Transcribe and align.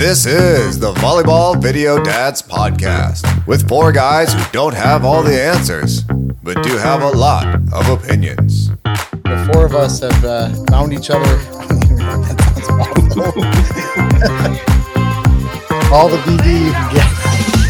This 0.00 0.24
is 0.24 0.78
the 0.78 0.94
Volleyball 0.94 1.60
Video 1.60 2.02
Dads 2.02 2.40
Podcast 2.40 3.46
with 3.46 3.68
four 3.68 3.92
guys 3.92 4.32
who 4.32 4.42
don't 4.50 4.72
have 4.74 5.04
all 5.04 5.22
the 5.22 5.38
answers, 5.38 6.04
but 6.42 6.62
do 6.62 6.78
have 6.78 7.02
a 7.02 7.10
lot 7.10 7.44
of 7.74 7.86
opinions. 7.90 8.70
The 8.82 9.50
four 9.52 9.66
of 9.66 9.74
us 9.74 10.00
have 10.00 10.24
uh, 10.24 10.48
found 10.70 10.94
each 10.94 11.10
other. 11.10 11.36
that 11.36 12.64
sounds 12.64 12.80
awful. 13.20 13.44
All 15.94 16.08
the 16.08 16.16
BD 16.24 16.64
you 16.64 16.72
can 16.72 16.94
get. 16.94 17.06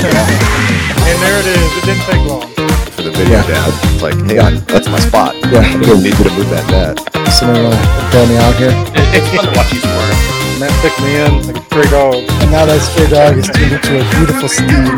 And 1.10 1.18
there 1.20 1.40
it 1.40 1.46
is. 1.46 1.76
It 1.78 1.84
didn't 1.84 2.04
take 2.06 2.24
long. 2.28 2.46
For 2.94 3.02
the 3.02 3.10
video 3.10 3.42
dad, 3.42 3.74
it's 3.90 4.02
like, 4.02 4.14
hey, 4.30 4.38
I- 4.38 4.60
that's 4.70 4.88
my 4.88 5.00
spot. 5.00 5.34
Yeah. 5.50 5.58
I 5.66 5.80
don't 5.82 6.02
need 6.04 6.16
you 6.16 6.24
to 6.24 6.30
move 6.30 6.48
that 6.50 6.64
net. 6.70 6.96
Someone 7.32 7.64
want 7.64 7.74
to 7.74 8.08
bail 8.12 8.26
me 8.28 8.36
out 8.36 8.54
here? 8.54 8.70
It's 9.18 9.26
fun 9.34 9.44
to 9.46 9.58
watch 9.58 9.72
you 9.72 9.80
squirt. 9.80 10.19
Matt 10.60 10.82
picked 10.82 11.00
me 11.00 11.16
in 11.16 11.46
like 11.46 11.56
a 11.56 11.64
stray 11.64 11.84
dog. 11.84 12.16
And 12.16 12.50
now 12.50 12.66
that 12.66 12.82
stray 12.82 13.08
dog 13.08 13.38
is 13.38 13.46
turned 13.46 13.72
into 13.72 13.98
a 13.98 14.04
beautiful 14.10 14.46
steed. 14.46 14.90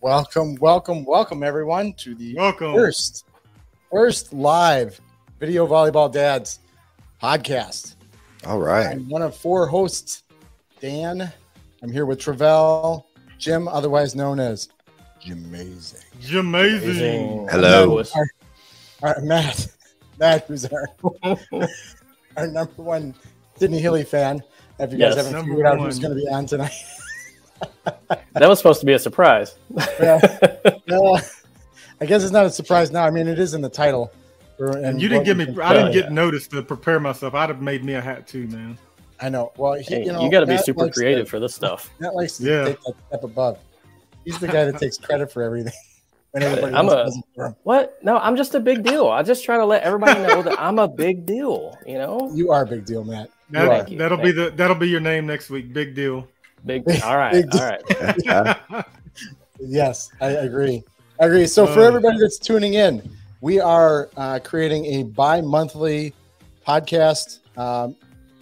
Welcome, 0.00 0.56
welcome, 0.56 1.04
welcome, 1.04 1.44
everyone, 1.44 1.92
to 1.98 2.16
the 2.16 2.34
Welcome. 2.34 2.74
first, 2.74 3.26
first 3.92 4.32
live 4.32 5.00
video 5.38 5.68
volleyball 5.68 6.10
dads 6.10 6.58
podcast. 7.22 7.94
All 8.44 8.58
right. 8.58 8.88
I'm 8.88 9.08
one 9.08 9.22
of 9.22 9.36
four 9.36 9.68
hosts, 9.68 10.24
Dan. 10.80 11.32
I'm 11.80 11.92
here 11.92 12.06
with 12.06 12.18
Travell, 12.18 13.06
Jim, 13.38 13.68
otherwise 13.68 14.16
known 14.16 14.40
as 14.40 14.68
Jamazing. 15.24 16.34
Amazing. 16.36 17.46
Hello. 17.52 17.98
All 17.98 18.04
right, 19.00 19.22
Matt, 19.22 19.68
Matt, 20.18 20.48
who's 20.48 20.66
our 20.66 20.88
our 22.36 22.46
number 22.46 22.82
one 22.82 23.14
Sydney 23.56 23.80
Hilley 23.80 24.04
fan. 24.04 24.42
If 24.78 24.92
you 24.92 24.98
guys 24.98 25.16
haven't 25.16 25.32
Number 25.32 25.50
figured 25.52 25.66
out 25.66 25.78
who's 25.78 25.98
going 25.98 26.14
to 26.16 26.20
be 26.20 26.26
on 26.28 26.46
tonight, 26.46 26.72
That 28.32 28.48
was 28.48 28.58
supposed 28.58 28.80
to 28.80 28.86
be 28.86 28.94
a 28.94 28.98
surprise. 28.98 29.56
well, 30.00 31.20
I 32.00 32.06
guess 32.06 32.22
it's 32.22 32.32
not 32.32 32.46
a 32.46 32.50
surprise 32.50 32.90
now. 32.90 33.04
I 33.04 33.10
mean, 33.10 33.28
it 33.28 33.38
is 33.38 33.52
in 33.54 33.60
the 33.60 33.68
title. 33.68 34.10
Or- 34.58 34.76
And 34.78 35.00
you 35.00 35.08
didn't 35.08 35.24
give 35.24 35.36
me. 35.36 35.44
I 35.62 35.74
didn't 35.74 35.92
Yeah. 35.92 36.02
get 36.02 36.12
noticed 36.12 36.50
to 36.52 36.62
prepare 36.62 36.98
myself. 37.00 37.34
I'd 37.34 37.50
have 37.50 37.60
made 37.60 37.84
me 37.84 37.94
a 37.94 38.00
hat 38.00 38.26
too, 38.26 38.46
man. 38.48 38.78
I 39.20 39.28
know. 39.28 39.52
Well, 39.58 39.74
he, 39.74 39.82
Hey, 39.84 40.04
you 40.04 40.12
know, 40.12 40.22
you 40.22 40.30
got 40.30 40.40
to 40.40 40.46
be 40.46 40.56
super 40.56 40.84
likes 40.84 40.94
to- 40.96 41.00
creative 41.02 41.28
for 41.28 41.38
this 41.38 41.54
stuff. 41.54 41.90
Matt 41.98 42.14
likes 42.14 42.38
to 42.38 42.44
Yeah. 42.44 42.64
take 42.64 42.82
that 42.84 42.94
step 43.08 43.24
above. 43.24 43.58
He's 44.24 44.38
the 44.38 44.48
guy 44.48 44.64
that 44.64 44.78
takes 44.78 44.96
credit 44.96 45.30
for 45.30 45.42
everything. 45.42 45.72
When 46.32 46.42
everybody 46.44 46.74
I'm 46.74 46.84
else 46.86 46.92
a- 46.94 47.04
doesn't 47.04 47.24
for. 47.34 47.56
What? 47.64 47.98
No, 48.02 48.16
I'm 48.18 48.36
just 48.36 48.54
a 48.54 48.60
big 48.60 48.82
deal. 48.84 49.08
I 49.08 49.22
just 49.22 49.44
try 49.44 49.56
to 49.56 49.64
let 49.64 49.82
everybody 49.82 50.20
know 50.22 50.42
that 50.42 50.60
I'm 50.60 50.78
a 50.78 50.86
big 50.88 51.26
deal. 51.26 51.76
You 51.86 51.98
know, 51.98 52.30
You 52.34 52.50
are 52.52 52.62
a 52.62 52.66
big 52.66 52.84
deal, 52.84 53.02
Matt. 53.04 53.30
You 53.50 53.58
That, 53.58 53.68
are. 53.68 53.90
you. 53.90 53.98
that'll 53.98 54.18
be 54.18 54.30
the. 54.32 54.50
That'll 54.50 54.76
be 54.76 54.88
your 54.88 55.00
name 55.00 55.26
next 55.26 55.50
week. 55.50 55.72
Big 55.72 55.94
deal. 55.94 56.28
big. 56.64 56.84
Big- 56.84 57.02
All 57.04 57.16
right, 57.16 57.32
big 57.32 57.46
all 57.54 58.12
deal. 58.14 58.44
right. 58.70 58.84
Yes, 59.62 60.10
I 60.20 60.28
agree. 60.30 60.82
I 61.20 61.26
agree. 61.26 61.46
So, 61.46 61.66
for 61.66 61.80
Uh. 61.80 61.86
everybody 61.88 62.18
that's 62.18 62.38
tuning 62.38 62.74
in, 62.74 63.02
we 63.42 63.60
are 63.60 64.08
uh, 64.16 64.38
creating 64.42 64.86
a 64.86 65.02
bi-monthly 65.02 66.14
podcast 66.66 67.40
um, 67.58 67.94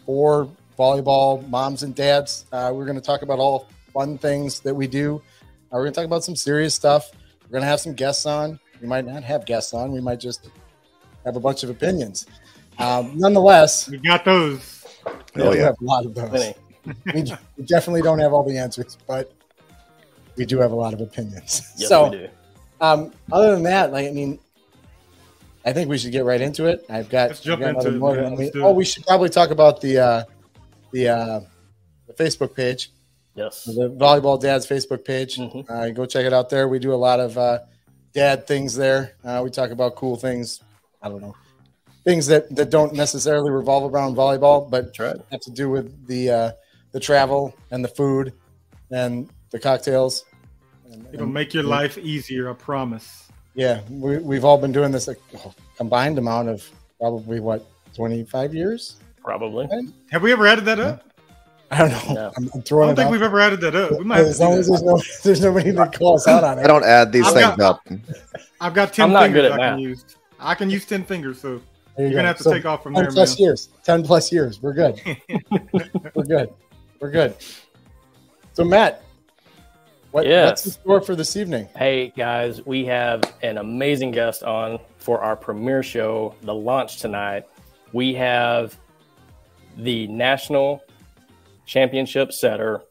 for 0.06 0.48
volleyball 0.78 1.46
moms 1.48 1.82
and 1.82 1.94
dads. 1.94 2.44
Uh, 2.52 2.70
we're 2.72 2.84
going 2.84 2.94
to 2.96 3.02
talk 3.02 3.22
about 3.22 3.38
all 3.40 3.66
fun 3.92 4.16
things 4.16 4.60
that 4.60 4.74
we 4.74 4.86
do. 4.86 5.16
Uh, 5.16 5.72
we're 5.72 5.80
going 5.82 5.92
to 5.92 5.96
talk 5.96 6.04
about 6.06 6.22
some 6.22 6.36
serious 6.36 6.72
stuff. 6.74 7.10
We're 7.48 7.52
going 7.52 7.62
to 7.62 7.68
have 7.68 7.80
some 7.80 7.94
guests 7.94 8.26
on. 8.26 8.60
We 8.80 8.86
might 8.86 9.06
not 9.06 9.22
have 9.24 9.46
guests 9.46 9.72
on. 9.72 9.90
We 9.92 10.00
might 10.00 10.20
just 10.20 10.50
have 11.24 11.34
a 11.36 11.40
bunch 11.40 11.62
of 11.62 11.70
opinions. 11.70 12.26
Um, 12.78 13.12
nonetheless, 13.18 13.88
We 13.88 13.98
got 13.98 14.24
those. 14.24 14.84
we 15.34 15.42
Oh, 15.42 15.52
do 15.52 15.58
yeah. 15.58 15.64
have 15.64 15.76
a 15.80 15.84
lot 15.84 16.04
of 16.06 16.14
those. 16.14 16.54
We, 17.14 17.22
we 17.58 17.64
definitely 17.64 18.00
don't 18.00 18.18
have 18.18 18.32
all 18.32 18.42
the 18.44 18.56
answers, 18.56 18.96
but 19.06 19.30
we 20.36 20.46
do 20.46 20.58
have 20.58 20.72
a 20.72 20.74
lot 20.74 20.94
of 20.94 21.00
opinions. 21.02 21.60
Yes, 21.76 21.88
so, 21.90 22.08
we 22.10 22.16
do. 22.18 22.28
um, 22.80 23.12
other 23.30 23.52
than 23.54 23.62
that, 23.64 23.92
like 23.92 24.06
I 24.06 24.10
mean, 24.10 24.38
I 25.66 25.72
think 25.74 25.90
we 25.90 25.98
should 25.98 26.12
get 26.12 26.24
right 26.24 26.40
into 26.40 26.64
it. 26.64 26.86
I've 26.88 27.10
got, 27.10 27.28
Let's 27.28 27.40
jump 27.40 27.62
I've 27.62 27.74
got 27.74 27.84
into 27.84 27.90
nothing 27.90 27.94
it, 27.96 27.98
more 27.98 28.14
man. 28.14 28.24
than- 28.24 28.32
I 28.32 28.36
Let's 28.36 28.56
oh, 28.56 28.70
it. 28.70 28.76
we 28.76 28.84
should 28.86 29.04
probably 29.06 29.28
talk 29.28 29.50
about 29.50 29.82
the 29.82 29.98
uh, 29.98 30.24
the 30.92 31.08
uh, 31.08 31.40
the 32.06 32.12
Facebook 32.14 32.54
page, 32.54 32.90
Yes. 33.38 33.64
the 33.64 33.90
Volleyball 33.90 34.40
Dads 34.40 34.66
Facebook 34.66 35.04
page. 35.04 35.36
Mhm. 35.36 35.68
Uh, 35.70 35.90
go 35.90 36.04
check 36.06 36.26
it 36.26 36.32
out 36.32 36.50
there. 36.50 36.68
We 36.68 36.78
do 36.78 36.92
a 36.92 36.96
lot 37.08 37.20
of 37.20 37.38
uh, 37.38 37.60
dad 38.12 38.46
things 38.46 38.74
there. 38.74 39.16
Uh, 39.24 39.40
we 39.44 39.50
talk 39.50 39.70
about 39.70 39.94
cool 39.96 40.16
things. 40.16 40.60
I 41.00 41.08
don't 41.08 41.22
know 41.22 41.34
things 42.08 42.26
that 42.26 42.54
that 42.56 42.70
don't 42.70 42.94
necessarily 42.94 43.50
revolve 43.50 43.92
around 43.92 44.16
volleyball, 44.16 44.68
but 44.68 44.98
right. 44.98 45.16
have 45.30 45.40
to 45.40 45.50
do 45.50 45.68
with 45.68 46.06
the 46.06 46.30
uh, 46.30 46.50
the 46.92 47.00
travel 47.00 47.54
and 47.70 47.84
the 47.84 47.88
food 47.88 48.32
and 48.90 49.28
the 49.50 49.58
cocktails. 49.58 50.24
And, 50.90 51.06
It'll 51.12 51.24
and- 51.24 51.34
make 51.34 51.52
your 51.52 51.64
life 51.64 51.98
easier. 51.98 52.50
I 52.50 52.54
promise. 52.54 53.28
yeah, 53.54 53.82
we, 53.90 54.18
we've 54.18 54.44
all 54.44 54.56
been 54.58 54.72
doing 54.72 54.90
this 54.90 55.08
a 55.08 55.16
combined 55.76 56.18
amount 56.18 56.48
of 56.48 56.68
probably 56.98 57.40
what 57.40 57.66
25 57.94 58.54
years. 58.54 58.96
Probably. 59.22 59.68
Have 60.10 60.22
we 60.22 60.32
ever 60.32 60.46
added 60.46 60.64
that 60.64 60.80
up? 60.80 61.04
I 61.70 61.78
don't 61.78 61.90
know. 61.90 62.14
No. 62.14 62.32
I'm, 62.36 62.44
I'm 62.44 62.48
I 62.54 62.60
don't 62.60 62.96
think 62.96 62.98
out. 63.06 63.10
we've 63.12 63.22
ever 63.22 63.40
added 63.40 63.60
that 63.60 63.74
up. 63.74 63.92
We 63.98 64.04
might 64.04 64.20
As 64.20 64.40
long 64.40 64.54
as 64.54 64.68
there's 64.68 64.82
no 64.82 65.00
there's 65.24 65.40
nobody 65.42 65.70
that 65.72 65.92
calls 65.92 66.26
out 66.26 66.42
on 66.44 66.58
it. 66.58 66.62
I 66.64 66.66
don't 66.66 66.84
add 66.84 67.12
these 67.12 67.26
I've 67.26 67.34
things 67.34 67.56
got- 67.56 67.60
up. 67.60 67.88
I've 68.60 68.74
got 68.74 68.92
ten 68.92 69.04
I'm 69.06 69.12
not 69.12 69.24
fingers 69.24 69.42
good 69.42 69.44
at 69.46 69.52
I 69.52 69.56
can 69.56 69.70
math. 69.76 69.80
use. 69.80 70.04
I 70.40 70.54
can 70.54 70.70
use 70.70 70.86
ten 70.86 71.04
fingers, 71.04 71.40
so 71.40 71.60
There 71.96 72.06
you 72.06 72.12
you're 72.12 72.18
gonna 72.18 72.22
go. 72.22 72.26
have 72.28 72.36
to 72.38 72.42
So, 72.44 72.52
take 72.52 72.64
off 72.64 72.82
from 72.82 72.94
10 72.94 73.02
there, 73.02 73.10
man. 73.10 73.14
plus 73.14 73.38
years. 73.38 73.68
10 73.84 74.02
plus 74.04 74.32
years. 74.32 74.62
We're 74.62 74.72
good. 74.72 75.00
We're 76.14 76.24
good. 76.24 76.54
We're 77.00 77.10
good. 77.10 77.34
So 78.54 78.64
Matt, 78.64 79.02
what, 80.10 80.26
Yes. 80.26 80.48
what's 80.50 80.66
in 80.66 80.72
store 80.72 81.00
for 81.00 81.14
this 81.14 81.36
evening? 81.36 81.68
Hey 81.76 82.12
guys, 82.16 82.64
we 82.66 82.84
have 82.86 83.22
an 83.42 83.58
amazing 83.58 84.10
guest 84.12 84.42
on 84.42 84.78
for 84.98 85.20
our 85.20 85.36
premiere 85.36 85.82
show, 85.82 86.34
the 86.42 86.54
launch 86.54 86.96
tonight. 86.98 87.44
We 87.92 88.14
have 88.14 88.76
the 89.76 90.06
national 90.08 90.82
championship 91.68 92.32
setter 92.32 92.82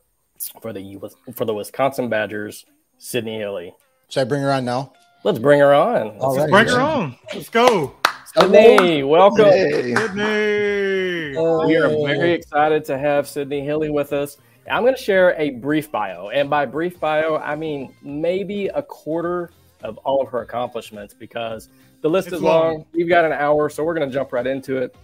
for 0.61 0.71
the 0.71 0.97
for 1.33 1.43
the 1.43 1.53
Wisconsin 1.53 2.07
Badgers, 2.09 2.65
Sydney 2.99 3.39
Hilley. 3.39 3.73
Should 4.07 4.21
I 4.21 4.23
bring 4.23 4.43
her 4.43 4.51
on 4.51 4.63
now? 4.63 4.93
Let's 5.23 5.39
bring 5.39 5.59
her 5.59 5.73
on. 5.73 6.19
All 6.19 6.35
Let's 6.35 6.51
right. 6.51 6.65
bring 6.65 6.75
her 6.75 6.79
on. 6.79 7.17
Let's 7.33 7.49
go. 7.49 7.95
Sydney, 8.37 9.01
oh, 9.01 9.07
welcome. 9.07 9.45
Hey. 9.45 9.95
Sydney. 9.95 11.35
We 11.35 11.75
are 11.75 11.89
very 11.89 12.31
excited 12.33 12.85
to 12.85 12.97
have 12.97 13.27
Sydney 13.27 13.61
Hilley 13.61 13.89
with 13.89 14.13
us. 14.13 14.37
I'm 14.69 14.83
going 14.83 14.95
to 14.95 15.01
share 15.01 15.33
a 15.39 15.51
brief 15.51 15.91
bio. 15.91 16.29
And 16.29 16.49
by 16.49 16.65
brief 16.65 16.99
bio, 16.99 17.37
I 17.37 17.55
mean 17.55 17.93
maybe 18.03 18.67
a 18.67 18.83
quarter 18.83 19.51
of 19.81 19.97
all 19.99 20.21
of 20.21 20.29
her 20.29 20.41
accomplishments 20.41 21.13
because 21.13 21.69
the 22.01 22.09
list 22.09 22.27
It's 22.27 22.37
is 22.37 22.41
long. 22.41 22.75
long. 22.75 22.85
We've 22.93 23.09
got 23.09 23.25
an 23.25 23.31
hour, 23.31 23.69
so 23.69 23.83
we're 23.83 23.95
going 23.95 24.07
to 24.07 24.13
jump 24.13 24.33
right 24.33 24.45
into 24.45 24.77
it 24.77 24.95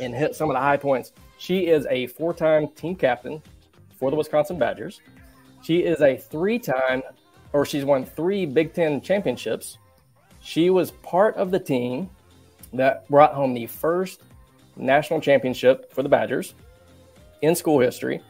and 0.00 0.14
hit 0.14 0.34
some 0.34 0.48
of 0.48 0.54
the 0.54 0.60
high 0.60 0.76
points. 0.76 1.12
She 1.38 1.68
is 1.68 1.86
a 1.88 2.08
four 2.08 2.34
time 2.34 2.68
team 2.68 2.96
captain 2.96 3.40
for 3.96 4.10
the 4.10 4.16
Wisconsin 4.16 4.58
Badgers. 4.58 5.00
She 5.62 5.78
is 5.78 6.00
a 6.00 6.16
three 6.16 6.58
time, 6.58 7.02
or 7.52 7.64
she's 7.64 7.84
won 7.84 8.04
three 8.04 8.44
Big 8.44 8.74
Ten 8.74 9.00
championships. 9.00 9.78
She 10.40 10.70
was 10.70 10.90
part 10.90 11.36
of 11.36 11.50
the 11.50 11.58
team 11.58 12.10
that 12.72 13.08
brought 13.08 13.34
home 13.34 13.54
the 13.54 13.66
first 13.66 14.22
national 14.76 15.20
championship 15.20 15.92
for 15.92 16.02
the 16.02 16.08
Badgers 16.08 16.54
in 17.42 17.54
school 17.54 17.80
history. 17.80 18.20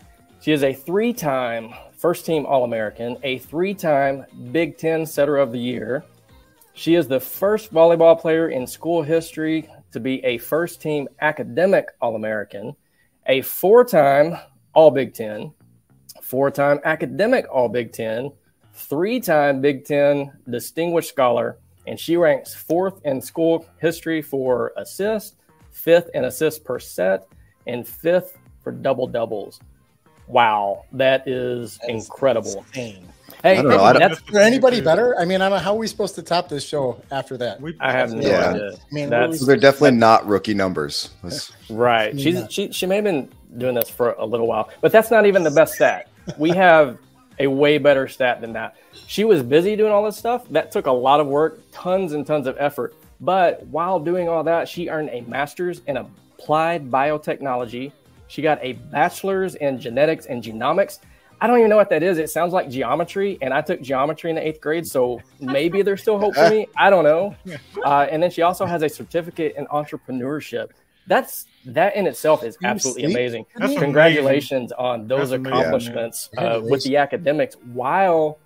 She 0.41 0.53
is 0.53 0.63
a 0.63 0.73
three 0.73 1.13
time 1.13 1.73
first 1.97 2.27
team 2.27 2.47
All 2.47 2.65
American, 2.65 3.17
a 3.23 3.39
three 3.39 3.75
time 3.75 4.25
Big 4.53 4.79
Ten 4.79 5.05
Setter 5.07 5.39
of 5.39 5.51
the 5.51 5.59
Year. 5.59 6.05
She 6.75 6.95
is 6.95 7.09
the 7.09 7.19
first 7.19 7.73
volleyball 7.73 8.21
player 8.21 8.51
in 8.51 8.67
school 8.67 9.03
history 9.03 9.69
to 9.91 9.99
be 9.99 10.25
a 10.25 10.39
first 10.39 10.81
team 10.81 11.09
academic 11.21 11.89
All 12.01 12.15
American, 12.15 12.77
a 13.29 13.43
four 13.43 13.85
time 13.85 14.37
All 14.75 14.91
Big 14.91 15.15
Ten, 15.15 15.53
four 16.23 16.51
time 16.51 16.81
academic 16.85 17.47
All 17.53 17.69
Big 17.69 17.93
Ten, 17.93 18.33
three 18.73 19.21
time 19.21 19.61
Big 19.61 19.85
Ten 19.85 20.33
Distinguished 20.49 21.11
Scholar, 21.11 21.59
and 21.87 21.99
she 21.99 22.17
ranks 22.17 22.55
fourth 22.55 23.01
in 23.05 23.21
school 23.21 23.67
history 23.81 24.23
for 24.23 24.73
assists, 24.77 25.37
fifth 25.71 26.11
in 26.15 26.25
assists 26.25 26.59
per 26.59 26.79
set, 26.79 27.27
and 27.67 27.87
fifth 27.87 28.37
for 28.63 28.73
double 28.73 29.07
doubles. 29.07 29.61
Wow, 30.27 30.85
that 30.93 31.27
is 31.27 31.79
That 31.79 31.91
is 31.91 32.05
incredible. 32.05 32.65
insane. 32.69 33.09
Hey, 33.43 33.53
I 33.59 33.63
don't 33.63 33.69
know, 33.71 33.83
I 33.85 33.93
don't- 33.93 34.01
that's, 34.03 34.19
Is 34.21 34.27
there 34.33 34.43
anybody 34.43 34.81
better? 34.81 35.17
I 35.19 35.25
mean, 35.25 35.41
I 35.41 35.49
don't, 35.49 35.61
how 35.61 35.75
are 35.75 35.79
we 35.79 35.87
supposed 35.87 36.15
to 36.17 36.23
top 36.23 36.49
this 36.49 36.65
show 36.67 37.01
after 37.11 37.37
that? 37.39 37.61
We, 37.61 37.77
I 37.81 37.93
have 37.93 38.13
no 38.13 38.21
Yeah. 38.29 38.51
idea. 38.51 38.71
I 38.75 38.77
mean, 38.95 39.11
That's 39.11 39.39
So 39.41 39.47
they're 39.47 39.57
definitely 39.57 39.93
not 39.99 40.27
rookie 40.27 40.55
numbers. 40.55 41.11
Let's- 41.23 41.53
right. 41.71 42.13
Yeah. 42.15 42.23
She's 42.23 42.37
uh, 42.37 42.49
she 42.49 42.73
she 42.73 42.87
may 42.87 42.97
have 42.97 43.05
been 43.05 43.29
doing 43.57 43.75
this 43.77 43.89
for 43.89 44.13
a 44.19 44.27
little 44.27 44.47
while, 44.47 44.69
but 44.81 44.91
that's 44.93 45.11
not 45.11 45.25
even 45.27 45.43
the 45.45 45.51
best 45.53 45.75
stat. 45.75 46.09
We 46.37 46.51
have 46.65 46.99
a 47.39 47.47
way 47.47 47.79
better 47.79 48.09
stat 48.09 48.41
than 48.41 48.53
that. 48.55 48.75
She 49.07 49.25
was 49.25 49.43
busy 49.43 49.77
doing 49.77 49.93
all 49.93 50.05
this 50.05 50.17
stuff. 50.17 50.49
That 50.51 50.73
took 50.73 50.87
a 50.87 50.93
lot 50.93 51.21
of 51.21 51.29
work, 51.29 51.61
tons 51.73 52.13
and 52.15 52.27
tons 52.27 52.47
of 52.49 52.57
effort. 52.59 52.95
But 53.21 53.65
while 53.67 54.01
doing 54.01 54.29
all 54.29 54.43
that, 54.45 54.69
she 54.69 54.89
earned 54.89 55.11
a 55.13 55.21
master's 55.23 55.81
in 55.87 55.97
applied 55.97 56.91
biotechnology 56.91 57.93
She 58.27 58.43
got 58.43 58.59
a 58.63 58.73
bachelor's 58.75 59.55
in 59.55 59.81
genetics 59.81 60.27
and 60.27 60.43
genomics. 60.43 60.99
I 61.41 61.47
don't 61.47 61.59
even 61.59 61.71
know 61.71 61.77
what 61.77 61.91
that 61.91 62.03
is. 62.03 62.19
It 62.19 62.31
sounds 62.31 62.53
like 62.53 62.69
geometry, 62.69 63.39
and 63.41 63.55
I 63.55 63.61
took 63.61 63.81
geometry 63.81 64.31
in 64.31 64.37
the 64.37 64.47
eighth 64.47 64.61
grade, 64.61 64.87
so 64.87 65.21
maybe 65.41 65.83
there's 65.83 66.03
still 66.03 66.19
hope 66.19 66.35
for 66.35 66.51
me. 66.51 66.67
I 66.77 66.91
don't 66.91 67.05
know. 67.05 67.35
Uh, 67.85 68.07
and 68.11 68.21
then 68.23 68.31
she 68.31 68.43
also 68.43 68.67
has 68.67 68.83
a 68.83 68.89
certificate 68.89 69.55
in 69.57 69.65
entrepreneurship. 69.67 70.71
That's 71.07 71.47
that 71.65 71.95
in 71.97 72.07
itself 72.07 72.43
is 72.43 72.59
absolutely 72.65 73.05
amazing. 73.05 73.47
That's 73.57 73.79
Congratulations 73.79 74.73
on 74.73 75.07
those 75.07 75.31
That's 75.31 75.39
amazing. 75.39 75.47
accomplishments 75.59 76.29
uh, 76.37 76.61
with 76.63 76.83
the 76.85 76.97
academics 76.97 77.55
while 77.73 78.39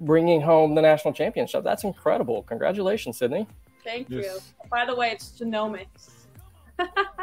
bringing 0.00 0.40
home 0.40 0.74
the 0.74 0.82
national 0.82 1.12
championship. 1.14 1.64
That's 1.64 1.84
incredible. 1.84 2.42
Congratulations, 2.44 3.18
Sydney. 3.18 3.46
Thank 3.82 4.08
Yes. 4.08 4.24
you. 4.24 4.68
By 4.70 4.86
the 4.86 4.94
way, 4.94 5.10
it's 5.10 5.32
genomics. 5.38 6.10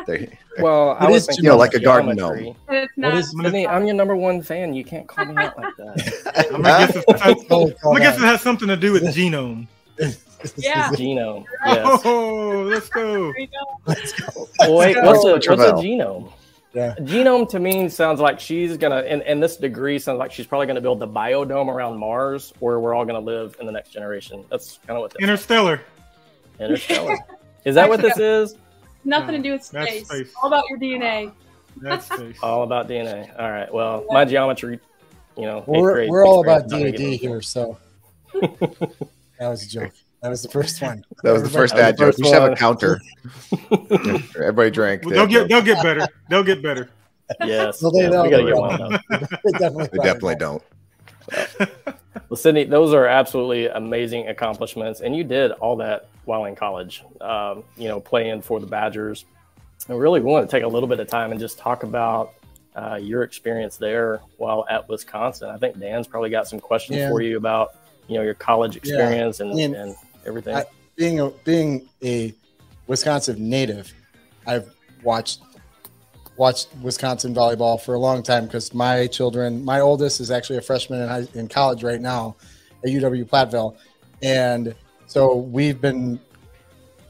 They- 0.07 0.37
Well, 0.59 0.97
I 0.99 1.05
What 1.05 1.11
was 1.13 1.25
thinking 1.27 1.45
You 1.45 1.51
know, 1.51 1.57
like 1.57 1.73
a 1.73 1.79
garden 1.79 2.15
gnome. 2.17 2.55
And 2.67 2.77
it's 2.77 2.97
not. 2.97 3.15
is- 3.15 3.31
Sydney, 3.31 3.65
I'm 3.65 3.85
your 3.85 3.95
number 3.95 4.15
one 4.17 4.41
fan. 4.41 4.73
You 4.73 4.83
can't 4.83 5.07
call 5.07 5.25
me 5.25 5.37
out 5.37 5.57
like 5.57 5.75
that. 5.77 6.47
I'm 6.53 6.61
gonna 6.61 6.87
guess, 6.87 6.95
it 6.97 7.19
has, 7.19 7.75
I'm 7.85 7.97
guess 7.97 8.17
it 8.17 8.21
has 8.21 8.41
something 8.41 8.67
to 8.67 8.75
do 8.75 8.91
with 8.91 9.03
genome. 9.15 9.67
Yeah. 10.57 10.89
Genome. 10.89 11.45
Yes. 11.65 12.01
Oh, 12.03 12.63
let's 12.69 12.89
go. 12.89 13.31
There 13.31 13.39
you 13.39 13.47
go. 13.47 13.79
Let's 13.85 14.11
go. 14.11 14.47
Well, 14.59 14.75
wait, 14.77 14.97
what's 15.01 15.23
a, 15.23 15.31
what's 15.33 15.47
a 15.47 15.73
genome? 15.81 16.33
Yeah. 16.73 16.95
Genome 16.99 17.47
to 17.49 17.59
me 17.59 17.87
sounds 17.89 18.19
like 18.19 18.39
she's 18.39 18.75
gonna, 18.77 18.97
and, 18.97 19.21
and 19.23 19.41
this 19.41 19.55
degree 19.57 19.99
sounds 19.99 20.19
like 20.19 20.31
she's 20.31 20.47
probably 20.47 20.67
gonna 20.67 20.81
build 20.81 20.99
the 20.99 21.07
biodome 21.07 21.67
around 21.67 21.97
Mars, 21.97 22.53
where 22.59 22.79
we're 22.79 22.93
all 22.93 23.05
gonna 23.05 23.19
live 23.19 23.55
in 23.59 23.65
the 23.65 23.71
next 23.71 23.91
generation. 23.91 24.43
That's 24.49 24.79
kind 24.87 24.97
of 24.97 25.01
what 25.01 25.11
this 25.11 25.21
Interstellar. 25.21 25.81
interstellar. 26.59 27.17
Is 27.65 27.75
that 27.75 27.87
what 27.87 28.01
this 28.01 28.17
is? 28.17 28.55
Nothing 29.03 29.35
to 29.35 29.41
do 29.41 29.53
with 29.53 29.69
That's 29.69 29.89
space. 29.91 30.07
space. 30.07 30.33
All 30.41 30.47
about 30.47 30.63
your 30.69 30.79
DNA. 30.79 31.31
That's 31.77 32.05
space. 32.13 32.37
All 32.43 32.63
about 32.63 32.87
DNA. 32.87 33.31
All 33.39 33.49
right. 33.49 33.71
Well, 33.73 34.05
my 34.09 34.25
geometry, 34.25 34.79
you 35.37 35.43
know, 35.45 35.63
We're, 35.67 35.93
grade 35.93 36.09
we're 36.09 36.25
all 36.25 36.41
about 36.41 36.63
experience 36.65 36.97
D&D 36.97 37.17
here, 37.17 37.41
so 37.41 37.77
that 38.33 38.97
was 39.39 39.63
a 39.63 39.69
joke. 39.69 39.91
That 40.21 40.29
was 40.29 40.43
the 40.43 40.49
first 40.49 40.81
one. 40.81 41.03
That 41.23 41.31
was 41.31 41.41
the 41.43 41.49
first 41.49 41.73
That 41.75 41.97
dad 41.97 41.97
joke. 41.97 42.17
We 42.17 42.25
should 42.25 42.33
have 42.33 42.51
a 42.51 42.55
counter. 42.55 43.01
Everybody 44.35 44.69
drank. 44.69 45.03
Well, 45.03 45.15
they'll 45.15 45.25
get 45.27 45.49
they'll 45.49 45.63
get 45.63 45.81
better. 45.81 46.07
They'll 46.29 46.43
get 46.43 46.61
better. 46.61 46.89
get- 47.39 47.47
Yes. 47.47 47.81
Well, 47.81 47.91
they 47.91 48.01
yes, 48.01 48.11
we 48.23 48.29
gotta 48.29 48.45
get 48.45 48.55
one. 48.55 48.99
They 49.09 49.51
definitely, 49.53 49.87
They 49.93 50.03
definitely 50.03 50.35
don't. 50.35 50.61
Well, 52.29 52.37
Sydney, 52.37 52.65
those 52.65 52.93
are 52.93 53.05
absolutely 53.05 53.67
amazing 53.67 54.27
accomplishments, 54.27 55.01
and 55.01 55.15
you 55.15 55.23
did 55.23 55.51
all 55.53 55.77
that 55.77 56.09
while 56.25 56.45
in 56.45 56.55
college. 56.55 57.03
Um, 57.21 57.63
you 57.77 57.87
know, 57.87 57.99
playing 57.99 58.41
for 58.41 58.59
the 58.59 58.65
Badgers. 58.67 59.25
I 59.89 59.93
really 59.93 60.19
want 60.19 60.47
to 60.49 60.51
take 60.55 60.63
a 60.63 60.67
little 60.67 60.87
bit 60.89 60.99
of 60.99 61.07
time 61.07 61.31
and 61.31 61.39
just 61.39 61.57
talk 61.57 61.83
about 61.83 62.33
uh, 62.75 62.99
your 63.01 63.23
experience 63.23 63.77
there 63.77 64.21
while 64.37 64.65
at 64.69 64.87
Wisconsin. 64.87 65.49
I 65.49 65.57
think 65.57 65.79
Dan's 65.79 66.07
probably 66.07 66.29
got 66.29 66.47
some 66.47 66.59
questions 66.59 66.97
Yeah. 66.99 67.09
for 67.09 67.21
you 67.21 67.37
about 67.37 67.75
you 68.07 68.17
know 68.17 68.23
your 68.23 68.33
college 68.33 68.75
experience 68.75 69.39
and, 69.39 69.53
I 69.57 69.61
and 69.79 69.95
everything. 70.25 70.55
I- 70.55 70.65
being 70.97 71.19
a 71.21 71.29
being 71.29 71.89
a 72.03 72.33
Wisconsin 72.87 73.49
native, 73.49 73.91
I've 74.45 74.69
watched 75.03 75.41
watched 76.37 76.69
Wisconsin 76.81 77.33
volleyball 77.33 77.79
for 77.79 77.93
a 77.93 77.99
long 77.99 78.23
time 78.23 78.45
because 78.45 78.73
my 78.73 79.07
children, 79.07 79.63
my 79.63 79.79
oldest 79.79 80.19
is 80.19 80.31
actually 80.31 80.57
a 80.57 80.61
freshman 80.61 81.01
in, 81.01 81.07
high, 81.07 81.27
in 81.33 81.47
college 81.47 81.83
right 81.83 82.01
now 82.01 82.35
at 82.83 82.89
UW 82.89 83.27
Platteville, 83.29 83.75
and 84.21 84.75
so 85.07 85.35
we've 85.35 85.81
been 85.81 86.19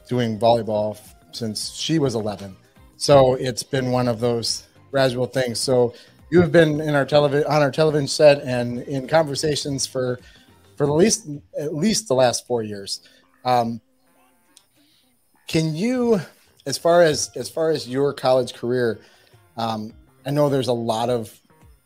doing 0.08 0.38
volleyball 0.38 0.98
since 1.30 1.70
she 1.70 1.98
was 1.98 2.14
11. 2.14 2.56
So 2.96 3.34
it's 3.34 3.62
been 3.62 3.90
one 3.90 4.08
of 4.08 4.20
those 4.20 4.64
gradual 4.90 5.26
things. 5.26 5.58
So 5.58 5.94
you 6.30 6.40
have 6.40 6.52
been 6.52 6.80
in 6.80 6.94
our 6.94 7.04
television 7.04 7.46
on 7.46 7.62
our 7.62 7.70
television 7.70 8.08
set 8.08 8.42
and 8.42 8.80
in 8.82 9.08
conversations 9.08 9.86
for 9.86 10.18
for 10.76 10.86
the 10.86 10.92
least 10.92 11.28
at 11.58 11.74
least 11.74 12.08
the 12.08 12.14
last 12.14 12.46
four 12.46 12.62
years. 12.62 13.00
Um, 13.44 13.80
can 15.46 15.74
you, 15.74 16.20
as 16.66 16.78
far 16.78 17.02
as 17.02 17.30
as 17.36 17.50
far 17.50 17.70
as 17.70 17.88
your 17.88 18.12
college 18.12 18.54
career, 18.54 19.00
um, 19.56 19.92
I 20.24 20.30
know 20.30 20.48
there's 20.48 20.68
a 20.68 20.72
lot 20.72 21.10
of 21.10 21.38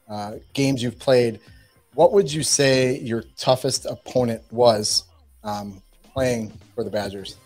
uh, 0.08 0.34
games 0.52 0.82
you've 0.82 0.99
played. 0.99 1.40
What 1.94 2.12
would 2.12 2.32
you 2.32 2.43
say 2.43 2.99
your 2.99 3.25
toughest 3.37 3.87
opponent 3.87 4.43
was 4.50 5.05
um, 5.43 5.82
playing 6.12 6.52
for 6.75 6.84
the 6.84 6.90
Badgers? 6.90 7.37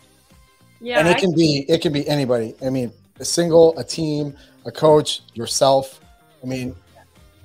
Yeah. 0.81 0.99
and 0.99 1.07
it 1.07 1.17
can 1.17 1.33
be 1.35 1.65
it 1.69 1.81
can 1.81 1.93
be 1.93 2.07
anybody. 2.07 2.55
I 2.65 2.69
mean, 2.69 2.91
a 3.19 3.25
single, 3.25 3.77
a 3.77 3.83
team, 3.83 4.35
a 4.65 4.71
coach, 4.71 5.21
yourself. 5.33 6.01
I 6.43 6.47
mean, 6.47 6.75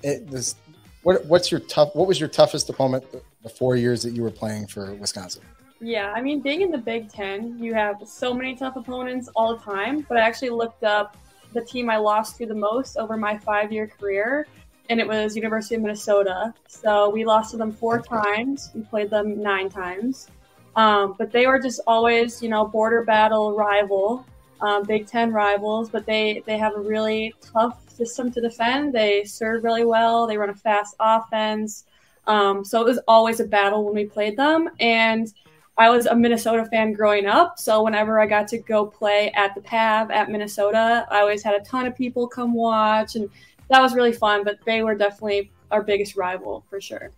it 0.03 0.29
this. 0.31 0.57
What, 1.03 1.25
what's 1.27 1.53
your 1.53 1.61
tough? 1.61 1.95
What 1.95 2.09
was 2.09 2.19
your 2.19 2.29
toughest 2.29 2.69
opponent 2.69 3.13
the, 3.13 3.23
the 3.43 3.49
four 3.49 3.77
years 3.77 4.03
that 4.03 4.11
you 4.11 4.23
were 4.23 4.31
playing 4.31 4.67
for 4.67 4.93
Wisconsin? 4.95 5.43
Yeah, 5.81 6.13
I 6.13 6.23
mean, 6.23 6.41
being 6.41 6.63
in 6.63 6.71
the 6.71 6.79
Big 6.79 7.11
Ten, 7.11 7.59
you 7.63 7.75
have 7.75 8.03
so 8.07 8.33
many 8.33 8.57
tough 8.57 8.77
opponents 8.77 9.29
all 9.37 9.57
the 9.57 9.63
time. 9.63 10.07
But 10.09 10.17
I 10.17 10.21
actually 10.21 10.51
looked 10.51 10.85
up 10.85 11.17
the 11.53 11.61
team 11.61 11.91
I 11.91 11.97
lost 11.99 12.39
to 12.39 12.47
the 12.47 12.55
most 12.55 12.97
over 12.97 13.17
my 13.17 13.37
five 13.39 13.71
year 13.73 13.87
career, 13.87 14.47
and 14.89 15.01
it 15.01 15.07
was 15.07 15.37
University 15.37 15.75
of 15.75 15.83
Minnesota. 15.83 16.55
So 16.67 17.11
we 17.11 17.25
lost 17.25 17.51
to 17.51 17.57
them 17.57 17.73
four 17.73 18.01
times. 18.01 18.71
We 18.75 18.83
played 18.83 19.11
them 19.11 19.43
nine 19.43 19.69
times. 19.69 20.29
Um, 20.77 21.15
but 21.19 21.33
they 21.33 21.47
were 21.47 21.59
just 21.59 21.81
always, 21.87 22.43
you 22.43 22.49
know, 22.49 22.67
border 22.67 23.03
battle 23.03 23.55
rival, 23.55 24.27
um, 24.61 24.83
Big 24.85 25.07
Ten 25.07 25.33
rivals. 25.33 25.91
But 25.91 26.07
they 26.07 26.43
they 26.47 26.57
have 26.57 26.75
a 26.75 26.81
really 26.81 27.35
tough 27.41 27.87
system 27.89 28.31
to 28.33 28.41
defend. 28.41 28.95
They 28.95 29.25
serve 29.25 29.63
really 29.63 29.85
well. 29.85 30.27
They 30.27 30.39
run 30.39 30.51
a 30.51 30.55
fast 30.55 30.97
offense. 31.01 31.85
Um, 32.27 32.65
so 32.65 32.81
it 32.81 32.85
was 32.85 32.99
always 33.07 33.41
a 33.41 33.45
battle 33.45 33.85
when 33.85 33.95
we 33.95 34.07
played 34.07 34.37
them. 34.37 34.69
And 34.81 35.33
I 35.79 35.91
was 35.91 36.07
a 36.07 36.15
Minnesota 36.17 36.65
fan 36.65 36.93
growing 36.95 37.27
up, 37.27 37.59
so 37.59 37.83
whenever 37.83 38.19
I 38.19 38.27
got 38.27 38.49
to 38.49 38.59
go 38.59 38.87
play 38.87 39.31
at 39.33 39.55
the 39.55 39.61
PAV 39.61 40.11
at 40.11 40.31
Minnesota, 40.31 41.07
I 41.11 41.21
always 41.21 41.43
had 41.43 41.55
a 41.55 41.61
ton 41.65 41.87
of 41.87 41.95
people 41.95 42.27
come 42.27 42.55
watch, 42.55 43.15
and 43.17 43.29
that 43.69 43.81
was 43.83 43.95
really 43.95 44.13
fun. 44.13 44.43
But 44.43 44.59
they 44.65 44.83
were 44.83 44.95
definitely 44.95 45.51
our 45.71 45.83
biggest 45.83 46.17
rival 46.17 46.65
for 46.71 46.81
sure. 46.81 47.11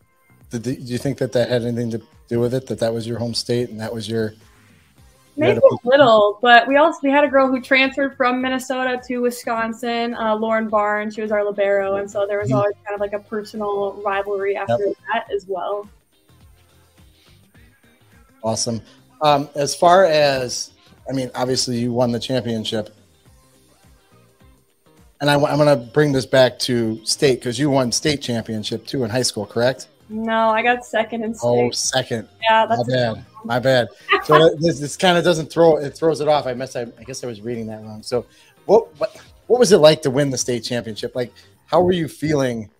Did, 0.50 0.62
do 0.62 0.72
you 0.72 0.99
think 0.99 1.19
that 1.19 1.31
that 1.32 1.49
had 1.50 1.62
anything 1.62 1.90
to 1.93 2.02
do 2.28 2.40
with 2.40 2.52
it? 2.55 2.66
That 2.66 2.78
that 2.81 2.93
was 2.93 3.06
your 3.06 3.19
home 3.19 3.34
state 3.34 3.69
and 3.69 3.78
that 3.81 3.93
was 3.93 4.08
your 4.08 4.32
Maybe 5.37 5.60
a- 5.60 5.88
little, 5.88 6.38
but 6.43 6.66
we 6.66 6.78
also 6.78 6.99
we 7.05 7.10
had 7.10 7.22
a 7.22 7.28
girl 7.28 7.46
who 7.46 7.60
transferred 7.60 8.16
from 8.16 8.43
Minnesota 8.43 9.00
to 9.06 9.19
Wisconsin, 9.19 10.14
uh, 10.14 10.34
Lauren 10.34 10.69
Barnes. 10.69 11.14
She 11.14 11.20
was 11.22 11.31
our 11.31 11.44
libero, 11.44 11.96
and 11.96 12.10
so 12.10 12.26
there 12.26 12.40
was 12.40 12.50
Mhm. 12.50 12.56
always 12.56 12.74
kind 12.84 12.94
of 12.94 13.00
like 13.00 13.12
a 13.12 13.20
personal 13.20 13.93
rivalry 14.05 14.56
after 14.56 14.79
that 15.12 15.31
as 15.32 15.46
well. 15.46 15.88
Awesome? 18.43 18.81
Um, 19.23 19.49
as 19.55 19.75
far 19.75 20.05
as 20.05 20.73
I 21.09 21.13
mean, 21.13 21.31
obviously 21.35 21.79
you 21.79 21.93
won 21.93 22.13
the 22.13 22.21
championship, 22.21 22.95
and 25.21 25.31
I, 25.31 25.35
am 25.35 25.41
going 25.41 25.67
to 25.67 25.91
bring 25.93 26.13
this 26.13 26.27
back 26.27 26.59
to 26.61 27.05
state 27.05 27.41
because 27.41 27.59
you 27.59 27.71
won 27.71 27.91
state 27.91 28.21
championship 28.21 28.87
too 28.87 29.05
in 29.05 29.11
high 29.11 29.23
school, 29.23 29.47
correct? 29.47 29.89
No, 30.11 30.51
I 30.51 30.63
got 30.63 30.85
second 30.85 31.25
in 31.25 31.35
state. 31.35 31.47
Oh, 31.47 31.71
second. 31.71 32.29
yeah, 32.43 32.67
that's 32.67 32.89
My 32.89 32.95
bad. 32.95 33.25
My 33.45 33.59
bad. 33.59 33.89
So 34.25 34.55
this, 34.57 34.81
this 34.81 34.97
kind 34.97 35.19
of 35.19 35.25
doesn't 35.25 35.51
throw 35.51 35.77
it 35.77 35.91
throws 35.91 36.21
it 36.21 36.29
off. 36.29 36.47
I 36.47 36.55
mess. 36.55 36.77
I, 36.77 36.83
I 36.99 37.05
guess 37.05 37.23
I 37.25 37.27
was 37.27 37.41
reading 37.41 37.67
that 37.67 37.83
wrong. 37.83 38.03
So 38.03 38.27
what 38.67 38.95
what 38.99 39.17
what 39.47 39.59
was 39.59 39.73
it 39.73 39.79
like 39.79 40.03
to 40.03 40.11
win 40.11 40.31
the 40.31 40.39
state 40.39 40.65
championship? 40.65 41.15
Like 41.15 41.33
how 41.67 41.83
were 41.83 41.93
you 41.93 42.09
feeling 42.09 42.71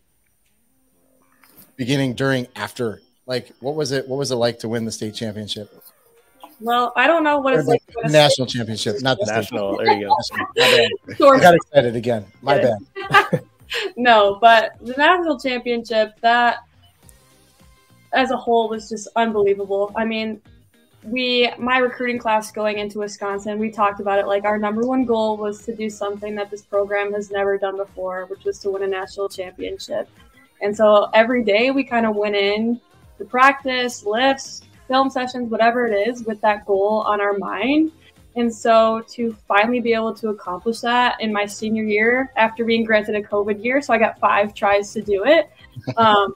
beginning, 1.77 2.15
during, 2.15 2.47
after? 2.57 3.01
Like 3.29 3.53
what 3.61 3.75
was 3.77 3.93
it 3.93 4.09
what 4.09 4.17
was 4.17 4.33
it 4.33 4.37
like 4.37 4.59
to 4.61 4.69
win 4.69 4.85
the 4.85 4.91
state 4.93 5.15
championship? 5.15 5.71
well. 6.61 6.93
I 6.97 7.07
don't 7.07 7.23
know 7.23 7.39
what 7.39 7.55
Or 7.55 7.61
it's 7.61 7.69
like. 7.69 7.87
to 7.87 7.93
win 7.99 8.07
a 8.07 8.13
national 8.13 8.47
championship, 8.49 9.01
not 9.03 9.17
the 9.21 9.27
state. 9.27 9.37
National. 9.37 9.77
There 9.77 9.93
you 9.93 10.07
go. 10.09 10.17
My 10.37 10.45
bad. 10.57 10.91
I 11.09 11.15
state- 11.15 11.19
got 11.43 11.55
excited 11.55 11.95
again. 11.95 12.25
My 12.43 12.61
Yeah. 12.61 12.77
bad. 13.31 13.45
no, 13.97 14.39
but 14.41 14.73
the 14.81 14.95
national 14.95 15.39
championship 15.39 16.19
that 16.23 16.57
as 18.13 18.31
a 18.31 18.37
whole 18.37 18.69
was 18.69 18.89
just 18.89 19.09
unbelievable. 19.15 19.93
I 19.95 20.05
mean, 20.05 20.41
we 21.05 21.51
my 21.59 21.79
recruiting 21.79 22.19
class 22.19 22.51
going 22.51 22.79
into 22.79 22.99
Wisconsin, 23.01 23.59
we 23.59 23.71
talked 23.71 24.01
about 24.01 24.19
it 24.19 24.27
like 24.27 24.45
our 24.45 24.59
number 24.59 24.83
one 24.87 25.05
goal 25.05 25.37
was 25.37 25.63
to 25.67 25.77
do 25.77 25.89
something 25.91 26.35
that 26.35 26.51
this 26.51 26.63
program 26.63 27.13
has 27.13 27.31
never 27.31 27.57
done 27.59 27.77
before, 27.77 28.25
which 28.27 28.45
was 28.45 28.59
to 28.61 28.71
win 28.71 28.83
a 28.83 28.87
national 28.87 29.29
championship. 29.29 30.09
And 30.61 30.75
so 30.77 31.09
every 31.15 31.45
day 31.45 31.71
we 31.71 31.85
kind 31.85 32.05
of 32.07 32.17
went 32.17 32.35
in 32.35 32.81
to 33.19 33.25
practice, 33.25 34.05
lifts, 34.05 34.63
film 34.87 35.11
sessions, 35.11 35.51
whatever 35.51 35.87
it 35.87 36.09
is, 36.09 36.25
with 36.25 36.41
that 36.41 36.65
goal 36.67 37.03
on 37.07 37.21
our 37.21 37.37
mind. 37.39 37.93
And 38.37 38.55
so 38.55 39.03
to 39.09 39.37
finally 39.47 39.81
be 39.81 39.93
able 39.93 40.15
to 40.15 40.29
accomplish 40.29 40.81
that 40.81 41.21
in 41.21 41.33
my 41.33 41.45
senior 41.45 41.83
year 41.83 42.33
after 42.37 42.65
being 42.65 42.85
granted 42.85 43.17
a 43.17 43.23
COVID 43.23 43.63
year, 43.65 43.83
so 43.83 43.93
I 43.93 43.99
got 43.99 44.19
five 44.21 44.55
tries 44.55 44.93
to 44.95 45.03
do 45.03 45.25
it. 45.25 45.51
Um, 45.97 46.35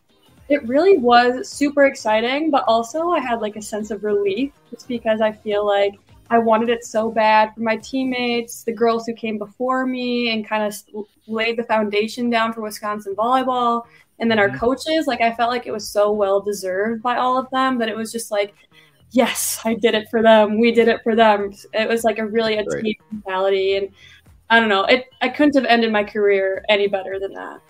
it 0.49 0.63
really 0.69 0.99
was 0.99 1.49
super 1.49 1.87
exciting, 1.87 2.51
but 2.51 2.63
also 2.69 3.11
I 3.11 3.19
had 3.19 3.41
like 3.41 3.57
a 3.57 3.63
sense 3.63 3.91
of 3.91 4.05
relief 4.05 4.53
just 4.71 4.87
because 4.87 5.21
I 5.21 5.33
feel 5.33 5.67
like 5.67 5.95
I 6.33 6.39
wanted 6.39 6.71
it 6.71 6.83
so 6.83 7.11
bad 7.11 7.55
for 7.55 7.61
my 7.61 7.77
teammates, 7.77 8.65
the 8.65 8.73
girls 8.73 9.05
who 9.05 9.13
came 9.13 9.37
before 9.37 9.87
me, 9.87 10.33
and 10.33 10.47
kind 10.49 10.63
of 10.63 10.75
laid 11.27 11.59
the 11.59 11.65
foundation 11.65 12.31
down 12.31 12.55
for 12.55 12.63
Wisconsin 12.63 13.15
volleyball. 13.15 13.83
And 14.19 14.31
then 14.31 14.39
our 14.39 14.49
Mhm. 14.49 14.59
coaches, 14.59 15.07
like 15.07 15.21
I 15.21 15.35
felt 15.35 15.51
like 15.51 15.67
it 15.67 15.73
was 15.73 15.87
so 15.87 16.11
well 16.11 16.41
deserved 16.41 17.03
by 17.03 17.17
all 17.17 17.37
of 17.37 17.51
them 17.51 17.77
that 17.79 17.91
it 17.91 17.97
was 17.97 18.11
just 18.11 18.31
like, 18.31 18.55
yes, 19.11 19.61
I 19.63 19.75
did 19.75 19.95
it 19.95 20.09
for 20.11 20.23
them. 20.23 20.59
We 20.59 20.73
did 20.73 20.89
it 20.89 21.03
for 21.03 21.15
them. 21.15 21.53
It 21.75 21.87
was 21.87 22.03
like 22.03 22.19
a 22.19 22.25
really 22.27 22.57
a 22.57 22.65
Great. 22.65 22.83
team 22.83 22.95
mentality, 23.11 23.77
and 23.77 23.89
I 24.49 24.59
don't 24.59 24.71
know. 24.71 24.85
It 24.85 25.09
I 25.21 25.29
couldn't 25.29 25.55
have 25.57 25.67
ended 25.67 25.93
my 25.93 26.03
career 26.05 26.65
any 26.71 26.87
better 26.87 27.19
than 27.21 27.35
that. 27.35 27.61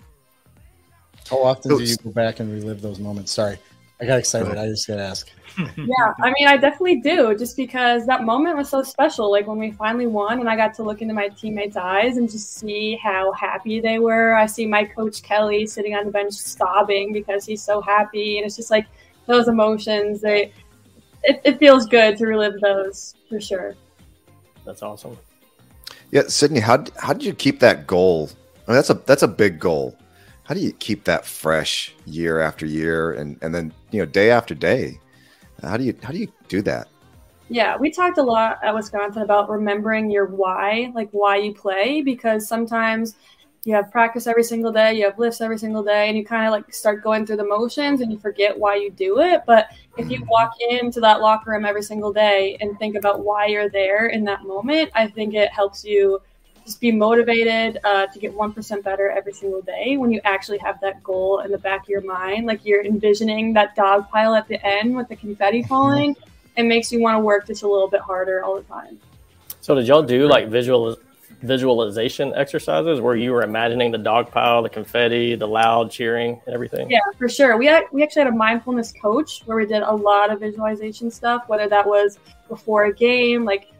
How 1.29 1.43
often 1.43 1.71
So- 1.71 1.77
do 1.79 1.83
you 1.83 1.97
go 1.97 2.11
back 2.11 2.39
and 2.39 2.53
relive 2.53 2.81
those 2.81 2.99
moments? 2.99 3.33
Sorry, 3.33 3.57
I 3.99 4.05
got 4.05 4.19
excited. 4.19 4.57
I 4.57 4.67
just 4.67 4.87
got 4.87 4.95
to 4.95 5.03
ask. 5.03 5.29
Yeah, 5.77 6.13
I 6.21 6.33
mean, 6.37 6.47
I 6.47 6.57
definitely 6.57 7.01
do, 7.01 7.35
just 7.37 7.55
because 7.55 8.05
that 8.05 8.23
moment 8.23 8.57
was 8.57 8.69
so 8.69 8.81
special. 8.83 9.29
Like 9.31 9.47
when 9.47 9.57
we 9.57 9.71
finally 9.71 10.07
won, 10.07 10.39
and 10.39 10.49
I 10.49 10.55
got 10.55 10.73
to 10.75 10.83
look 10.83 11.01
into 11.01 11.13
my 11.13 11.27
teammates' 11.29 11.75
eyes 11.75 12.17
and 12.17 12.29
just 12.29 12.55
see 12.55 12.95
how 12.95 13.31
happy 13.33 13.79
they 13.79 13.99
were. 13.99 14.33
I 14.33 14.45
see 14.45 14.65
my 14.65 14.85
coach 14.85 15.21
Kelly 15.21 15.67
sitting 15.67 15.95
on 15.95 16.05
the 16.05 16.11
bench 16.11 16.33
sobbing 16.33 17.13
because 17.13 17.45
he's 17.45 17.61
so 17.61 17.81
happy, 17.81 18.37
and 18.37 18.45
it's 18.45 18.55
just 18.55 18.71
like 18.71 18.87
those 19.27 19.47
emotions. 19.47 20.21
They, 20.21 20.51
it, 21.23 21.41
it 21.43 21.59
feels 21.59 21.85
good 21.85 22.17
to 22.17 22.25
relive 22.25 22.59
those 22.59 23.15
for 23.29 23.39
sure. 23.39 23.75
That's 24.65 24.81
awesome. 24.81 25.17
Yeah, 26.11 26.23
Sydney, 26.27 26.59
how 26.59 26.83
how 26.97 27.13
did 27.13 27.25
you 27.25 27.33
keep 27.33 27.59
that 27.59 27.87
goal? 27.87 28.29
I 28.67 28.71
mean, 28.71 28.75
that's 28.75 28.89
a 28.89 28.95
that's 28.95 29.23
a 29.23 29.27
big 29.27 29.59
goal. 29.59 29.97
How 30.43 30.53
do 30.53 30.61
you 30.61 30.73
keep 30.73 31.05
that 31.05 31.25
fresh 31.25 31.93
year 32.05 32.39
after 32.39 32.65
year, 32.65 33.13
and 33.13 33.37
and 33.41 33.53
then 33.53 33.73
you 33.91 33.99
know 33.99 34.05
day 34.05 34.29
after 34.29 34.55
day? 34.55 34.99
How 35.63 35.77
do 35.77 35.83
you 35.83 35.95
how 36.03 36.11
do 36.11 36.17
you 36.17 36.27
do 36.47 36.61
that? 36.63 36.87
Yeah, 37.49 37.77
we 37.77 37.91
talked 37.91 38.17
a 38.17 38.23
lot 38.23 38.59
at 38.63 38.73
Wisconsin 38.73 39.21
about 39.21 39.49
remembering 39.49 40.09
your 40.09 40.25
why, 40.25 40.91
like 40.95 41.09
why 41.11 41.37
you 41.37 41.53
play, 41.53 42.01
because 42.01 42.47
sometimes 42.47 43.15
you 43.65 43.73
have 43.75 43.91
practice 43.91 44.27
every 44.27 44.43
single 44.43 44.71
day, 44.71 44.93
you 44.93 45.05
have 45.05 45.17
lifts 45.19 45.39
every 45.39 45.57
single 45.57 45.83
day, 45.83 46.09
and 46.09 46.17
you 46.17 46.25
kind 46.25 46.45
of 46.45 46.51
like 46.51 46.73
start 46.73 47.03
going 47.03 47.25
through 47.25 47.37
the 47.37 47.45
motions 47.45 48.01
and 48.01 48.11
you 48.11 48.17
forget 48.17 48.57
why 48.57 48.75
you 48.75 48.91
do 48.91 49.19
it. 49.19 49.43
But 49.45 49.67
if 49.97 50.09
you 50.09 50.23
walk 50.27 50.53
into 50.69 50.99
that 51.01 51.21
locker 51.21 51.51
room 51.51 51.65
every 51.65 51.83
single 51.83 52.11
day 52.11 52.57
and 52.59 52.77
think 52.77 52.95
about 52.95 53.23
why 53.23 53.45
you're 53.45 53.69
there 53.69 54.07
in 54.07 54.23
that 54.25 54.43
moment, 54.43 54.91
I 54.95 55.07
think 55.07 55.33
it 55.33 55.51
helps 55.51 55.85
you 55.85 56.21
just 56.65 56.79
be 56.79 56.91
motivated 56.91 57.79
uh, 57.83 58.07
to 58.07 58.19
get 58.19 58.33
1% 58.33 58.83
better 58.83 59.09
every 59.09 59.33
single 59.33 59.61
day 59.61 59.97
when 59.97 60.11
you 60.11 60.21
actually 60.23 60.57
have 60.59 60.79
that 60.81 61.03
goal 61.03 61.39
in 61.39 61.51
the 61.51 61.57
back 61.57 61.83
of 61.83 61.89
your 61.89 62.01
mind. 62.01 62.45
Like 62.45 62.65
you're 62.65 62.83
envisioning 62.85 63.53
that 63.53 63.75
dog 63.75 64.09
pile 64.09 64.35
at 64.35 64.47
the 64.47 64.63
end 64.65 64.95
with 64.95 65.09
the 65.09 65.15
confetti 65.15 65.63
falling. 65.63 66.15
It 66.55 66.63
makes 66.63 66.91
you 66.91 67.01
want 67.01 67.15
to 67.15 67.19
work 67.19 67.47
just 67.47 67.63
a 67.63 67.67
little 67.67 67.89
bit 67.89 68.01
harder 68.01 68.43
all 68.43 68.55
the 68.55 68.63
time. 68.63 68.99
So 69.61 69.75
did 69.75 69.87
y'all 69.87 70.03
do 70.03 70.27
like 70.27 70.49
visual 70.49 70.97
visualization 71.43 72.33
exercises 72.35 73.01
where 73.01 73.15
you 73.15 73.31
were 73.31 73.43
imagining 73.43 73.91
the 73.91 73.97
dog 73.97 74.31
pile, 74.31 74.63
the 74.63 74.69
confetti, 74.69 75.35
the 75.35 75.47
loud 75.47 75.91
cheering, 75.91 76.41
and 76.45 76.55
everything? 76.55 76.89
Yeah, 76.89 76.99
for 77.17 77.27
sure. 77.27 77.57
We 77.57 77.65
had, 77.65 77.83
we 77.91 78.01
actually 78.01 78.21
had 78.23 78.33
a 78.33 78.35
mindfulness 78.35 78.93
coach 78.93 79.41
where 79.45 79.57
we 79.57 79.65
did 79.65 79.83
a 79.83 79.93
lot 79.93 80.31
of 80.31 80.39
visualization 80.39 81.11
stuff, 81.11 81.43
whether 81.47 81.67
that 81.67 81.85
was 81.85 82.17
before 82.47 82.85
a 82.85 82.93
game, 82.93 83.43
like 83.43 83.72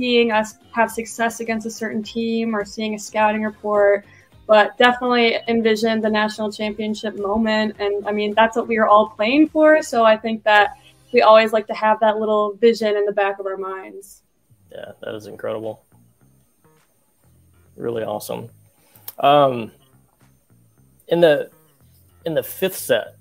seeing 0.00 0.32
us 0.32 0.54
have 0.72 0.90
success 0.90 1.40
against 1.40 1.66
a 1.66 1.70
certain 1.70 2.02
team 2.02 2.56
or 2.56 2.64
seeing 2.64 2.94
a 2.94 2.98
scouting 2.98 3.42
report. 3.42 4.06
But 4.46 4.76
definitely 4.78 5.36
envision 5.46 6.00
the 6.00 6.08
national 6.08 6.50
championship 6.50 7.18
moment. 7.18 7.76
And 7.78 8.08
I 8.08 8.12
mean, 8.12 8.32
that's 8.34 8.56
what 8.56 8.66
we 8.66 8.78
were 8.78 8.88
all 8.88 9.10
playing 9.10 9.48
for. 9.50 9.82
So 9.82 10.04
I 10.04 10.16
think 10.16 10.42
that 10.44 10.78
we 11.12 11.20
always 11.20 11.52
like 11.52 11.66
to 11.66 11.74
have 11.74 12.00
that 12.00 12.18
little 12.18 12.54
vision 12.54 12.96
in 12.96 13.04
the 13.04 13.12
back 13.12 13.38
of 13.38 13.46
our 13.46 13.58
minds. 13.58 14.22
Yeah, 14.72 14.92
that 15.02 15.14
is 15.14 15.26
incredible. 15.26 15.84
Really 17.76 18.02
awesome. 18.02 18.48
Um, 19.18 19.70
in 21.08 21.20
the 21.20 21.50
in 22.24 22.34
the 22.34 22.42
fifth 22.42 22.76
set, 22.76 23.16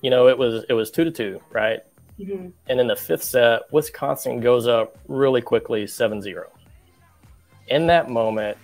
you 0.00 0.08
know, 0.08 0.28
it 0.28 0.38
was 0.38 0.64
it 0.68 0.72
was 0.72 0.90
two 0.90 1.04
to 1.04 1.10
two, 1.10 1.40
right? 1.52 1.80
Mhm. 2.20 2.52
And 2.68 2.80
in 2.80 2.86
the 2.86 2.96
fifth 2.96 3.24
set, 3.24 3.72
Wisconsin 3.72 4.40
goes 4.40 4.66
up 4.66 4.98
really 5.08 5.40
quickly, 5.40 5.86
7-0. 5.86 6.44
In 7.68 7.86
that 7.86 8.10
moment, 8.10 8.58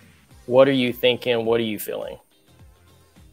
what 0.46 0.68
are 0.68 0.72
you 0.72 0.92
thinking? 0.92 1.44
What 1.44 1.60
are 1.60 1.64
you 1.64 1.78
feeling? 1.78 2.18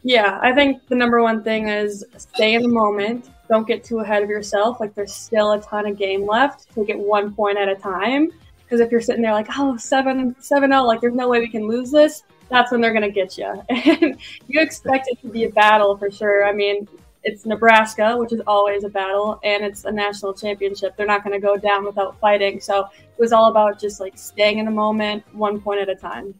Yeah, 0.02 0.38
I 0.42 0.52
think 0.52 0.86
the 0.88 0.94
number 0.94 1.22
one 1.22 1.42
thing 1.42 1.68
is 1.68 2.04
stay 2.16 2.54
in 2.54 2.62
the 2.62 2.68
moment. 2.68 3.30
Don't 3.48 3.66
get 3.66 3.84
too 3.84 4.00
ahead 4.00 4.22
of 4.22 4.28
yourself. 4.28 4.80
Like 4.80 4.94
there's 4.94 5.12
still 5.12 5.52
a 5.52 5.60
ton 5.60 5.86
of 5.86 5.98
game 5.98 6.26
left. 6.26 6.72
Take 6.74 6.90
it 6.90 6.98
one 6.98 7.34
point 7.34 7.58
at 7.58 7.68
a 7.68 7.74
time. 7.74 8.30
Because 8.64 8.80
if 8.80 8.90
you're 8.90 9.00
sitting 9.00 9.22
there 9.22 9.32
like, 9.32 9.48
oh, 9.56 9.76
seven, 9.76 10.34
seven, 10.40 10.72
oh, 10.72 10.86
like 10.86 11.00
there's 11.00 11.14
no 11.14 11.28
way 11.28 11.40
we 11.40 11.48
can 11.48 11.66
lose 11.66 11.90
this, 11.90 12.22
that's 12.48 12.70
when 12.70 12.80
they're 12.80 12.92
gonna 12.92 13.10
get 13.10 13.36
you. 13.36 13.62
And 13.70 14.16
you 14.46 14.60
expect 14.60 15.08
it 15.08 15.20
to 15.22 15.28
be 15.28 15.44
a 15.44 15.50
battle 15.50 15.96
for 15.96 16.10
sure. 16.10 16.46
I 16.46 16.52
mean, 16.52 16.86
it's 17.24 17.46
Nebraska, 17.46 18.16
which 18.16 18.32
is 18.32 18.40
always 18.46 18.84
a 18.84 18.88
battle, 18.88 19.40
and 19.42 19.64
it's 19.64 19.84
a 19.84 19.90
national 19.90 20.34
championship. 20.34 20.96
They're 20.96 21.06
not 21.06 21.24
gonna 21.24 21.40
go 21.40 21.56
down 21.56 21.84
without 21.84 22.18
fighting. 22.20 22.60
So 22.60 22.88
it 23.02 23.20
was 23.20 23.32
all 23.32 23.46
about 23.50 23.80
just 23.80 24.00
like 24.00 24.16
staying 24.16 24.58
in 24.58 24.66
the 24.66 24.70
moment, 24.70 25.24
one 25.32 25.60
point 25.60 25.80
at 25.80 25.88
a 25.88 25.94
time. 25.94 26.34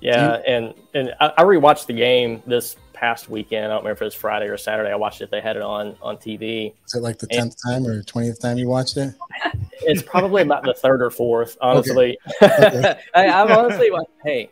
Yeah, 0.00 0.36
mm-hmm. 0.36 0.42
and 0.46 0.74
and 0.94 1.14
I, 1.20 1.32
I 1.38 1.42
rewatched 1.42 1.86
the 1.86 1.94
game 1.94 2.42
this 2.46 2.76
past 2.92 3.30
weekend. 3.30 3.64
I 3.64 3.68
don't 3.68 3.78
remember 3.78 3.92
if 3.92 4.02
it 4.02 4.04
was 4.04 4.14
Friday 4.14 4.46
or 4.46 4.56
Saturday. 4.56 4.90
I 4.90 4.96
watched 4.96 5.22
it. 5.22 5.30
They 5.30 5.40
had 5.40 5.56
it 5.56 5.62
on 5.62 5.96
on 6.02 6.18
TV. 6.18 6.74
Is 6.86 6.94
it 6.94 7.00
like 7.00 7.18
the 7.18 7.26
tenth 7.26 7.56
time 7.66 7.86
or 7.86 8.02
twentieth 8.02 8.40
time 8.40 8.58
you 8.58 8.68
watched 8.68 8.96
it? 8.96 9.14
It's 9.80 10.02
probably 10.02 10.42
about 10.42 10.64
the 10.64 10.74
third 10.74 11.00
or 11.00 11.08
fourth, 11.08 11.56
honestly. 11.60 12.18
Okay. 12.42 12.98
I, 13.14 13.28
I've 13.28 13.50
honestly, 13.50 13.90
wa- 13.92 14.02
hey, 14.24 14.50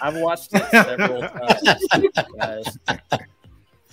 I've 0.00 0.16
watched 0.16 0.50
it 0.52 0.64
several 0.70 1.20
times, 1.28 2.18
guys. 2.38 2.78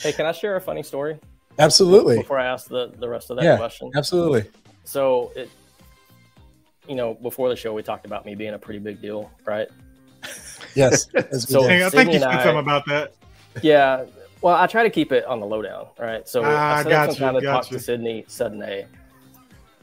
Hey, 0.04 0.12
can 0.14 0.26
I 0.26 0.32
share 0.34 0.56
a 0.58 0.62
funny 0.62 0.84
story 0.84 1.18
Absolutely, 1.58 2.18
before 2.18 2.38
I 2.40 2.46
ask 2.46 2.68
the, 2.68 2.92
the 3.00 3.08
rest 3.08 3.30
of 3.30 3.38
that 3.38 3.46
Yeah. 3.46 3.58
question? 3.58 3.90
absolutely. 3.96 4.44
So, 4.84 5.32
it, 5.36 5.50
you 6.88 6.96
know, 6.96 7.14
before 7.14 7.48
the 7.50 7.56
show, 7.56 7.74
we 7.74 7.82
talked 7.84 8.06
about 8.06 8.26
me 8.26 8.36
being 8.36 8.54
a 8.54 8.60
pretty 8.60 8.80
big 8.80 9.02
deal, 9.02 9.32
right? 9.46 9.68
Yes. 10.76 11.08
So- 11.32 11.64
Hey, 11.68 11.86
I 11.86 11.90
think 11.90 12.12
you 12.12 12.14
Sydney 12.14 12.16
and 12.16 12.22
said 12.24 12.32
I- 12.32 12.44
something 12.44 12.60
about 12.60 12.86
that. 12.88 13.14
Yeah. 13.62 14.06
Well, 14.42 14.56
I 14.56 14.68
try 14.68 14.84
to 14.84 14.90
keep 14.90 15.14
it 15.14 15.24
on 15.26 15.40
the 15.40 15.46
lowdown, 15.46 15.88
right? 15.98 16.28
So 16.28 16.42
Ah, 16.44 16.76
I 16.80 16.84
set 16.84 16.90
got 16.90 17.10
up 17.10 17.16
some 17.16 17.24
you, 17.28 17.32
time 17.32 17.42
to 17.42 17.48
talk 17.48 17.72
you. 17.72 17.78
to 17.78 17.84
Sydney 17.84 18.26
Suddenay, 18.28 18.86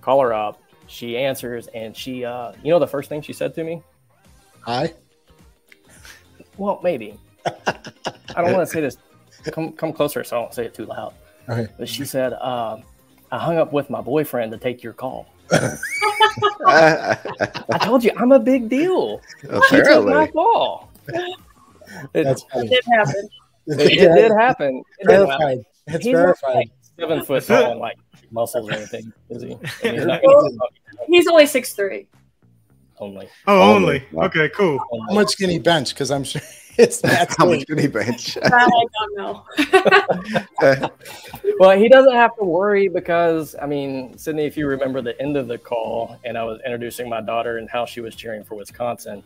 call 0.02 0.20
her 0.20 0.34
up. 0.34 0.60
She 0.86 1.16
answers, 1.16 1.68
and 1.68 1.96
she, 1.96 2.24
uh, 2.26 2.52
you 2.62 2.70
know, 2.70 2.78
the 2.78 2.86
first 2.86 3.08
thing 3.08 3.22
she 3.22 3.32
said 3.32 3.54
to 3.54 3.64
me. 3.64 3.80
Hi. 4.66 4.92
Well, 6.58 6.80
maybe. 6.82 7.18
I 7.46 8.42
don't 8.42 8.52
want 8.52 8.66
to 8.66 8.66
say 8.66 8.80
this. 8.82 8.98
Come, 9.44 9.72
come 9.72 9.92
closer, 9.92 10.22
so 10.24 10.38
I 10.38 10.40
don't 10.42 10.54
say 10.54 10.64
it 10.66 10.74
too 10.74 10.86
loud. 10.86 11.14
Okay. 11.48 11.70
But 11.78 11.88
she 11.88 12.04
said, 12.04 12.32
uh, 12.34 12.78
"I 13.32 13.38
hung 13.38 13.56
up 13.58 13.72
with 13.72 13.90
my 13.90 14.00
boyfriend 14.00 14.52
to 14.52 14.58
take 14.58 14.82
your 14.82 14.92
call." 14.92 15.26
I 16.66 17.16
told 17.82 18.04
you 18.04 18.12
I'm 18.16 18.32
a 18.32 18.38
big 18.38 18.68
deal. 18.68 19.20
She 19.40 19.48
took 19.82 20.06
my 20.06 20.26
call. 20.28 20.90
It, 22.14 22.24
That's 22.24 22.44
It 22.54 22.68
did 22.70 22.84
happen. 22.92 23.28
it, 23.66 23.80
it 23.80 24.14
did 24.14 24.32
happen. 24.32 24.82
It 25.00 25.08
did 25.08 25.28
happen. 25.28 25.64
It's 25.88 26.04
He's 26.04 26.12
verified. 26.12 26.54
like 26.54 26.70
seven 26.98 27.24
foot 27.24 27.44
tall 27.46 27.72
and 27.72 27.80
like 27.80 27.96
muscles 28.30 28.68
or 28.68 28.72
anything, 28.72 29.12
is 29.28 29.42
he? 29.42 29.48
I 29.54 29.56
mean, 29.84 29.94
he's 29.94 30.04
not 30.06 30.20
He's 31.08 31.26
only 31.26 31.46
six 31.46 31.72
three. 31.72 32.06
Only. 33.00 33.28
Oh, 33.46 33.74
Only. 33.74 34.06
only. 34.12 34.26
Okay, 34.26 34.48
cool. 34.50 34.78
How 34.78 35.14
much 35.14 35.36
can 35.36 35.50
he 35.50 35.58
bench? 35.58 35.94
Because 35.94 36.10
I'm 36.10 36.24
sure 36.24 36.42
it's 36.78 37.00
that's 37.00 37.36
how 37.38 37.46
much 37.46 37.66
can 37.66 37.78
he 37.78 37.86
bench? 37.86 38.36
I 38.42 38.68
don't 38.96 39.16
know. 39.16 39.44
Well, 41.58 41.76
he 41.78 41.88
doesn't 41.88 42.14
have 42.14 42.36
to 42.36 42.44
worry 42.44 42.88
because 42.88 43.56
I 43.60 43.66
mean, 43.66 44.16
Sydney, 44.16 44.44
if 44.44 44.56
you 44.56 44.66
remember 44.66 45.02
the 45.02 45.20
end 45.20 45.36
of 45.36 45.48
the 45.48 45.58
call, 45.58 46.18
and 46.24 46.38
I 46.38 46.44
was 46.44 46.60
introducing 46.64 47.08
my 47.08 47.20
daughter 47.20 47.58
and 47.58 47.68
how 47.68 47.86
she 47.86 48.00
was 48.00 48.14
cheering 48.14 48.44
for 48.44 48.54
Wisconsin, 48.54 49.22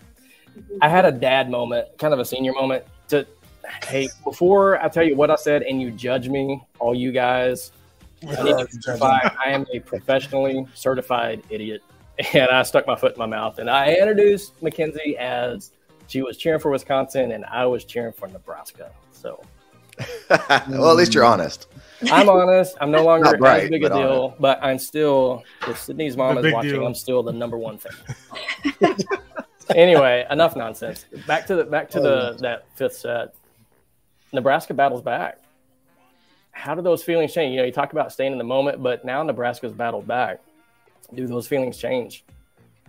mm-hmm. 0.57 0.79
I 0.81 0.89
had 0.89 1.05
a 1.05 1.13
dad 1.13 1.51
moment, 1.51 1.89
kind 1.99 2.15
of 2.15 2.21
a 2.21 2.25
senior 2.25 2.53
moment. 2.53 2.85
To 3.09 3.27
hey, 3.87 4.09
before 4.23 4.83
I 4.83 4.89
tell 4.89 5.05
you 5.05 5.17
what 5.17 5.31
I 5.31 5.37
said, 5.37 5.63
and 5.63 5.81
you 5.81 5.91
judge 5.91 6.29
me, 6.29 6.63
all 6.79 6.95
you 6.95 7.13
guys, 7.13 7.73
I 8.27 8.43
need 8.43 8.57
to 8.83 8.99
I 9.03 9.51
am 9.51 9.67
a 9.73 9.81
professionally 9.81 10.67
certified 10.75 11.43
idiot. 11.51 11.83
And 12.35 12.49
I 12.49 12.63
stuck 12.63 12.87
my 12.87 12.95
foot 12.95 13.15
in 13.15 13.19
my 13.19 13.27
mouth 13.27 13.59
and 13.59 13.69
I 13.69 13.95
introduced 13.95 14.63
Mackenzie 14.63 15.17
as 15.19 15.73
she 16.07 16.23
was 16.23 16.37
cheering 16.37 16.61
for 16.61 16.71
Wisconsin 16.71 17.33
and 17.33 17.45
I 17.47 17.67
was 17.67 17.85
cheering 17.85 18.13
for 18.13 18.29
Nebraska. 18.29 18.93
So 19.11 19.43
well, 20.31 20.91
at 20.91 20.97
least 20.97 21.15
you're 21.15 21.25
honest. 21.25 21.69
I'm 22.11 22.29
honest. 22.29 22.77
I'm 22.81 22.91
no 22.91 23.05
longer 23.05 23.25
Not 23.33 23.41
right, 23.41 23.65
as 23.65 23.71
big 23.71 23.85
a 23.85 23.89
but 23.89 23.97
deal, 23.97 24.37
but 24.41 24.59
I'm 24.63 24.79
still, 24.79 25.45
if 25.69 25.79
Sydney's 25.81 26.17
mom 26.17 26.39
is 26.39 26.53
watching, 26.53 26.73
deal. 26.73 26.87
I'm 26.87 26.95
still 26.95 27.23
the 27.23 27.33
number 27.33 27.57
one 27.57 27.79
fan. 27.79 28.97
anyway, 29.75 30.27
enough 30.31 30.57
nonsense. 30.57 31.07
Back 31.27 31.47
to 31.47 31.57
the 31.57 31.65
back 31.65 31.91
to 31.91 32.01
the 32.01 32.31
oh, 32.31 32.37
that 32.41 32.67
fifth 32.77 32.97
set. 32.97 33.35
Nebraska 34.33 34.75
battles 34.75 35.03
back. 35.03 35.39
How 36.51 36.75
do 36.75 36.83
those 36.83 37.03
feelings 37.03 37.33
change? 37.33 37.53
You 37.53 37.59
know, 37.59 37.65
you 37.65 37.73
talk 37.73 37.93
about 37.93 38.13
staying 38.13 38.33
in 38.33 38.39
the 38.39 38.45
moment, 38.45 38.83
but 38.83 39.05
now 39.05 39.23
Nebraska's 39.23 39.73
battled 39.73 40.07
back. 40.07 40.41
Do 41.15 41.27
those 41.27 41.47
feelings 41.47 41.77
change? 41.79 42.25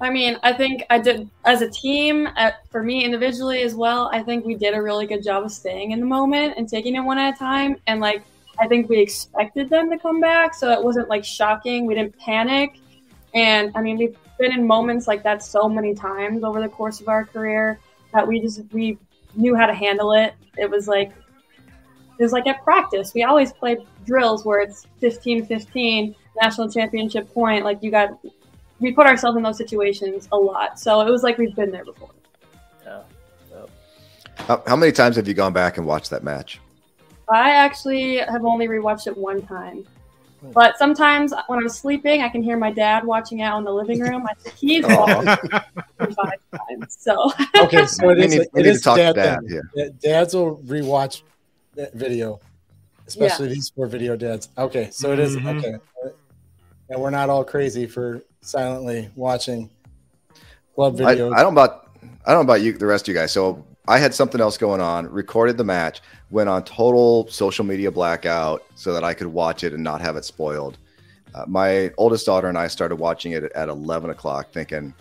I 0.01 0.10
mean, 0.10 0.38
I 0.43 0.51
think 0.51 0.84
I 0.89 1.00
did 1.00 1.29
as 1.45 1.62
a 1.62 1.69
team, 1.69 2.27
uh, 2.36 2.51
for 2.69 2.84
me 2.84 3.05
individually 3.05 3.62
as 3.62 3.75
well. 3.75 4.10
I 4.12 4.22
think 4.24 4.45
we 4.45 4.55
did 4.55 4.74
a 4.74 4.81
really 4.81 5.07
good 5.07 5.24
job 5.24 5.45
of 5.45 5.51
staying 5.51 5.91
in 5.91 6.01
the 6.01 6.05
moment 6.05 6.55
and 6.57 6.67
taking 6.67 6.95
it 6.95 7.00
one 7.00 7.17
at 7.17 7.34
a 7.34 7.38
time. 7.38 7.77
And 7.88 8.01
like, 8.01 8.24
I 8.60 8.67
think 8.67 8.89
we 8.89 9.00
expected 9.00 9.69
them 9.69 9.89
to 9.89 9.98
come 9.98 10.19
back, 10.19 10.53
so 10.53 10.72
it 10.72 10.84
wasn't 10.84 11.10
like 11.10 11.24
shocking. 11.24 11.86
We 11.86 11.95
didn't 11.95 12.17
panic. 12.19 12.77
And 13.34 13.72
I 13.75 13.81
mean, 13.81 13.98
we've 13.98 14.17
been 14.38 14.51
in 14.51 14.67
moments 14.67 15.07
like 15.07 15.24
that 15.24 15.43
so 15.43 15.69
many 15.69 15.93
times 15.93 16.43
over 16.43 16.62
the 16.62 16.69
course 16.69 17.00
of 17.00 17.07
our 17.07 17.25
career 17.25 17.79
that 18.13 18.27
we 18.27 18.41
just 18.41 18.62
we 18.72 18.98
knew 19.36 19.55
how 19.55 19.65
to 19.65 19.74
handle 19.74 20.13
it. 20.13 20.34
It 20.57 20.69
was 20.69 20.88
like 20.88 21.12
it 22.17 22.24
was 22.24 22.31
like 22.31 22.48
at 22.48 22.63
practice. 22.63 23.13
We 23.13 23.24
always 23.24 23.51
played 23.51 23.79
drills 24.05 24.45
where 24.45 24.60
it's 24.60 24.88
15-15 25.01 26.15
national 26.42 26.70
championship 26.70 27.32
point. 27.34 27.63
Like 27.65 27.82
you 27.82 27.92
got 27.92 28.18
we 28.80 28.92
put 28.92 29.08
ourselves 29.08 29.38
in 29.38 29.44
those 29.44 29.58
situations 29.58 30.27
a 30.32 30.38
lot. 30.38 30.80
So 30.80 31.01
it 31.01 31.10
was 31.10 31.24
like 31.24 31.38
we've 31.38 31.56
been 31.56 31.72
there 31.72 31.86
before. 31.86 32.10
Yeah. 32.84 33.01
How, 34.38 34.62
how 34.68 34.75
many 34.75 34.92
times 34.92 35.15
have 35.15 35.27
you 35.27 35.34
gone 35.34 35.54
back 35.54 35.77
and 35.77 35.88
watched 35.88 36.10
that 36.10 36.24
match? 36.24 36.60
I 37.30 37.51
actually 37.51 38.18
have 38.18 38.46
only 38.46 38.68
rewatched 38.68 39.08
it 39.08 39.18
one 39.18 39.42
time. 39.42 39.86
But 40.54 40.77
sometimes 40.77 41.34
when 41.48 41.60
I'm 41.60 41.70
sleeping, 41.70 42.22
I 42.22 42.30
can 42.30 42.44
hear 42.44 42.58
my 42.58 42.72
dad 42.72 43.04
watching 43.04 43.42
out 43.42 43.58
in 43.58 43.63
the 43.63 43.72
living 43.74 44.00
room. 44.00 44.25
I 44.30 44.34
think 44.36 44.56
he's 44.56 44.86
watched 44.86 45.39
it 45.44 46.13
five 46.15 46.39
times. 46.70 46.98
So 47.00 47.32
Okay, 47.62 47.86
so 47.88 48.10
it 48.10 48.18
we 48.18 48.25
is. 48.25 48.32
need, 48.32 48.42
it 48.42 48.50
need 48.56 48.65
is 48.68 48.77
to 48.80 48.84
talk 48.84 48.98
dad 48.98 49.15
to 49.15 49.22
dad 49.22 49.63
Yeah, 49.74 49.86
Dads 50.01 50.36
will 50.36 50.58
rewatch 50.58 51.24
that 51.75 51.94
video, 51.94 52.39
especially 53.08 53.48
these 53.48 53.72
four 53.75 53.88
video 53.88 54.15
dads. 54.15 54.50
Okay, 54.58 54.89
so 54.92 55.12
it 55.13 55.20
is 55.20 55.36
Mhm. 55.38 55.58
okay, 55.58 55.74
and 56.89 57.01
we're 57.01 57.10
not 57.10 57.30
all 57.30 57.44
crazy 57.44 57.88
for 57.88 58.22
silently 58.42 59.10
watching 59.15 59.70
club 60.75 61.00
I, 61.01 61.12
I 61.12 61.15
don't 61.15 61.32
know 61.32 61.50
about 61.50 61.89
I 62.25 62.32
don't 62.32 62.46
know 62.46 62.54
about 62.54 62.62
you, 62.62 62.74
the 62.74 62.86
rest 62.86 63.06
of 63.08 63.13
you 63.13 63.20
guys. 63.20 63.32
So 63.32 63.65
I 63.88 64.00
had 64.00 64.13
something 64.13 64.42
else 64.42 64.58
going 64.58 64.82
on. 64.82 65.08
Recorded 65.12 65.58
the 65.58 65.63
match, 65.63 66.01
went 66.32 66.50
on 66.50 66.63
total 66.63 67.27
social 67.30 67.63
media 67.63 67.92
blackout 67.92 68.63
so 68.75 68.94
that 68.94 69.04
I 69.04 69.13
could 69.13 69.27
watch 69.27 69.63
it 69.63 69.74
and 69.74 69.84
not 69.84 70.01
have 70.01 70.15
it 70.18 70.25
spoiled. 70.25 70.77
Uh, 71.34 71.46
my 71.48 71.92
oldest 71.98 72.25
daughter 72.25 72.48
and 72.48 72.58
I 72.58 72.68
started 72.68 72.96
watching 72.98 73.34
it 73.34 73.44
at 73.54 73.70
eleven 73.70 74.10
o'clock, 74.10 74.51
thinking, 74.51 74.94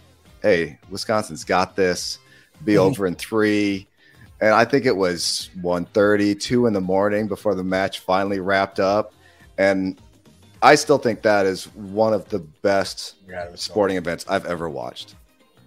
"Hey, 0.42 0.78
Wisconsin's 0.90 1.44
got 1.44 1.76
this. 1.76 2.18
Be 2.64 2.74
Mhm. 2.74 2.78
over 2.78 3.06
in 3.06 3.14
three. 3.14 3.88
And 4.40 4.52
I 4.52 4.64
think 4.64 4.84
it 4.84 4.96
was 4.96 5.48
1.30, 5.62 6.34
2 6.34 6.66
in 6.66 6.72
the 6.72 6.80
morning 6.80 7.28
before 7.28 7.54
the 7.54 7.64
match 7.64 8.00
finally 8.00 8.40
wrapped 8.40 8.80
up. 8.80 9.14
And 9.58 9.98
I 10.64 10.76
still 10.76 10.96
think 10.96 11.20
that 11.22 11.44
is 11.44 11.66
one 11.74 12.14
of 12.14 12.26
the 12.30 12.38
best 12.38 13.16
was 13.28 13.60
sporting 13.60 13.98
events 13.98 14.24
I've 14.26 14.46
ever 14.46 14.70
watched. 14.70 15.14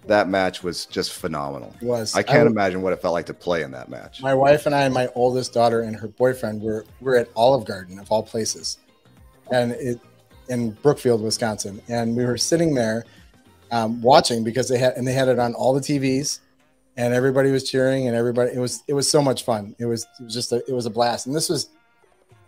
That 0.08 0.28
match 0.28 0.64
was 0.64 0.86
just 0.86 1.12
phenomenal. 1.12 1.72
It 1.80 1.84
was. 1.84 2.16
I 2.16 2.22
can't 2.24 2.48
I- 2.48 2.50
imagine 2.50 2.82
what 2.82 2.92
it 2.92 3.00
felt 3.00 3.14
like 3.14 3.26
to 3.26 3.34
play 3.34 3.62
in 3.62 3.70
that 3.70 3.88
match. 3.88 4.20
My 4.20 4.34
wife 4.34 4.66
and 4.66 4.74
I, 4.74 4.82
and 4.82 4.92
my 4.92 5.08
oldest 5.14 5.54
daughter 5.54 5.82
and 5.82 5.94
her 5.94 6.08
boyfriend 6.08 6.60
were 6.62 6.84
were 7.00 7.14
at 7.14 7.28
Olive 7.36 7.64
Garden 7.64 8.00
of 8.00 8.10
all 8.10 8.24
places, 8.24 8.78
and 9.52 9.72
it 9.72 10.00
in 10.48 10.72
Brookfield, 10.72 11.22
Wisconsin, 11.22 11.80
and 11.88 12.16
we 12.16 12.24
were 12.24 12.38
sitting 12.38 12.74
there 12.74 13.04
um, 13.70 14.02
watching 14.02 14.42
because 14.42 14.68
they 14.68 14.78
had 14.78 14.96
and 14.96 15.06
they 15.06 15.12
had 15.12 15.28
it 15.28 15.38
on 15.38 15.54
all 15.54 15.74
the 15.74 15.80
TVs, 15.80 16.40
and 16.96 17.14
everybody 17.14 17.52
was 17.52 17.70
cheering 17.70 18.08
and 18.08 18.16
everybody 18.16 18.50
it 18.52 18.58
was 18.58 18.82
it 18.88 18.94
was 18.94 19.08
so 19.08 19.22
much 19.22 19.44
fun. 19.44 19.76
It 19.78 19.86
was, 19.86 20.08
it 20.18 20.24
was 20.24 20.34
just 20.34 20.50
a, 20.50 20.56
it 20.66 20.72
was 20.72 20.86
a 20.86 20.90
blast, 20.90 21.26
and 21.26 21.36
this 21.36 21.48
was 21.48 21.68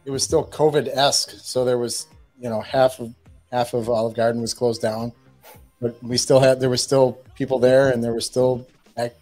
it 0.04 0.10
was 0.10 0.24
still 0.24 0.44
COVID 0.44 0.88
esque, 0.88 1.34
so 1.36 1.64
there 1.64 1.78
was 1.78 2.08
you 2.40 2.48
know 2.48 2.60
half 2.60 2.98
of 2.98 3.14
half 3.52 3.74
of 3.74 3.88
Olive 3.88 4.14
Garden 4.14 4.40
was 4.40 4.54
closed 4.54 4.82
down, 4.82 5.12
but 5.80 6.02
we 6.02 6.16
still 6.16 6.40
had 6.40 6.60
there 6.60 6.70
were 6.70 6.76
still 6.76 7.18
people 7.34 7.58
there 7.58 7.90
and 7.90 8.02
there 8.02 8.12
were 8.12 8.20
still 8.20 8.66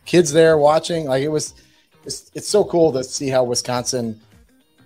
kids 0.05 0.33
there 0.33 0.59
watching. 0.59 1.07
Like 1.07 1.23
it 1.23 1.29
was 1.29 1.55
it's, 2.05 2.31
it's 2.35 2.49
so 2.49 2.65
cool 2.65 2.93
to 2.93 3.05
see 3.05 3.29
how 3.29 3.45
Wisconsin, 3.45 4.21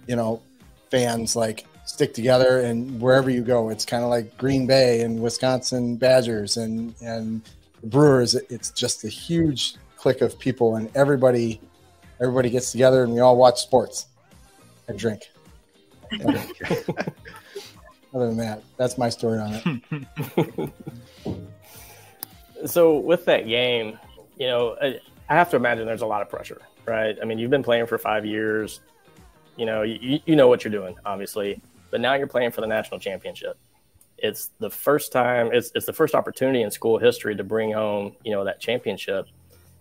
you 0.06 0.16
know, 0.16 0.42
fans 0.90 1.36
like 1.36 1.66
stick 1.84 2.14
together 2.14 2.60
and 2.60 3.00
wherever 3.00 3.30
you 3.30 3.42
go, 3.42 3.68
it's 3.68 3.84
kind 3.84 4.04
of 4.04 4.10
like 4.10 4.36
Green 4.38 4.66
Bay 4.66 5.02
and 5.02 5.20
Wisconsin 5.20 5.96
Badgers 5.96 6.56
and 6.56 6.94
and 7.00 7.42
Brewers. 7.84 8.34
It's 8.34 8.70
just 8.70 9.04
a 9.04 9.08
huge 9.08 9.76
clique 9.96 10.20
of 10.20 10.38
people 10.38 10.76
and 10.76 10.90
everybody 10.96 11.60
everybody 12.20 12.50
gets 12.50 12.72
together 12.72 13.02
and 13.04 13.12
we 13.12 13.20
all 13.20 13.36
watch 13.36 13.60
sports 13.60 14.06
and 14.88 14.98
drink. 14.98 15.30
Other 18.14 18.26
than 18.26 18.36
that, 18.38 18.62
that's 18.76 18.98
my 18.98 19.08
story 19.08 19.38
on 19.38 19.82
it. 19.84 20.72
So 22.66 22.98
with 22.98 23.24
that 23.24 23.46
game, 23.46 23.98
you 24.38 24.46
know, 24.46 24.76
I, 24.80 25.00
have 25.28 25.50
to 25.50 25.56
imagine 25.56 25.86
there's 25.86 26.02
a 26.02 26.06
lot 26.06 26.22
of 26.22 26.28
pressure, 26.28 26.60
right? 26.86 27.16
I 27.20 27.24
mean, 27.24 27.38
you've 27.38 27.50
been 27.50 27.62
playing 27.62 27.86
for 27.86 27.98
five 27.98 28.24
years. 28.24 28.80
You 29.56 29.66
know, 29.66 29.82
you, 29.82 30.20
you 30.24 30.36
know 30.36 30.48
what 30.48 30.64
you're 30.64 30.72
doing, 30.72 30.96
obviously, 31.04 31.60
but 31.90 32.00
now 32.00 32.14
you're 32.14 32.26
playing 32.26 32.52
for 32.52 32.60
the 32.60 32.66
national 32.66 33.00
championship. 33.00 33.58
It's 34.18 34.50
the 34.60 34.70
first 34.70 35.10
time. 35.10 35.50
It's 35.52 35.72
it's 35.74 35.86
the 35.86 35.92
first 35.92 36.14
opportunity 36.14 36.62
in 36.62 36.70
school 36.70 36.98
history 36.98 37.34
to 37.34 37.44
bring 37.44 37.72
home, 37.72 38.14
you 38.24 38.32
know, 38.32 38.44
that 38.44 38.60
championship. 38.60 39.26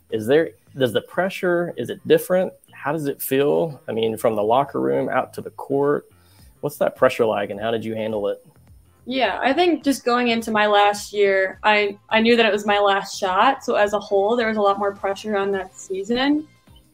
Is 0.09 0.25
there? 0.25 0.51
Does 0.77 0.93
the 0.93 1.01
pressure? 1.01 1.73
Is 1.77 1.89
it 1.89 2.05
different? 2.07 2.51
How 2.73 2.91
does 2.91 3.05
it 3.05 3.21
feel? 3.21 3.79
I 3.87 3.91
mean, 3.91 4.17
from 4.17 4.35
the 4.35 4.43
locker 4.43 4.79
room 4.79 5.09
out 5.09 5.33
to 5.35 5.41
the 5.41 5.51
court, 5.51 6.07
what's 6.61 6.77
that 6.77 6.95
pressure 6.95 7.25
like, 7.25 7.49
and 7.49 7.59
how 7.59 7.71
did 7.71 7.83
you 7.83 7.93
handle 7.95 8.27
it? 8.29 8.45
Yeah, 9.05 9.39
I 9.41 9.51
think 9.51 9.83
just 9.83 10.05
going 10.05 10.27
into 10.27 10.51
my 10.51 10.67
last 10.67 11.11
year, 11.11 11.59
I 11.63 11.97
I 12.09 12.21
knew 12.21 12.35
that 12.37 12.45
it 12.45 12.51
was 12.51 12.65
my 12.65 12.79
last 12.79 13.19
shot. 13.19 13.63
So 13.63 13.75
as 13.75 13.93
a 13.93 13.99
whole, 13.99 14.35
there 14.35 14.47
was 14.47 14.57
a 14.57 14.61
lot 14.61 14.77
more 14.77 14.93
pressure 14.93 15.35
on 15.35 15.51
that 15.51 15.75
season, 15.75 16.47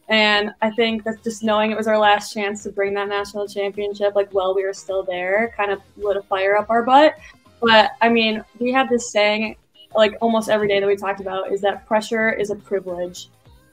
and 0.08 0.52
I 0.62 0.70
think 0.70 1.04
that 1.04 1.22
just 1.22 1.44
knowing 1.44 1.70
it 1.70 1.76
was 1.76 1.86
our 1.86 1.98
last 1.98 2.32
chance 2.32 2.62
to 2.62 2.72
bring 2.72 2.94
that 2.94 3.08
national 3.08 3.46
championship, 3.46 4.14
like 4.14 4.30
while 4.32 4.54
we 4.54 4.64
were 4.64 4.72
still 4.72 5.02
there, 5.02 5.52
kind 5.56 5.70
of 5.70 5.82
lit 5.98 6.16
a 6.16 6.22
fire 6.22 6.56
up 6.56 6.70
our 6.70 6.82
butt. 6.82 7.14
But 7.60 7.92
I 8.00 8.08
mean, 8.08 8.42
we 8.58 8.72
have 8.72 8.88
this 8.88 9.12
saying, 9.12 9.56
like 9.94 10.16
almost 10.22 10.48
every 10.48 10.66
day 10.66 10.80
that 10.80 10.86
we 10.86 10.96
talked 10.96 11.20
about, 11.20 11.52
is 11.52 11.60
that 11.60 11.86
pressure 11.86 12.32
is 12.32 12.48
a 12.48 12.56
privilege, 12.56 13.28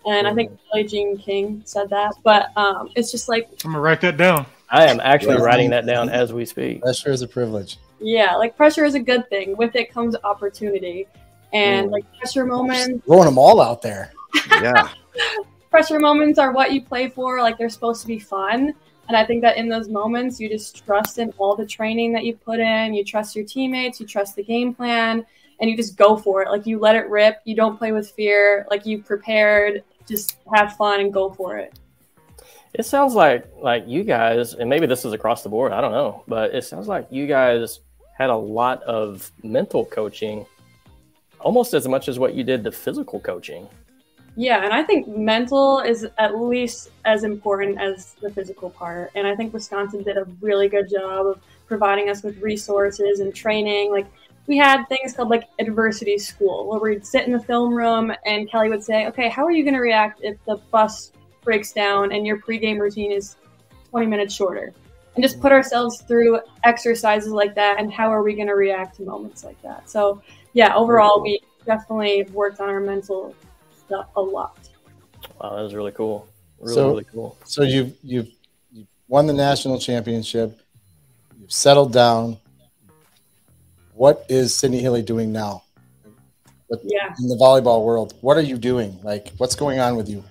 and 0.05 0.27
I 0.27 0.34
think 0.34 0.51
Billie 0.73 0.84
Jean 0.84 1.17
King 1.17 1.62
said 1.65 1.89
that. 1.89 2.15
But 2.23 2.51
um, 2.58 2.89
it's 2.97 3.12
just 3.12 3.29
like 3.29 3.47
I'm 3.63 3.71
gonna 3.71 3.79
write 3.79 4.01
that 4.01 4.17
down. 4.17 4.45
I 4.69 4.86
am 4.86 4.99
actually 4.99 5.36
Yeah. 5.36 5.43
writing 5.43 5.69
that 5.71 5.86
down 5.86 6.10
as 6.10 6.34
we 6.34 6.45
speak. 6.45 6.82
Pressure 6.82 7.12
is 7.12 7.21
a 7.21 7.28
privilege. 7.28 7.78
Yeah, 7.99 8.36
like 8.36 8.58
pressure 8.58 8.84
is 8.86 8.95
a 8.95 8.99
good 8.99 9.30
thing. 9.30 9.56
With 9.58 9.75
it 9.75 9.91
comes 9.91 10.15
opportunity. 10.23 11.08
And 11.54 11.88
Mm. 11.88 11.91
like 11.91 12.06
pressure 12.17 12.45
moments, 12.45 13.06
Throwing 13.06 13.25
them 13.25 13.38
all 13.38 13.62
out 13.62 13.82
there. 13.82 14.12
Yeah. 14.49 14.89
pressure 15.69 15.99
moments 15.99 16.39
are 16.39 16.51
what 16.51 16.71
you 16.73 16.82
play 16.82 17.10
for. 17.10 17.41
Like 17.41 17.58
they're 17.58 17.69
supposed 17.69 18.01
to 18.01 18.08
be 18.08 18.19
fun. 18.19 18.73
And 19.08 19.15
I 19.15 19.23
think 19.23 19.41
that 19.43 19.58
in 19.58 19.69
those 19.69 19.88
moments, 19.88 20.39
you 20.39 20.49
just 20.49 20.84
trust 20.86 21.19
in 21.19 21.32
all 21.38 21.56
the 21.56 21.65
training 21.65 22.12
that 22.13 22.23
you 22.25 22.36
put 22.36 22.60
in. 22.60 22.93
You 22.93 23.04
trust 23.04 23.36
your 23.36 23.45
teammates, 23.45 23.99
you 23.99 24.08
trust 24.08 24.36
the 24.36 24.43
game 24.43 24.73
plan, 24.73 25.23
and 25.62 25.69
you 25.69 25.78
just 25.78 25.95
go 25.95 26.17
for 26.17 26.41
it. 26.41 26.49
Like 26.49 26.65
you 26.65 26.80
let 26.80 26.95
it 26.95 27.08
rip. 27.10 27.39
You 27.45 27.56
don't 27.56 27.78
play 27.78 27.91
with 27.91 28.10
fear. 28.12 28.65
Like 28.71 28.86
you 28.86 29.01
prepared, 29.04 29.84
just 30.08 30.38
have 30.54 30.73
fun 30.73 31.01
and 31.01 31.13
go 31.13 31.30
for 31.30 31.58
it. 31.58 31.78
It 32.77 32.85
sounds 32.85 33.13
like 33.13 33.45
like 33.61 33.85
you 33.88 34.03
guys, 34.03 34.53
and 34.53 34.69
maybe 34.69 34.85
this 34.85 35.05
is 35.05 35.13
across 35.13 35.43
the 35.43 35.49
board. 35.49 35.71
I 35.71 35.79
don't 35.79 35.93
know, 35.93 36.23
but 36.27 36.53
it 36.53 36.65
sounds 36.65 36.89
like 36.89 37.07
you 37.09 37.25
guys 37.25 37.79
had 38.17 38.29
a 38.29 38.35
lot 38.35 38.83
of 38.83 39.31
mental 39.43 39.85
coaching, 39.85 40.45
almost 41.39 41.73
as 41.73 41.88
much 41.88 42.09
as 42.09 42.19
what 42.19 42.33
you 42.33 42.43
did 42.43 42.63
the 42.63 42.71
physical 42.71 43.21
coaching. 43.21 43.69
Yeah, 44.35 44.65
and 44.65 44.73
I 44.73 44.83
think 44.83 45.07
mental 45.07 45.79
is 45.79 46.05
at 46.17 46.38
least 46.38 46.89
as 47.05 47.23
important 47.23 47.79
as 47.79 48.15
the 48.21 48.29
physical 48.29 48.69
part. 48.69 49.11
And 49.15 49.25
I 49.25 49.38
think 49.38 49.53
Wisconsin 49.53 50.03
did 50.03 50.17
a 50.17 50.25
really 50.41 50.67
good 50.67 50.89
job 50.89 51.27
of 51.27 51.39
providing 51.67 52.09
us 52.09 52.23
with 52.23 52.41
resources 52.41 53.21
and 53.21 53.33
training. 53.33 53.91
Like 53.91 54.07
we 54.47 54.57
had 54.57 54.83
things 54.88 55.13
called 55.13 55.29
like 55.29 55.47
adversity 55.59 56.17
school, 56.17 56.67
where 56.67 56.81
we'd 56.81 57.05
sit 57.05 57.25
in 57.25 57.31
the 57.31 57.39
film 57.39 57.73
room 57.73 58.11
and 58.25 58.51
Kelly 58.51 58.67
would 58.67 58.83
say, 58.83 59.07
"Okay, 59.07 59.29
how 59.29 59.45
are 59.45 59.51
you 59.51 59.63
going 59.63 59.75
to 59.75 59.79
react 59.79 60.19
if 60.21 60.35
the 60.43 60.57
bus 60.71 61.13
breaks 61.45 61.71
down 61.71 62.12
and 62.12 62.27
your 62.27 62.38
pregame 62.39 62.79
routine 62.79 63.12
is 63.13 63.38
20 63.91 64.08
minutes 64.08 64.34
shorter?" 64.34 64.73
And 65.15 65.23
just 65.23 65.39
put 65.39 65.53
ourselves 65.53 66.01
through 66.01 66.41
exercises 66.65 67.31
like 67.31 67.55
that, 67.55 67.79
and 67.79 67.93
how 67.93 68.12
are 68.12 68.21
we 68.21 68.34
going 68.34 68.47
to 68.49 68.55
react 68.55 68.97
to 68.97 69.03
moments 69.03 69.45
like 69.45 69.62
that? 69.62 69.89
So, 69.89 70.21
yeah, 70.51 70.75
overall, 70.75 71.21
we 71.21 71.39
definitely 71.65 72.23
worked 72.34 72.60
on 72.60 72.67
our 72.67 72.81
mental 72.81 73.34
stuff 73.86 74.08
a 74.17 74.21
lot. 74.21 74.58
Wow, 75.39 75.55
that 75.55 75.62
was 75.62 75.73
really 75.73 75.93
cool. 75.93 76.27
Really, 76.60 76.75
So- 76.75 76.88
really 76.89 77.03
cool. 77.05 77.38
So 77.45 77.63
you've 77.63 77.95
you've 78.03 78.27
you've 78.73 78.88
won 79.08 79.25
the 79.27 79.34
national 79.34 79.79
championship. 79.79 80.60
You've 81.39 81.51
settled 81.51 81.93
down. 81.93 82.38
What 83.93 84.25
is 84.27 84.53
Sydney 84.53 84.79
Hilley 84.81 85.01
doing 85.01 85.31
now? 85.31 85.63
What, 86.67 86.81
Yeah. 86.84 87.13
In 87.19 87.29
the 87.29 87.36
volleyball 87.36 87.86
world, 87.86 88.15
what 88.21 88.36
are 88.36 88.41
you 88.41 88.58
doing? 88.58 88.99
Like, 89.03 89.31
what's 89.38 89.55
going 89.55 89.79
on 89.79 89.95
with 89.95 90.10
you? 90.10 90.23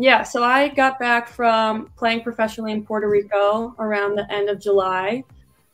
Yeah, 0.00 0.22
so 0.22 0.44
I 0.44 0.68
got 0.68 1.00
back 1.00 1.28
from 1.28 1.90
playing 1.96 2.22
professionally 2.22 2.70
in 2.70 2.84
Puerto 2.84 3.08
Rico 3.08 3.74
around 3.80 4.14
the 4.14 4.32
end 4.32 4.48
of 4.48 4.60
July. 4.60 5.24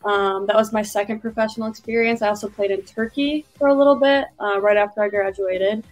Um, 0.02 0.46
that 0.46 0.56
was 0.56 0.72
my 0.72 0.80
second 0.80 1.20
professional 1.20 1.68
experience. 1.68 2.22
I 2.22 2.28
also 2.28 2.48
played 2.48 2.70
in 2.70 2.82
Turkey 2.82 3.44
for 3.58 3.68
a 3.68 3.74
little 3.74 3.96
bit 3.96 4.28
uh, 4.40 4.62
right 4.62 4.78
after 4.78 5.02
I 5.02 5.10
graduated. 5.10 5.84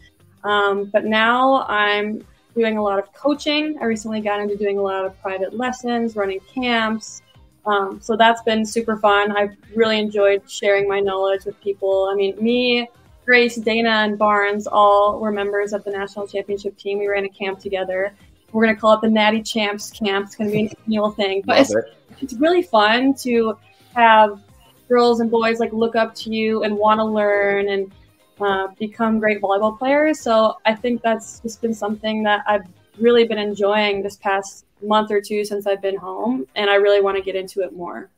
Um, 0.45 0.87
but 0.87 1.05
now 1.05 1.64
I'm 1.64 2.25
doing 2.55 2.79
a 2.79 2.83
lot 2.83 2.99
of 2.99 3.12
coaching. 3.12 3.79
I 3.83 3.85
recently 3.85 4.23
got 4.23 4.40
into 4.40 4.57
doing 4.57 4.79
a 4.79 4.83
lot 4.83 5.05
of 5.05 5.21
private 5.21 5.55
lessons, 5.55 6.16
running 6.16 6.40
camps. 6.40 7.21
Um, 7.66 8.01
so 8.01 8.16
that's 8.16 8.42
been 8.42 8.64
super 8.64 8.97
fun. 8.97 9.37
I've 9.37 9.57
really 9.75 9.99
enjoyed 9.99 10.51
sharing 10.51 10.88
my 10.88 11.01
knowledge 11.01 11.45
with 11.45 11.61
people. 11.61 12.09
I 12.11 12.14
mean, 12.14 12.42
me, 12.42 12.88
Grace, 13.24 13.56
Dana, 13.56 13.90
and 13.90 14.18
Barnes 14.18 14.66
all 14.66 15.20
were 15.20 15.30
members 15.30 15.72
of 15.72 15.85
the 15.85 15.90
national 15.90 16.26
championship 16.26 16.76
team. 16.76 16.98
We 16.98 17.08
ran 17.08 17.24
a 17.24 17.28
camp 17.28 17.61
together. 17.61 18.14
We're 18.52 18.64
going 18.64 18.74
to 18.74 18.80
call 18.80 18.94
it 18.94 19.00
the 19.00 19.11
Natty 19.11 19.42
Champs 19.42 19.90
Camp. 19.90 20.26
It's 20.26 20.37
going 20.37 20.50
to 20.50 20.52
be 20.52 20.62
an 20.66 20.70
annual 20.87 21.11
thing. 21.11 21.42
But 21.44 21.61
it's, 21.61 21.74
it. 21.74 21.85
it's 22.20 22.35
really 22.35 22.62
fun 22.62 23.14
to 23.18 23.56
have 23.94 24.42
girls 24.88 25.20
and 25.20 25.30
boys 25.30 25.61
like 25.61 25.72
look 25.72 25.96
up 25.96 26.14
to 26.16 26.30
you 26.30 26.64
and 26.64 26.76
want 26.76 26.98
to 26.98 27.04
learn 27.04 27.68
and 27.68 27.92
uh, 28.40 28.68
become 28.78 29.18
great 29.20 29.40
volleyball 29.40 29.78
players. 29.78 30.20
So 30.20 30.58
I 30.66 30.74
think 30.74 31.00
that's 31.02 31.40
just 31.40 31.62
been 31.62 31.74
something 31.74 32.22
that 32.24 32.42
I've 32.46 32.66
really 32.98 33.24
been 33.24 33.38
enjoying 33.38 34.02
this 34.02 34.16
past 34.16 34.66
month 34.82 35.11
or 35.11 35.20
two 35.20 35.44
since 35.44 35.66
I've 35.66 35.80
been 35.80 35.96
home, 35.96 36.46
and 36.56 36.68
I 36.68 36.74
really 36.74 37.00
want 37.00 37.16
to 37.16 37.22
get 37.22 37.37
into 37.37 37.61
it 37.61 37.72
more. 37.72 38.11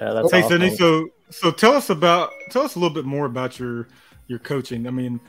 Yeah, 0.00 0.12
that's 0.12 0.30
hey, 0.30 0.42
awesome. 0.42 0.60
Cindy. 0.60 0.76
So, 0.76 1.10
so 1.30 1.50
tell 1.50 1.72
us 1.72 1.90
about 1.90 2.32
tell 2.50 2.62
us 2.62 2.76
a 2.76 2.78
little 2.78 2.94
bit 2.94 3.04
more 3.04 3.26
about 3.26 3.58
your 3.58 3.88
your 4.26 4.38
coaching. 4.38 4.86
I 4.86 4.90
mean, 4.90 5.20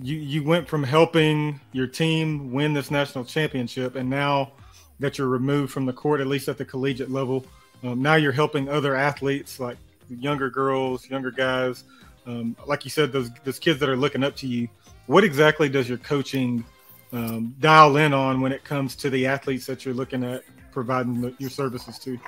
you 0.00 0.16
you 0.16 0.44
went 0.44 0.68
from 0.68 0.82
helping 0.82 1.60
your 1.72 1.86
team 1.86 2.52
win 2.52 2.72
this 2.72 2.90
national 2.90 3.24
championship, 3.24 3.96
and 3.96 4.08
now 4.08 4.52
that 5.00 5.18
you're 5.18 5.28
removed 5.28 5.72
from 5.72 5.86
the 5.86 5.92
court, 5.92 6.20
at 6.20 6.26
least 6.26 6.48
at 6.48 6.58
the 6.58 6.64
collegiate 6.64 7.10
level, 7.10 7.44
um, 7.82 8.02
now 8.02 8.14
you're 8.14 8.32
helping 8.32 8.68
other 8.68 8.96
athletes 8.96 9.60
like 9.60 9.76
younger 10.08 10.50
girls, 10.50 11.08
younger 11.08 11.30
guys, 11.30 11.84
um, 12.26 12.56
like 12.66 12.84
you 12.84 12.90
said, 12.90 13.12
those 13.12 13.30
those 13.44 13.58
kids 13.58 13.80
that 13.80 13.88
are 13.88 13.96
looking 13.96 14.22
up 14.22 14.36
to 14.36 14.46
you. 14.46 14.68
What 15.06 15.24
exactly 15.24 15.68
does 15.68 15.88
your 15.88 15.98
coaching 15.98 16.64
um, 17.12 17.54
dial 17.60 17.96
in 17.96 18.12
on 18.12 18.40
when 18.40 18.52
it 18.52 18.64
comes 18.64 18.94
to 18.96 19.10
the 19.10 19.26
athletes 19.26 19.66
that 19.66 19.84
you're 19.84 19.94
looking 19.94 20.22
at 20.24 20.42
providing 20.70 21.20
the, 21.20 21.34
your 21.38 21.50
services 21.50 21.98
to? 22.00 22.18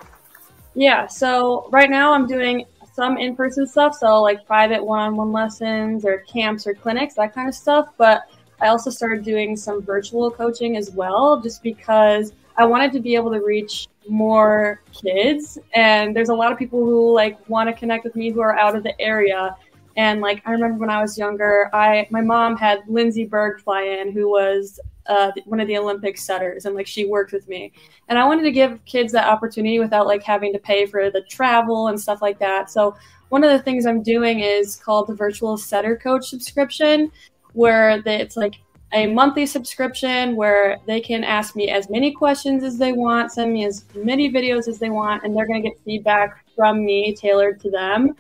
Yeah, 0.80 1.08
so 1.08 1.68
right 1.70 1.90
now 1.90 2.14
I'm 2.14 2.26
doing 2.26 2.64
some 2.94 3.18
in-person 3.18 3.66
stuff, 3.66 3.94
so 3.94 4.22
like 4.22 4.46
private 4.46 4.82
one-on-one 4.82 5.30
lessons 5.30 6.06
or 6.06 6.20
camps 6.20 6.66
or 6.66 6.72
clinics, 6.72 7.16
that 7.16 7.34
kind 7.34 7.50
of 7.50 7.54
stuff. 7.54 7.90
But 7.98 8.22
I 8.62 8.68
also 8.68 8.88
started 8.88 9.22
doing 9.22 9.58
some 9.58 9.82
virtual 9.82 10.30
coaching 10.30 10.78
as 10.78 10.90
well, 10.90 11.38
just 11.38 11.62
because 11.62 12.32
I 12.56 12.64
wanted 12.64 12.92
to 12.92 13.00
be 13.00 13.14
able 13.14 13.30
to 13.30 13.40
reach 13.40 13.88
more 14.08 14.80
kids. 14.90 15.58
And 15.74 16.16
there's 16.16 16.30
a 16.30 16.34
lot 16.34 16.50
of 16.50 16.58
people 16.58 16.82
who 16.82 17.12
like 17.12 17.46
want 17.46 17.68
to 17.68 17.74
connect 17.74 18.02
with 18.02 18.16
me 18.16 18.30
who 18.30 18.40
are 18.40 18.58
out 18.58 18.74
of 18.74 18.82
the 18.82 18.98
area. 18.98 19.54
And 19.98 20.22
like 20.22 20.40
I 20.46 20.52
remember 20.52 20.78
when 20.78 20.88
I 20.88 21.02
was 21.02 21.18
younger, 21.18 21.68
I 21.74 22.06
my 22.08 22.22
mom 22.22 22.56
had 22.56 22.84
Lindsey 22.88 23.26
Berg 23.26 23.60
fly 23.60 23.82
in, 23.82 24.12
who 24.12 24.30
was 24.30 24.80
uh, 25.06 25.32
one 25.46 25.60
of 25.60 25.68
the 25.68 25.76
Olympic 25.76 26.18
setters, 26.18 26.64
and 26.66 26.74
like 26.74 26.86
she 26.86 27.06
worked 27.06 27.32
with 27.32 27.48
me. 27.48 27.72
And 28.08 28.18
I 28.18 28.24
wanted 28.24 28.42
to 28.42 28.52
give 28.52 28.84
kids 28.84 29.12
that 29.12 29.28
opportunity 29.28 29.78
without 29.78 30.06
like 30.06 30.22
having 30.22 30.52
to 30.52 30.58
pay 30.58 30.86
for 30.86 31.10
the 31.10 31.22
travel 31.22 31.88
and 31.88 32.00
stuff 32.00 32.22
like 32.22 32.38
that. 32.38 32.70
So 32.70 32.96
one 33.30 33.44
of 33.44 33.50
the 33.50 33.58
things 33.58 33.86
I'm 33.86 34.02
doing 34.02 34.40
is 34.40 34.76
called 34.76 35.06
the 35.08 35.14
virtual 35.14 35.56
setter 35.56 35.96
coach 35.96 36.28
subscription, 36.28 37.10
where 37.52 38.02
it's 38.04 38.36
like 38.36 38.56
a 38.92 39.06
monthly 39.06 39.46
subscription 39.46 40.34
where 40.34 40.78
they 40.86 41.00
can 41.00 41.22
ask 41.22 41.54
me 41.54 41.70
as 41.70 41.88
many 41.88 42.12
questions 42.12 42.64
as 42.64 42.76
they 42.76 42.92
want, 42.92 43.30
send 43.30 43.52
me 43.52 43.64
as 43.64 43.84
many 43.94 44.32
videos 44.32 44.66
as 44.66 44.78
they 44.80 44.90
want, 44.90 45.22
and 45.22 45.36
they're 45.36 45.46
going 45.46 45.62
to 45.62 45.68
get 45.68 45.78
feedback 45.84 46.44
from 46.56 46.84
me 46.84 47.14
tailored 47.14 47.60
to 47.60 47.70
them. 47.70 48.16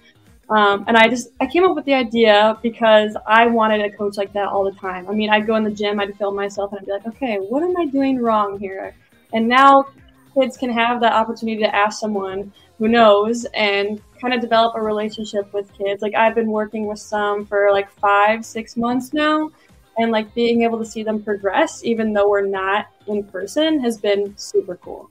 Um, 0.50 0.84
and 0.88 0.96
I 0.96 1.08
just 1.08 1.30
I 1.40 1.46
came 1.46 1.64
up 1.64 1.76
with 1.76 1.84
the 1.84 1.94
idea 1.94 2.58
because 2.60 3.16
I 3.24 3.46
wanted 3.46 3.82
a 3.82 3.96
coach 3.96 4.16
like 4.16 4.32
that 4.32 4.48
all 4.48 4.64
the 4.64 4.76
time. 4.78 5.08
I 5.08 5.12
mean, 5.12 5.30
I'd 5.30 5.46
go 5.46 5.54
in 5.54 5.62
the 5.62 5.70
gym, 5.70 6.00
I'd 6.00 6.16
film 6.18 6.34
myself, 6.34 6.72
and 6.72 6.80
I'd 6.80 6.86
be 6.86 6.92
like, 6.92 7.06
okay, 7.06 7.36
what 7.36 7.62
am 7.62 7.76
I 7.76 7.86
doing 7.86 8.18
wrong 8.18 8.58
here? 8.58 8.94
And 9.32 9.46
now 9.46 9.86
kids 10.34 10.56
can 10.56 10.70
have 10.70 11.00
that 11.00 11.12
opportunity 11.12 11.62
to 11.62 11.74
ask 11.74 12.00
someone 12.00 12.52
who 12.78 12.88
knows 12.88 13.44
and 13.54 14.00
kind 14.20 14.34
of 14.34 14.40
develop 14.40 14.74
a 14.74 14.82
relationship 14.82 15.52
with 15.52 15.72
kids. 15.72 16.02
Like 16.02 16.16
I've 16.16 16.34
been 16.34 16.50
working 16.50 16.86
with 16.86 16.98
some 16.98 17.46
for 17.46 17.70
like 17.70 17.88
five, 17.88 18.44
six 18.44 18.76
months 18.76 19.12
now, 19.12 19.52
and 19.98 20.10
like 20.10 20.34
being 20.34 20.62
able 20.62 20.78
to 20.78 20.84
see 20.84 21.04
them 21.04 21.22
progress, 21.22 21.84
even 21.84 22.12
though 22.12 22.28
we're 22.28 22.46
not 22.46 22.88
in 23.06 23.22
person, 23.22 23.78
has 23.80 23.98
been 23.98 24.36
super 24.36 24.74
cool. 24.76 25.10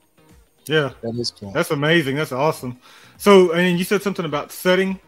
Yeah, 0.65 0.91
that 1.01 1.15
is 1.15 1.31
cool. 1.31 1.51
That's 1.51 1.71
amazing. 1.71 2.17
That's 2.17 2.33
awesome. 2.33 2.77
So, 3.17 3.53
I 3.53 3.57
mean, 3.57 3.77
you 3.77 3.85
said 3.85 4.03
something 4.03 4.25
about 4.25 4.51
setting 4.51 4.99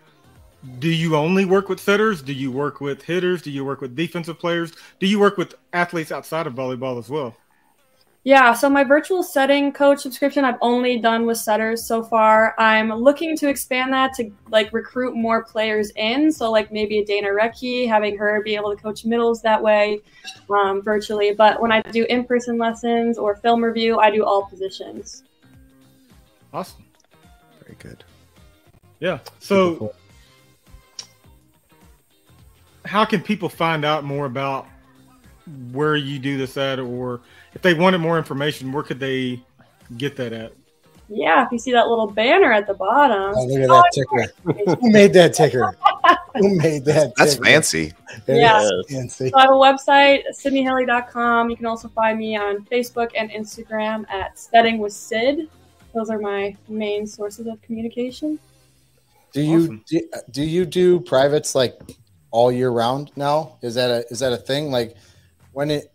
do 0.79 0.89
you 0.89 1.15
only 1.15 1.45
work 1.45 1.69
with 1.69 1.79
setters? 1.79 2.21
Do 2.21 2.33
you 2.33 2.51
work 2.51 2.81
with 2.81 3.01
hitters? 3.01 3.41
Do 3.41 3.51
you 3.51 3.65
work 3.65 3.81
with 3.81 3.95
defensive 3.95 4.39
players? 4.39 4.73
Do 4.99 5.07
you 5.07 5.19
work 5.19 5.37
with 5.37 5.55
athletes 5.73 6.11
outside 6.11 6.47
of 6.47 6.53
volleyball 6.53 6.99
as 6.99 7.09
well? 7.09 7.35
Yeah, 8.23 8.53
so 8.53 8.69
my 8.69 8.83
virtual 8.83 9.23
setting 9.23 9.71
coach 9.71 10.01
subscription 10.01 10.45
I've 10.45 10.59
only 10.61 10.99
done 10.99 11.25
with 11.25 11.39
setters 11.39 11.83
so 11.83 12.03
far. 12.03 12.53
I'm 12.59 12.93
looking 12.93 13.35
to 13.37 13.49
expand 13.49 13.91
that 13.93 14.13
to 14.13 14.31
like 14.49 14.71
recruit 14.73 15.15
more 15.15 15.43
players 15.43 15.91
in. 15.95 16.31
So 16.31 16.51
like 16.51 16.71
maybe 16.71 16.99
a 16.99 17.05
Dana 17.05 17.29
Rettke, 17.29 17.87
having 17.87 18.15
her 18.19 18.43
be 18.43 18.53
able 18.55 18.75
to 18.75 18.79
coach 18.79 19.05
middles 19.05 19.41
that 19.41 19.59
way 19.59 20.01
um, 20.51 20.83
virtually. 20.83 21.33
But 21.33 21.59
when 21.59 21.71
I 21.71 21.81
do 21.81 22.05
in-person 22.09 22.59
lessons 22.59 23.17
or 23.17 23.37
film 23.37 23.63
review, 23.63 23.97
I 23.97 24.11
do 24.11 24.23
all 24.23 24.45
positions. 24.45 25.23
Awesome. 26.53 26.85
Very 27.63 27.75
good. 27.79 28.03
Yeah. 28.99 29.17
So 29.39 29.95
how 32.85 33.05
can 33.05 33.21
people 33.21 33.49
find 33.49 33.85
out 33.85 34.03
more 34.03 34.25
about 34.25 34.67
where 35.71 35.95
you 35.95 36.19
do 36.19 36.37
this 36.37 36.57
at, 36.57 36.79
or 36.79 37.21
if 37.53 37.61
they 37.61 37.73
wanted 37.73 37.99
more 37.99 38.17
information, 38.17 38.71
where 38.71 38.83
could 38.83 38.99
they 38.99 39.41
get 39.97 40.15
that 40.17 40.33
at? 40.33 40.53
Yeah, 41.13 41.45
if 41.45 41.51
you 41.51 41.59
see 41.59 41.73
that 41.73 41.87
little 41.87 42.07
banner 42.07 42.53
at 42.53 42.67
the 42.67 42.73
bottom. 42.73 43.33
Oh, 43.35 43.45
look 43.45 43.61
at 43.61 43.69
oh, 43.69 43.83
that 43.83 43.91
ticker. 43.93 44.77
Who 44.79 44.91
made 44.91 45.11
that 45.13 45.33
ticker? 45.33 45.77
Who 46.37 46.55
made 46.55 46.85
that? 46.85 47.13
That's 47.17 47.33
ticker? 47.33 47.45
fancy. 47.45 47.93
yeah. 48.27 48.69
Fancy. 48.87 49.29
So 49.29 49.37
I 49.37 49.41
have 49.41 49.49
a 49.49 49.53
website, 49.53 50.23
sydneyhilley.com. 50.33 51.49
You 51.49 51.57
can 51.57 51.65
also 51.65 51.89
find 51.89 52.17
me 52.17 52.37
on 52.37 52.63
Facebook 52.65 53.11
and 53.17 53.29
Instagram 53.29 54.09
at 54.09 54.39
Setting 54.39 54.77
with 54.77 54.93
Sid. 54.93 55.49
Those 55.93 56.09
are 56.09 56.19
my 56.19 56.55
main 56.69 57.05
sources 57.05 57.45
of 57.47 57.61
communication. 57.61 58.39
Do 59.33 59.41
you 59.41 59.63
awesome. 59.63 59.83
do, 59.87 60.09
do 60.31 60.43
you 60.43 60.65
do 60.65 61.01
privates 61.01 61.55
like 61.55 61.77
all 62.31 62.51
year 62.51 62.69
round 62.69 63.11
now? 63.15 63.57
Is 63.61 63.75
that 63.75 63.89
a 63.89 64.05
is 64.11 64.19
that 64.19 64.33
a 64.33 64.37
thing? 64.37 64.71
Like 64.71 64.95
when 65.53 65.69
it 65.69 65.91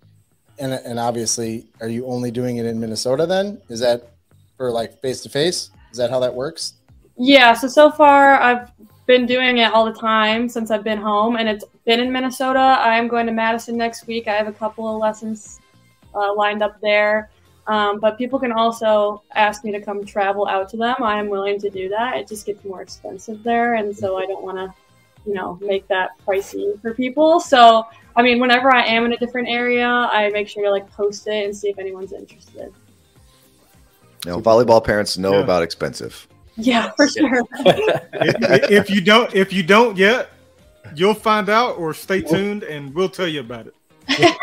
and 0.59 0.73
and 0.73 0.99
obviously, 0.99 1.67
are 1.81 1.89
you 1.89 2.07
only 2.07 2.31
doing 2.31 2.59
it 2.59 2.67
in 2.67 2.79
Minnesota? 2.79 3.27
Then 3.27 3.61
is 3.69 3.81
that 3.81 4.13
for 4.57 4.71
like 4.71 5.01
face 5.01 5.23
to 5.23 5.29
face? 5.29 5.71
Is 5.91 5.99
that 5.99 6.11
how 6.11 6.21
that 6.21 6.35
works? 6.35 6.75
Yeah. 7.17 7.55
So 7.55 7.69
so 7.69 7.91
far, 7.91 8.41
I've 8.41 8.71
been 9.07 9.27
doing 9.27 9.59
it 9.59 9.73
all 9.73 9.85
the 9.85 9.99
time 9.99 10.49
since 10.49 10.71
I've 10.71 10.85
been 10.85 10.99
home, 11.01 11.37
and 11.37 11.49
it's 11.49 11.65
been 11.85 12.01
in 12.01 12.13
Minnesota. 12.13 12.59
I 12.59 12.97
am 12.97 13.09
going 13.09 13.27
to 13.27 13.33
Madison 13.33 13.77
next 13.77 14.07
week. 14.07 14.29
I 14.29 14.35
have 14.35 14.49
a 14.49 14.53
couple 14.53 14.93
of 14.93 15.01
lessons 15.01 15.61
uh, 16.15 16.35
lined 16.35 16.63
up 16.63 16.81
there. 16.81 17.31
Um, 17.69 17.99
but 17.99 18.17
people 18.17 18.39
can 18.39 18.53
also 18.53 19.23
ask 19.35 19.65
me 19.65 19.73
to 19.73 19.81
come 19.81 20.05
travel 20.05 20.47
out 20.47 20.69
to 20.71 20.77
them. 20.77 20.97
I 21.03 21.19
am 21.19 21.29
willing 21.29 21.59
to 21.61 21.69
do 21.69 21.89
that. 21.89 22.17
It 22.17 22.29
just 22.29 22.47
gets 22.47 22.65
more 22.65 22.81
expensive 22.81 23.43
there, 23.43 23.75
and 23.75 23.97
so 23.97 24.17
I 24.19 24.27
don't 24.27 24.43
want 24.43 24.59
to 24.59 24.73
you 25.27 25.35
know 25.35 25.59
make 25.61 25.87
that 25.89 26.11
pricey 26.27 26.81
for 26.81 26.95
people. 26.95 27.41
So 27.41 27.87
I 28.17 28.23
mean, 28.23 28.41
whenever 28.41 28.75
I 28.75 28.85
am 28.85 29.05
in 29.05 29.13
a 29.13 29.17
different 29.17 29.49
area, 29.49 29.87
I 29.87 30.31
make 30.31 30.49
sure 30.49 30.65
to 30.65 30.71
like 30.71 30.91
post 30.91 31.27
it 31.27 31.45
and 31.45 31.55
see 31.55 31.69
if 31.69 31.79
anyone's 31.79 32.13
interested. 32.13 32.73
You 34.25 34.33
know, 34.33 34.41
volleyball 34.41 34.83
parents 34.83 35.19
know 35.19 35.35
yeah. 35.35 35.45
about 35.45 35.63
expensive. 35.63 36.27
Yeah, 36.57 36.91
for 36.93 37.07
sure. 37.07 37.43
if, 37.61 38.71
if 38.71 38.91
you 38.91 39.03
don't, 39.03 39.35
if 39.35 39.53
you 39.53 39.63
don't 39.63 39.97
yet, 39.97 40.31
you'll 40.95 41.15
find 41.15 41.49
out, 41.49 41.77
or 41.77 41.93
stay 41.93 42.23
tuned, 42.23 42.63
and 42.63 42.95
we'll 42.95 43.11
tell 43.11 43.29
you 43.29 43.41
about 43.41 43.67
it. 43.67 43.75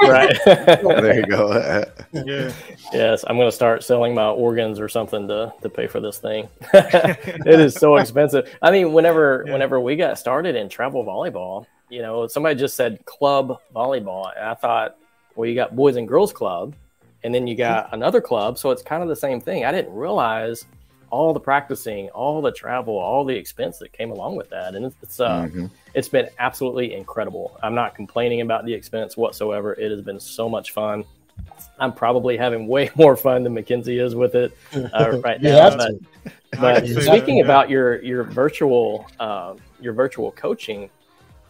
Right. 0.01 0.37
there 0.45 1.19
you 1.19 1.25
go. 1.25 1.85
yeah. 2.13 2.53
Yes, 2.93 3.23
I'm 3.27 3.37
going 3.37 3.47
to 3.47 3.55
start 3.55 3.83
selling 3.83 4.13
my 4.13 4.27
organs 4.27 4.79
or 4.79 4.87
something 4.87 5.27
to 5.27 5.51
to 5.61 5.69
pay 5.69 5.87
for 5.87 5.99
this 5.99 6.19
thing. 6.19 6.47
it 6.73 7.59
is 7.59 7.73
so 7.73 7.95
expensive. 7.95 8.55
I 8.61 8.69
mean, 8.69 8.93
whenever 8.93 9.43
yeah. 9.47 9.53
whenever 9.53 9.79
we 9.79 9.95
got 9.95 10.19
started 10.19 10.55
in 10.55 10.69
travel 10.69 11.03
volleyball, 11.03 11.65
you 11.89 12.01
know, 12.03 12.27
somebody 12.27 12.55
just 12.55 12.75
said 12.75 13.03
club 13.05 13.59
volleyball, 13.75 14.31
and 14.35 14.45
I 14.45 14.53
thought, 14.53 14.97
well, 15.35 15.49
you 15.49 15.55
got 15.55 15.75
boys 15.75 15.95
and 15.95 16.07
girls 16.07 16.31
club, 16.31 16.75
and 17.23 17.33
then 17.33 17.47
you 17.47 17.55
got 17.55 17.89
another 17.93 18.21
club, 18.21 18.59
so 18.59 18.69
it's 18.69 18.83
kind 18.83 19.01
of 19.01 19.09
the 19.09 19.15
same 19.15 19.41
thing. 19.41 19.65
I 19.65 19.71
didn't 19.71 19.93
realize 19.93 20.65
all 21.13 21.33
the 21.33 21.39
practicing, 21.39 22.09
all 22.09 22.41
the 22.41 22.51
travel, 22.51 22.97
all 22.97 23.23
the 23.23 23.35
expense 23.35 23.77
that 23.79 23.93
came 23.93 24.11
along 24.11 24.35
with 24.35 24.49
that, 24.49 24.75
and 24.75 24.85
it's, 24.85 24.95
it's 25.01 25.19
uh, 25.19 25.43
mm-hmm 25.43 25.65
it's 25.93 26.07
been 26.07 26.29
absolutely 26.39 26.93
incredible. 26.93 27.57
I'm 27.61 27.75
not 27.75 27.95
complaining 27.95 28.41
about 28.41 28.65
the 28.65 28.73
expense 28.73 29.15
whatsoever. 29.15 29.73
It 29.73 29.91
has 29.91 30.01
been 30.01 30.19
so 30.19 30.49
much 30.49 30.71
fun. 30.71 31.05
I'm 31.79 31.93
probably 31.93 32.37
having 32.37 32.67
way 32.67 32.89
more 32.95 33.15
fun 33.15 33.43
than 33.43 33.53
Mackenzie 33.53 33.99
is 33.99 34.15
with 34.15 34.35
it 34.35 34.57
uh, 34.75 35.19
right 35.23 35.41
now. 35.41 35.75
but, 35.75 35.91
but 36.59 36.87
speaking 36.87 37.41
about 37.41 37.69
your 37.69 38.01
your 38.01 38.23
virtual 38.23 39.07
uh, 39.19 39.55
your 39.79 39.93
virtual 39.93 40.31
coaching, 40.31 40.89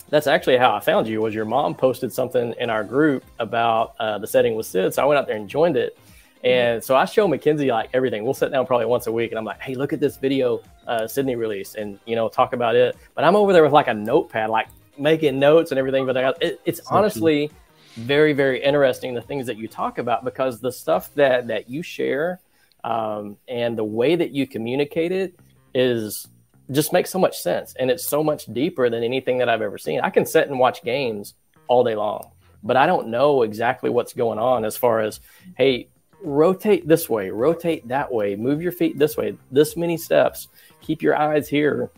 that's 0.09 0.27
actually 0.27 0.57
how 0.57 0.75
I 0.75 0.79
found 0.79 1.07
you. 1.07 1.21
Was 1.21 1.33
your 1.33 1.45
mom 1.45 1.75
posted 1.75 2.11
something 2.11 2.53
in 2.59 2.69
our 2.69 2.83
group 2.83 3.23
about 3.39 3.95
uh, 3.99 4.17
the 4.17 4.27
setting 4.27 4.55
with 4.55 4.65
Sid? 4.65 4.93
So 4.93 5.03
I 5.03 5.05
went 5.05 5.19
out 5.19 5.27
there 5.27 5.37
and 5.37 5.49
joined 5.49 5.77
it. 5.77 5.97
And 6.43 6.83
so 6.83 6.95
I 6.95 7.05
show 7.05 7.27
Mackenzie 7.27 7.71
like 7.71 7.89
everything. 7.93 8.25
We'll 8.25 8.33
sit 8.33 8.51
down 8.51 8.65
probably 8.65 8.85
once 8.85 9.07
a 9.07 9.11
week, 9.11 9.31
and 9.31 9.39
I'm 9.39 9.45
like, 9.45 9.61
"Hey, 9.61 9.75
look 9.75 9.93
at 9.93 9.99
this 9.99 10.17
video 10.17 10.61
uh, 10.85 11.07
Sydney 11.07 11.35
released," 11.35 11.75
and 11.75 11.99
you 12.05 12.15
know, 12.15 12.27
talk 12.27 12.53
about 12.53 12.75
it. 12.75 12.97
But 13.15 13.23
I'm 13.23 13.35
over 13.35 13.53
there 13.53 13.63
with 13.63 13.71
like 13.71 13.87
a 13.87 13.93
notepad, 13.93 14.49
like 14.49 14.67
making 14.97 15.39
notes 15.39 15.71
and 15.71 15.79
everything. 15.79 16.05
But 16.05 16.17
it, 16.41 16.59
it's 16.65 16.79
so 16.79 16.95
honestly 16.95 17.49
very, 17.95 18.33
very 18.33 18.61
interesting 18.61 19.13
the 19.13 19.21
things 19.21 19.45
that 19.45 19.57
you 19.57 19.67
talk 19.67 19.99
about 19.99 20.25
because 20.25 20.59
the 20.59 20.71
stuff 20.71 21.13
that 21.15 21.47
that 21.47 21.69
you 21.69 21.81
share 21.81 22.39
um, 22.83 23.37
and 23.47 23.77
the 23.77 23.83
way 23.83 24.15
that 24.15 24.31
you 24.31 24.45
communicate 24.47 25.11
it 25.11 25.39
is 25.73 26.27
just 26.71 26.91
makes 26.93 27.09
so 27.09 27.19
much 27.19 27.37
sense, 27.37 27.73
and 27.79 27.89
it's 27.89 28.05
so 28.07 28.23
much 28.23 28.45
deeper 28.51 28.89
than 28.89 29.03
anything 29.03 29.37
that 29.37 29.49
I've 29.49 29.61
ever 29.61 29.77
seen. 29.77 30.01
I 30.01 30.09
can 30.09 30.25
sit 30.25 30.47
and 30.47 30.59
watch 30.59 30.83
games 30.83 31.35
all 31.67 31.83
day 31.83 31.95
long, 31.95 32.31
but 32.63 32.77
I 32.77 32.85
don't 32.85 33.07
know 33.07 33.43
exactly 33.43 33.89
what's 33.89 34.13
going 34.13 34.39
on 34.39 34.65
as 34.65 34.75
far 34.77 35.01
as, 35.01 35.19
hey, 35.57 35.89
rotate 36.23 36.87
this 36.87 37.09
way, 37.09 37.29
rotate 37.29 37.87
that 37.87 38.11
way, 38.11 38.35
move 38.35 38.61
your 38.61 38.71
feet 38.71 38.97
this 38.97 39.17
way, 39.17 39.37
this 39.51 39.75
many 39.75 39.97
steps, 39.97 40.47
keep 40.81 41.01
your 41.01 41.15
eyes 41.15 41.47
here, 41.47 41.91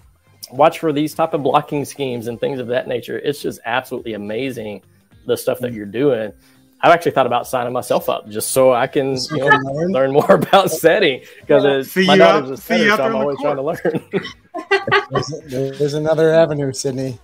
watch 0.52 0.80
for 0.80 0.92
these 0.92 1.14
type 1.14 1.34
of 1.34 1.44
blocking 1.44 1.86
schemes 1.86 2.28
and 2.28 2.40
things 2.40 2.60
of 2.60 2.68
that 2.68 2.88
nature. 2.88 3.20
It's 3.20 3.42
just 3.42 3.60
absolutely 3.66 4.14
amazing 4.14 4.82
the 5.26 5.38
stuff 5.38 5.60
that 5.60 5.74
you're 5.74 5.86
doing. 5.86 6.34
I've 6.82 6.92
actually 6.92 7.14
thought 7.14 7.26
about 7.26 7.48
signing 7.48 7.74
myself 7.74 8.10
up 8.10 8.30
just 8.30 8.52
so 8.52 8.74
I 8.74 8.86
can 8.86 9.18
you 9.32 9.38
know, 9.38 9.48
learn 9.88 10.12
more 10.12 10.32
about 10.36 10.70
setting 10.70 11.24
because 11.40 11.96
my 11.96 12.18
daughter's 12.18 12.52
a 12.52 12.58
setter, 12.58 12.96
so 12.96 13.04
I'm 13.04 13.16
always 13.16 13.40
trying 13.40 13.56
to 13.56 13.62
learn. 13.62 13.80
there's, 15.10 15.78
there's, 15.80 15.94
another 15.94 16.34
avenue, 16.34 16.72
Sydney. 16.74 17.18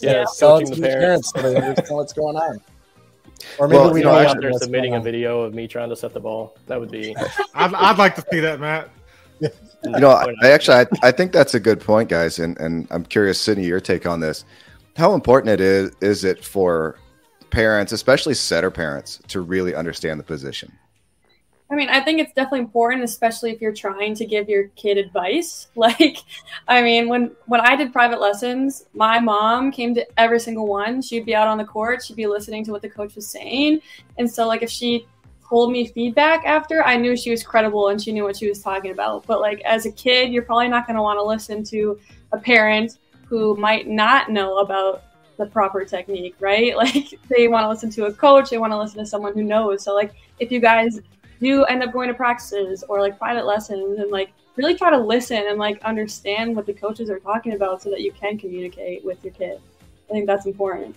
Yeah, 0.00 0.24
coaching 0.38 0.70
the 0.70 0.80
parents. 0.80 1.32
parents 1.32 1.32
so 1.32 1.42
they 1.42 1.60
understand 1.60 1.96
what's 1.96 2.12
going 2.12 2.36
on. 2.36 2.60
Or 3.58 3.68
maybe 3.68 3.78
well, 3.78 3.92
we 3.92 4.02
know 4.02 4.10
out 4.10 4.40
there 4.40 4.52
submitting 4.52 4.94
a 4.94 5.00
video 5.00 5.42
of 5.42 5.54
me 5.54 5.68
trying 5.68 5.88
to 5.90 5.96
set 5.96 6.12
the 6.12 6.20
ball. 6.20 6.56
That 6.66 6.80
would 6.80 6.90
be. 6.90 7.14
I'd, 7.54 7.74
I'd 7.74 7.98
like 7.98 8.14
to 8.16 8.24
see 8.30 8.40
that, 8.40 8.60
Matt. 8.60 8.90
you 9.40 9.50
know, 9.84 10.10
I, 10.10 10.34
I 10.42 10.50
actually 10.50 10.78
I, 10.78 10.86
I, 11.02 11.12
think 11.12 11.32
that's 11.32 11.54
a 11.54 11.60
good 11.60 11.80
point, 11.80 12.08
guys, 12.08 12.38
and 12.38 12.58
and 12.58 12.88
I'm 12.90 13.04
curious, 13.04 13.40
Sydney, 13.40 13.66
your 13.66 13.80
take 13.80 14.06
on 14.06 14.20
this. 14.20 14.44
How 14.96 15.14
important 15.14 15.52
it 15.52 15.60
is 15.60 15.92
is 16.00 16.24
it 16.24 16.44
for 16.44 16.98
parents, 17.50 17.92
especially 17.92 18.34
setter 18.34 18.70
parents, 18.70 19.20
to 19.28 19.40
really 19.40 19.74
understand 19.74 20.18
the 20.18 20.24
position? 20.24 20.72
I 21.70 21.74
mean, 21.74 21.90
I 21.90 22.00
think 22.00 22.18
it's 22.18 22.32
definitely 22.32 22.60
important, 22.60 23.04
especially 23.04 23.50
if 23.50 23.60
you're 23.60 23.74
trying 23.74 24.14
to 24.14 24.24
give 24.24 24.48
your 24.48 24.68
kid 24.68 24.96
advice. 24.96 25.66
Like, 25.78 26.18
I 26.66 26.82
mean, 26.82 27.08
when 27.08 27.30
when 27.46 27.60
I 27.60 27.76
did 27.76 27.92
private 27.92 28.20
lessons, 28.20 28.86
my 28.94 29.20
mom 29.20 29.70
came 29.70 29.94
to 29.94 30.06
every 30.18 30.40
single 30.40 30.66
one. 30.66 31.00
She'd 31.00 31.24
be 31.24 31.34
out 31.34 31.46
on 31.46 31.56
the 31.56 31.64
court, 31.64 32.04
she'd 32.04 32.16
be 32.16 32.26
listening 32.26 32.64
to 32.64 32.72
what 32.72 32.82
the 32.82 32.88
coach 32.88 33.14
was 33.14 33.28
saying, 33.30 33.80
and 34.18 34.28
so 34.30 34.46
like 34.46 34.62
if 34.62 34.70
she 34.70 35.06
told 35.48 35.72
me 35.72 35.86
feedback 35.86 36.44
after, 36.44 36.84
I 36.84 36.96
knew 36.96 37.16
she 37.16 37.30
was 37.30 37.42
credible 37.42 37.88
and 37.88 38.02
she 38.02 38.12
knew 38.12 38.24
what 38.24 38.36
she 38.36 38.48
was 38.48 38.60
talking 38.60 38.90
about. 38.90 39.26
But 39.26 39.40
like 39.40 39.60
as 39.62 39.86
a 39.86 39.92
kid, 39.92 40.32
you're 40.32 40.42
probably 40.42 40.68
not 40.68 40.86
going 40.86 40.96
to 40.96 41.02
want 41.02 41.18
to 41.18 41.22
listen 41.22 41.64
to 41.64 41.98
a 42.32 42.38
parent 42.38 42.98
who 43.26 43.56
might 43.56 43.88
not 43.88 44.30
know 44.30 44.58
about 44.58 45.04
the 45.38 45.46
proper 45.46 45.84
technique, 45.84 46.34
right? 46.40 46.76
Like 46.76 47.18
they 47.28 47.48
want 47.48 47.64
to 47.64 47.68
listen 47.68 47.90
to 47.90 48.06
a 48.06 48.12
coach, 48.12 48.50
they 48.50 48.58
want 48.58 48.72
to 48.72 48.78
listen 48.78 48.98
to 48.98 49.06
someone 49.06 49.34
who 49.34 49.42
knows. 49.42 49.84
So 49.84 49.94
like 49.94 50.12
if 50.38 50.50
you 50.50 50.60
guys 50.60 51.00
do 51.40 51.64
end 51.64 51.82
up 51.82 51.92
going 51.92 52.08
to 52.08 52.14
practices 52.14 52.84
or 52.88 53.00
like 53.00 53.18
private 53.18 53.46
lessons 53.46 53.98
and 53.98 54.10
like 54.10 54.32
really 54.56 54.74
try 54.74 54.90
to 54.90 54.98
listen 54.98 55.44
and 55.48 55.58
like 55.58 55.82
understand 55.84 56.56
what 56.56 56.66
the 56.66 56.72
coaches 56.72 57.10
are 57.10 57.20
talking 57.20 57.52
about 57.52 57.82
so 57.82 57.90
that 57.90 58.00
you 58.00 58.12
can 58.12 58.38
communicate 58.38 59.04
with 59.04 59.22
your 59.24 59.32
kid. 59.32 59.60
I 60.08 60.12
think 60.12 60.26
that's 60.26 60.46
important. 60.46 60.96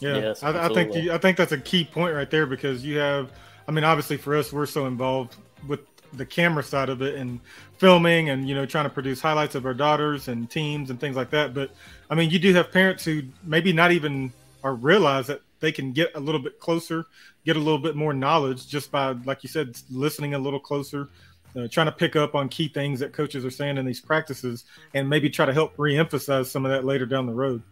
Yeah, 0.00 0.16
yes, 0.16 0.42
I, 0.42 0.66
I, 0.66 0.74
think 0.74 0.94
you, 0.94 1.12
I 1.12 1.18
think 1.18 1.36
that's 1.36 1.52
a 1.52 1.58
key 1.58 1.84
point 1.84 2.14
right 2.14 2.28
there 2.28 2.44
because 2.44 2.84
you 2.84 2.98
have, 2.98 3.30
I 3.68 3.70
mean, 3.70 3.84
obviously 3.84 4.16
for 4.16 4.36
us, 4.36 4.52
we're 4.52 4.66
so 4.66 4.86
involved 4.86 5.36
with 5.68 5.80
the 6.14 6.26
camera 6.26 6.62
side 6.62 6.88
of 6.88 7.02
it 7.02 7.14
and 7.14 7.40
filming 7.78 8.30
and 8.30 8.46
you 8.46 8.54
know 8.54 8.66
trying 8.66 8.84
to 8.84 8.90
produce 8.90 9.20
highlights 9.20 9.54
of 9.54 9.64
our 9.64 9.74
daughters 9.74 10.28
and 10.28 10.50
teams 10.50 10.90
and 10.90 11.00
things 11.00 11.16
like 11.16 11.30
that. 11.30 11.54
But 11.54 11.70
I 12.10 12.14
mean, 12.14 12.30
you 12.30 12.38
do 12.38 12.52
have 12.54 12.70
parents 12.70 13.04
who 13.04 13.22
maybe 13.44 13.72
not 13.72 13.92
even 13.92 14.32
or 14.62 14.74
realize 14.74 15.28
that 15.28 15.40
they 15.62 15.72
can 15.72 15.92
get 15.92 16.10
a 16.14 16.20
little 16.20 16.40
bit 16.40 16.58
closer, 16.58 17.06
get 17.46 17.56
a 17.56 17.58
little 17.58 17.78
bit 17.78 17.96
more 17.96 18.12
knowledge 18.12 18.68
just 18.68 18.90
by, 18.90 19.12
like 19.24 19.42
you 19.42 19.48
said, 19.48 19.74
listening 19.90 20.34
a 20.34 20.38
little 20.38 20.60
closer, 20.60 21.08
uh, 21.56 21.66
trying 21.68 21.86
to 21.86 21.92
pick 21.92 22.14
up 22.16 22.34
on 22.34 22.50
key 22.50 22.68
things 22.68 23.00
that 23.00 23.14
coaches 23.14 23.46
are 23.46 23.50
saying 23.50 23.78
in 23.78 23.86
these 23.86 24.00
practices, 24.00 24.64
and 24.92 25.08
maybe 25.08 25.30
try 25.30 25.46
to 25.46 25.54
help 25.54 25.72
re-emphasize 25.78 26.50
some 26.50 26.66
of 26.66 26.70
that 26.70 26.84
later 26.84 27.06
down 27.06 27.24
the 27.24 27.32
road. 27.32 27.62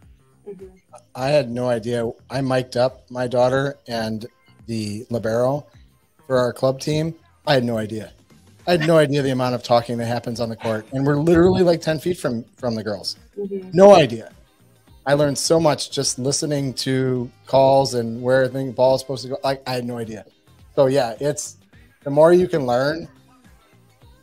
I 1.14 1.28
had 1.28 1.50
no 1.50 1.68
idea. 1.68 2.10
I 2.30 2.40
mic'd 2.40 2.78
up 2.78 3.10
my 3.10 3.26
daughter 3.26 3.76
and 3.86 4.26
the 4.66 5.04
libero 5.10 5.66
for 6.26 6.38
our 6.38 6.52
club 6.52 6.80
team. 6.80 7.14
I 7.46 7.54
had 7.54 7.64
no 7.64 7.76
idea. 7.76 8.12
I 8.66 8.72
had 8.72 8.86
no 8.86 8.98
idea 8.98 9.22
the 9.22 9.30
amount 9.30 9.54
of 9.54 9.62
talking 9.62 9.98
that 9.98 10.06
happens 10.06 10.38
on 10.38 10.48
the 10.48 10.56
court, 10.56 10.86
and 10.92 11.04
we're 11.04 11.16
literally 11.16 11.62
like 11.62 11.80
ten 11.80 11.98
feet 11.98 12.18
from 12.18 12.44
from 12.56 12.74
the 12.74 12.84
girls. 12.84 13.16
Mm-hmm. 13.36 13.70
No 13.72 13.94
idea. 13.94 14.32
I 15.06 15.14
learned 15.14 15.38
so 15.38 15.58
much 15.58 15.90
just 15.90 16.18
listening 16.18 16.74
to 16.74 17.30
calls 17.46 17.94
and 17.94 18.22
where 18.22 18.48
the 18.48 18.70
ball 18.70 18.94
is 18.94 19.00
supposed 19.00 19.22
to 19.24 19.30
go. 19.30 19.38
I, 19.44 19.58
I 19.66 19.72
had 19.72 19.84
no 19.84 19.98
idea. 19.98 20.24
So 20.76 20.86
yeah, 20.86 21.16
it's 21.20 21.56
the 22.04 22.10
more 22.10 22.32
you 22.32 22.48
can 22.48 22.66
learn 22.66 23.08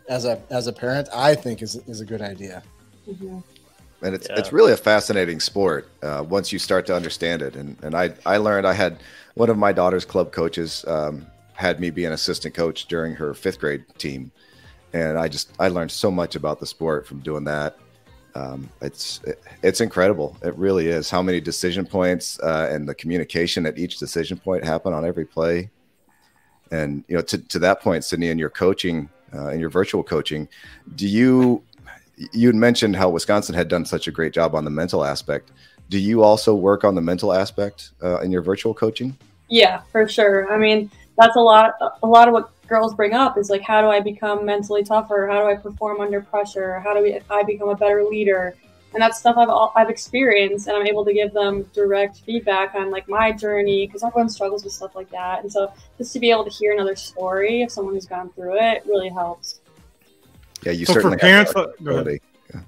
as 0.08 0.26
a 0.26 0.42
as 0.50 0.68
a 0.68 0.74
parent, 0.74 1.10
I 1.14 1.36
think 1.36 1.62
is 1.62 1.76
is 1.88 2.02
a 2.02 2.06
good 2.06 2.22
idea. 2.22 2.64
Mm-hmm. 3.08 3.40
And 4.04 4.16
it's 4.16 4.28
yeah. 4.30 4.38
it's 4.38 4.54
really 4.54 4.74
a 4.74 4.78
fascinating 4.78 5.40
sport 5.40 5.90
uh, 6.04 6.24
once 6.28 6.52
you 6.52 6.60
start 6.60 6.86
to 6.88 6.96
understand 6.96 7.42
it. 7.42 7.56
And 7.56 7.76
and 7.84 7.96
I 7.96 8.14
I 8.26 8.38
learned 8.38 8.68
I 8.68 8.74
had 8.74 9.00
one 9.34 9.50
of 9.50 9.58
my 9.58 9.72
daughter's 9.72 10.06
club 10.06 10.32
coaches 10.32 10.86
um, 10.88 11.26
had 11.54 11.80
me 11.80 11.90
be 11.90 12.06
an 12.06 12.14
assistant 12.14 12.54
coach 12.54 12.86
during 12.86 13.16
her 13.16 13.34
fifth 13.34 13.60
grade 13.60 13.84
team, 13.98 14.32
and 14.94 15.18
I 15.18 15.28
just 15.28 15.52
I 15.60 15.70
learned 15.70 15.92
so 15.92 16.12
much 16.12 16.36
about 16.36 16.60
the 16.60 16.68
sport 16.68 17.08
from 17.08 17.20
doing 17.20 17.44
that 17.46 17.78
um, 18.38 18.70
it's 18.82 19.22
it, 19.24 19.42
it's 19.64 19.82
incredible. 19.82 20.38
It 20.44 20.56
really 20.58 20.88
is 20.88 21.10
how 21.10 21.22
many 21.22 21.42
decision 21.42 21.86
points 21.86 22.40
uh, 22.40 22.70
and 22.72 22.88
the 22.88 22.94
communication 22.94 23.66
at 23.66 23.78
each 23.78 23.98
decision 23.98 24.38
point 24.38 24.64
happen 24.64 24.94
on 24.94 25.06
every 25.06 25.26
play. 25.26 25.70
And 26.72 27.04
you 27.08 27.16
know, 27.16 27.24
to, 27.24 27.38
to 27.38 27.60
that 27.60 27.82
point, 27.82 28.04
Sydney, 28.04 28.30
in 28.30 28.38
your 28.38 28.50
coaching, 28.50 29.10
uh, 29.34 29.50
in 29.50 29.60
your 29.60 29.70
virtual 29.70 30.04
coaching, 30.04 30.48
do 30.96 31.08
you 31.08 31.64
you 32.32 32.48
had 32.48 32.56
mentioned 32.56 32.96
how 32.96 33.10
Wisconsin 33.10 33.56
had 33.56 33.68
done 33.68 33.86
such 33.86 34.08
a 34.08 34.12
great 34.12 34.34
job 34.34 34.56
on 34.56 34.66
the 34.66 34.72
mental 34.72 35.06
aspect. 35.06 35.52
Do 35.90 36.00
you 36.00 36.24
also 36.24 36.56
work 36.56 36.84
on 36.84 36.96
the 36.96 37.02
mental 37.02 37.32
aspect 37.32 37.92
uh, 38.04 38.20
in 38.22 38.32
your 38.32 38.42
virtual 38.42 38.74
coaching? 38.74 39.16
Yeah, 39.50 39.82
for 39.92 40.08
sure. 40.10 40.52
I 40.52 40.58
mean, 40.58 40.92
that's 41.18 41.36
a 41.36 41.42
lot 41.42 41.74
a 42.04 42.08
lot 42.08 42.28
of 42.28 42.34
what 42.34 42.52
girls 42.68 42.94
bring 42.94 43.14
up 43.14 43.38
is 43.38 43.50
like 43.50 43.62
how 43.62 43.82
do 43.82 43.88
I 43.88 44.00
become 44.00 44.46
mentally 44.46 44.84
tougher? 44.84 45.28
How 45.32 45.42
do 45.42 45.48
I 45.50 45.56
perform 45.56 46.02
under 46.02 46.22
pressure? 46.22 46.80
How 46.80 46.94
do 46.94 47.02
we, 47.02 47.20
I 47.30 47.44
become 47.44 47.70
a 47.70 47.76
better 47.76 48.04
leader? 48.04 48.56
And 48.94 49.02
that's 49.02 49.20
stuff 49.20 49.36
I've 49.38 49.50
all 49.50 49.74
I've 49.76 49.90
experienced, 49.90 50.68
and 50.68 50.78
I'm 50.78 50.88
able 50.88 51.04
to 51.06 51.14
give 51.14 51.34
them 51.34 51.64
direct 51.74 52.22
feedback 52.22 52.74
on 52.74 52.90
like 52.90 53.08
my 53.10 53.32
journey 53.32 53.86
because 53.86 54.04
everyone 54.04 54.30
struggles 54.30 54.64
with 54.64 54.74
stuff 54.74 54.96
like 54.96 55.10
that. 55.12 55.44
And 55.44 55.52
so 55.52 55.72
just 55.98 56.14
to 56.14 56.20
be 56.20 56.32
able 56.32 56.46
to 56.46 56.50
hear 56.50 56.72
another 56.72 56.96
story 56.96 57.64
of 57.64 57.72
someone 57.72 57.96
who's 57.96 58.06
gone 58.06 58.30
through 58.32 58.58
it 58.60 58.84
really 58.86 59.10
helps. 59.10 59.60
Yeah, 60.64 60.72
you 60.72 60.86
so 60.86 60.94
certainly 60.94 61.18
for 61.18 61.22
parents. 61.22 61.54
Like, 61.54 62.24
yeah. 62.54 62.62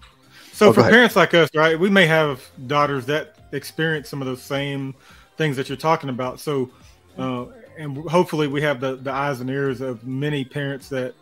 So 0.54 0.70
oh, 0.70 0.74
for 0.74 0.82
parents 0.84 1.16
like 1.16 1.34
us, 1.34 1.50
right, 1.56 1.80
we 1.80 1.90
may 1.90 2.06
have 2.06 2.48
daughters 2.68 3.06
that 3.06 3.36
experience 3.54 4.10
some 4.10 4.22
of 4.22 4.28
those 4.28 4.42
same 4.42 4.94
things 5.38 5.56
that 5.56 5.70
you're 5.70 5.78
talking 5.78 6.10
about. 6.10 6.40
So 6.40 6.70
uh, 7.18 7.46
and 7.80 7.98
hopefully 8.10 8.48
we 8.48 8.62
have 8.62 8.82
the, 8.82 8.98
the 8.98 9.12
eyes 9.12 9.40
and 9.40 9.50
ears 9.50 9.80
of 9.80 10.06
many 10.06 10.44
parents 10.44 10.90
that 10.90 11.16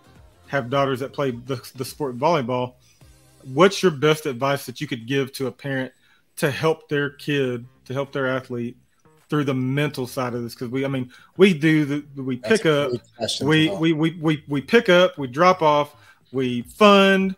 have 0.48 0.70
daughters 0.70 1.00
that 1.00 1.14
play 1.14 1.32
the, 1.32 1.62
the 1.76 1.86
sport 1.86 2.18
volleyball. 2.18 2.74
What's 3.54 3.84
your 3.84 3.92
best 3.92 4.26
advice 4.26 4.66
that 4.66 4.82
you 4.82 4.88
could 4.88 5.08
give 5.08 5.32
to 5.34 5.48
a 5.48 5.52
parent 5.52 5.94
to 6.38 6.50
help 6.50 6.90
their 6.90 7.12
kid, 7.12 7.66
to 7.86 7.94
help 7.94 8.12
their 8.12 8.28
athlete 8.28 8.76
through 9.30 9.44
the 9.44 9.54
mental 9.54 10.08
side 10.08 10.34
of 10.34 10.42
this? 10.42 10.56
Because 10.56 10.70
we, 10.70 10.84
I 10.84 10.88
mean, 10.88 11.12
we 11.38 11.54
do 11.54 11.86
the, 11.86 12.24
we 12.24 12.38
pick 12.38 12.66
up, 12.66 12.92
we, 13.42 13.70
we, 13.70 13.94
we, 13.94 14.12
we, 14.20 14.44
we 14.48 14.62
pick 14.62 14.90
up, 14.90 15.18
we 15.18 15.28
drop 15.28 15.62
off, 15.62 15.96
we 16.32 16.64
fund, 16.64 17.36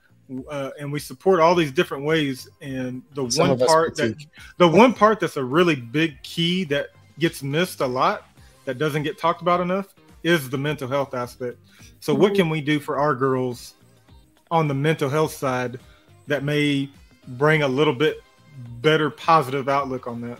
uh, 0.49 0.69
and 0.79 0.91
we 0.91 0.99
support 0.99 1.41
all 1.41 1.55
these 1.55 1.73
different 1.73 2.05
ways. 2.05 2.47
And 2.62 3.03
the 3.13 3.29
Some 3.29 3.49
one 3.49 3.60
part 3.60 3.97
that, 3.97 4.15
the 4.58 4.67
one 4.67 4.93
part 4.93 5.19
that's 5.19 5.38
a 5.38 5.43
really 5.43 5.75
big 5.75 6.23
key 6.23 6.63
that 6.65 6.91
gets 7.17 7.43
missed 7.43 7.82
a 7.82 7.88
lot 7.88 8.29
that 8.69 8.77
doesn't 8.77 9.01
get 9.01 9.17
talked 9.17 9.41
about 9.41 9.62
enough 9.62 9.95
is 10.21 10.47
the 10.47 10.58
mental 10.58 10.88
health 10.88 11.15
aspect. 11.15 11.58
So, 12.01 12.13
what 12.13 12.34
mhm. 12.34 12.36
can 12.36 12.49
we 12.51 12.62
do 12.62 12.79
for 12.79 12.99
our 12.99 13.15
girls 13.15 13.73
on 14.51 14.67
the 14.67 14.75
mental 14.75 15.10
health 15.10 15.34
side 15.34 15.79
that 16.27 16.43
may 16.43 16.88
bring 17.29 17.63
a 17.63 17.67
little 17.67 17.95
bit 17.95 18.21
better 18.79 19.10
positive 19.10 19.67
outlook 19.67 20.05
on 20.05 20.21
that? 20.21 20.39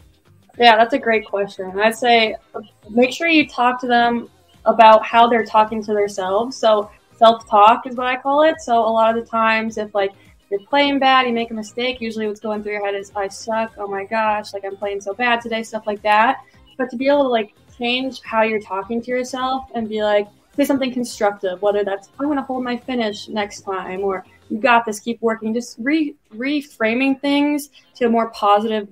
Yeah, 0.60 0.76
that's 0.76 0.94
a 0.94 1.00
great 1.00 1.26
question. 1.26 1.80
I'd 1.80 1.96
say 1.96 2.36
uh, 2.54 2.62
make 2.92 3.12
sure 3.12 3.28
you 3.28 3.48
talk 3.48 3.82
to 3.82 3.88
them 3.88 4.30
about 4.66 5.04
how 5.04 5.28
they're 5.28 5.46
talking 5.46 5.84
to 5.86 5.94
themselves. 5.96 6.56
So 6.56 6.92
self 7.18 7.50
talk 7.50 7.88
is 7.88 7.96
what 7.96 8.06
I 8.06 8.18
call 8.18 8.44
it. 8.44 8.62
So 8.62 8.78
a 8.78 8.94
lot 8.94 9.18
of 9.18 9.26
the 9.26 9.28
times, 9.28 9.80
if 9.80 9.96
like 9.96 10.12
you're 10.52 10.60
playing 10.60 11.00
bad, 11.00 11.26
you 11.26 11.34
make 11.34 11.50
a 11.50 11.56
mistake, 11.56 12.00
usually 12.00 12.28
what's 12.28 12.40
going 12.40 12.62
through 12.62 12.74
your 12.74 12.86
head 12.86 12.94
is, 12.94 13.12
I 13.16 13.28
suck. 13.28 13.72
Oh 13.80 13.88
my 13.88 14.06
gosh, 14.06 14.54
like 14.54 14.66
I'm 14.66 14.78
playing 14.78 15.02
so 15.02 15.16
bad 15.16 15.42
today, 15.42 15.64
stuff 15.64 15.88
like 15.88 16.04
that. 16.04 16.42
But 16.78 16.92
to 16.92 16.96
be 16.96 17.08
able 17.08 17.24
to 17.24 17.30
like 17.30 17.56
change 17.80 18.22
how 18.22 18.44
you're 18.44 18.62
talking 18.62 19.02
to 19.02 19.10
yourself 19.10 19.66
and 19.74 19.90
be 19.90 20.04
like, 20.04 20.28
say 20.56 20.66
something 20.66 20.94
constructive, 20.94 21.62
whether 21.62 21.84
that's, 21.84 22.10
I'm 22.20 22.26
going 22.26 22.38
to 22.38 22.44
hold 22.44 22.64
my 22.64 22.78
finish 22.78 23.28
next 23.30 23.62
time 23.62 24.02
or 24.02 24.26
you 24.50 24.58
got 24.58 24.86
this, 24.86 25.00
keep 25.00 25.22
working, 25.22 25.54
just 25.54 25.78
re- 25.80 26.16
reframing 26.36 27.20
things 27.22 27.70
to 27.96 28.06
a 28.06 28.10
more 28.10 28.30
positive 28.32 28.88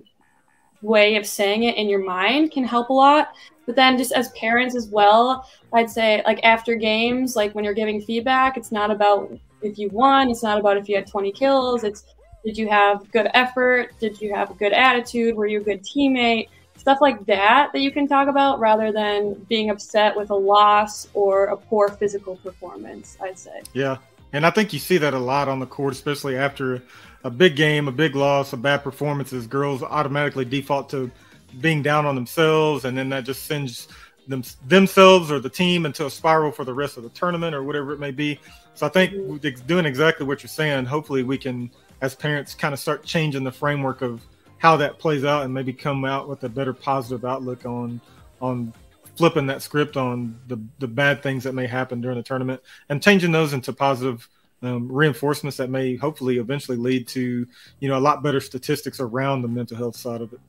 way 0.81 1.15
of 1.15 1.25
saying 1.25 1.63
it 1.63 1.75
in 1.75 1.89
your 1.89 2.03
mind 2.03 2.51
can 2.51 2.63
help 2.63 2.89
a 2.89 2.93
lot. 2.93 3.33
But 3.65 3.75
then 3.75 3.97
just 3.97 4.13
as 4.13 4.29
parents 4.29 4.75
as 4.75 4.87
well, 4.87 5.49
I'd 5.73 5.89
say 5.89 6.23
like 6.25 6.39
after 6.43 6.75
games, 6.75 7.35
like 7.35 7.53
when 7.53 7.65
you're 7.65 7.73
giving 7.73 8.01
feedback, 8.01 8.55
it's 8.55 8.71
not 8.71 8.91
about 8.91 9.37
if 9.61 9.77
you 9.77 9.89
won, 9.89 10.29
it's 10.29 10.43
not 10.43 10.59
about 10.59 10.77
if 10.77 10.87
you 10.87 10.95
had 10.95 11.07
20 11.07 11.31
kills. 11.31 11.83
It's 11.83 12.05
did 12.45 12.57
you 12.57 12.69
have 12.69 13.11
good 13.11 13.29
effort? 13.33 13.99
Did 13.99 14.21
you 14.21 14.33
have 14.33 14.51
a 14.51 14.53
good 14.53 14.71
attitude? 14.71 15.35
Were 15.35 15.47
you 15.47 15.59
a 15.59 15.63
good 15.63 15.83
teammate? 15.83 16.47
Stuff 16.87 17.01
like 17.01 17.25
that 17.25 17.73
that 17.73 17.81
you 17.81 17.91
can 17.91 18.07
talk 18.07 18.29
about 18.29 18.61
rather 18.61 18.93
than 18.93 19.33
being 19.49 19.71
upset 19.71 20.15
with 20.15 20.29
a 20.29 20.35
loss 20.35 21.09
or 21.13 21.47
a 21.47 21.57
poor 21.57 21.89
physical 21.89 22.37
performance, 22.37 23.17
I'd 23.19 23.37
say. 23.37 23.61
Yeah. 23.73 23.97
And 24.31 24.45
I 24.45 24.51
think 24.51 24.71
you 24.71 24.79
see 24.79 24.97
that 24.99 25.13
a 25.13 25.19
lot 25.19 25.49
on 25.49 25.59
the 25.59 25.65
court, 25.65 25.91
especially 25.91 26.37
after 26.37 26.81
a 27.25 27.29
big 27.29 27.57
game, 27.57 27.89
a 27.89 27.91
big 27.91 28.15
loss, 28.15 28.53
a 28.53 28.55
bad 28.55 28.85
performance. 28.85 29.31
performances. 29.31 29.47
Girls 29.47 29.83
automatically 29.83 30.45
default 30.45 30.89
to 30.91 31.11
being 31.59 31.81
down 31.81 32.05
on 32.05 32.15
themselves, 32.15 32.85
and 32.85 32.97
then 32.97 33.09
that 33.09 33.25
just 33.25 33.43
sends 33.43 33.89
them, 34.29 34.41
themselves 34.65 35.29
or 35.29 35.41
the 35.41 35.49
team 35.49 35.85
into 35.85 36.05
a 36.05 36.09
spiral 36.09 36.53
for 36.53 36.63
the 36.63 36.73
rest 36.73 36.95
of 36.95 37.03
the 37.03 37.09
tournament 37.09 37.53
or 37.53 37.63
whatever 37.63 37.91
it 37.91 37.99
may 37.99 38.11
be. 38.11 38.39
So 38.75 38.85
I 38.85 38.89
think 38.89 39.11
mm-hmm. 39.11 39.67
doing 39.67 39.85
exactly 39.85 40.25
what 40.25 40.41
you're 40.41 40.47
saying, 40.47 40.85
hopefully 40.85 41.23
we 41.23 41.37
can, 41.37 41.69
as 41.99 42.15
parents, 42.15 42.55
kind 42.55 42.73
of 42.73 42.79
start 42.79 43.03
changing 43.03 43.43
the 43.43 43.51
framework 43.51 44.01
of 44.01 44.21
how 44.57 44.77
that 44.77 44.99
plays 44.99 45.23
out 45.23 45.43
and 45.43 45.53
maybe 45.53 45.73
come 45.73 46.05
out 46.05 46.27
with 46.27 46.43
a 46.43 46.49
better 46.49 46.73
positive 46.73 47.25
outlook 47.25 47.65
on 47.65 48.01
on 48.41 48.73
flipping 49.15 49.47
that 49.47 49.61
script 49.61 49.97
on 49.97 50.39
the 50.47 50.59
the 50.79 50.87
bad 50.87 51.23
things 51.23 51.43
that 51.43 51.53
may 51.53 51.67
happen 51.67 52.01
during 52.01 52.17
the 52.17 52.23
tournament 52.23 52.61
and 52.89 53.01
changing 53.01 53.31
those 53.31 53.53
into 53.53 53.73
positive 53.73 54.27
um, 54.63 54.91
reinforcements 54.91 55.57
that 55.57 55.69
may 55.69 55.95
hopefully 55.95 56.37
eventually 56.37 56.77
lead 56.77 57.07
to 57.07 57.47
you 57.79 57.89
know 57.89 57.97
a 57.97 57.99
lot 57.99 58.23
better 58.23 58.39
statistics 58.39 58.99
around 58.99 59.41
the 59.41 59.47
mental 59.47 59.77
health 59.77 59.95
side 59.95 60.21
of 60.21 60.33
it. 60.33 60.39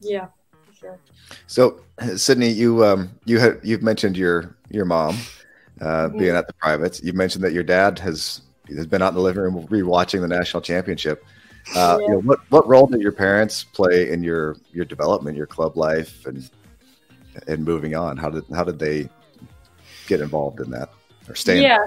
Yeah, 0.00 0.28
sure. 0.78 0.98
So, 1.46 1.80
Sydney, 2.16 2.50
you 2.50 2.84
um, 2.84 3.10
you 3.24 3.38
have 3.38 3.60
you've 3.62 3.82
mentioned 3.82 4.16
your 4.16 4.56
your 4.70 4.84
mom 4.84 5.16
uh, 5.80 6.08
mm-hmm. 6.08 6.18
being 6.18 6.34
at 6.34 6.46
the 6.46 6.54
privates. 6.54 7.02
You 7.02 7.12
mentioned 7.12 7.44
that 7.44 7.52
your 7.52 7.62
dad 7.62 7.98
has 7.98 8.42
has 8.68 8.86
been 8.86 9.02
out 9.02 9.08
in 9.08 9.14
the 9.14 9.20
living 9.20 9.42
room 9.42 9.66
rewatching 9.68 10.20
the 10.20 10.28
national 10.28 10.62
championship. 10.62 11.24
Uh, 11.74 11.98
yeah. 12.00 12.06
you 12.06 12.12
know, 12.12 12.20
what 12.20 12.40
what 12.50 12.66
role 12.68 12.86
did 12.86 13.00
your 13.00 13.12
parents 13.12 13.64
play 13.64 14.10
in 14.10 14.22
your 14.22 14.56
your 14.72 14.84
development, 14.84 15.36
your 15.36 15.46
club 15.46 15.76
life, 15.76 16.26
and 16.26 16.50
and 17.46 17.64
moving 17.64 17.94
on? 17.94 18.16
How 18.16 18.30
did 18.30 18.44
how 18.54 18.64
did 18.64 18.78
they 18.78 19.08
get 20.06 20.20
involved 20.20 20.60
in 20.60 20.70
that 20.70 20.90
or 21.28 21.34
stay? 21.34 21.62
Yeah. 21.62 21.84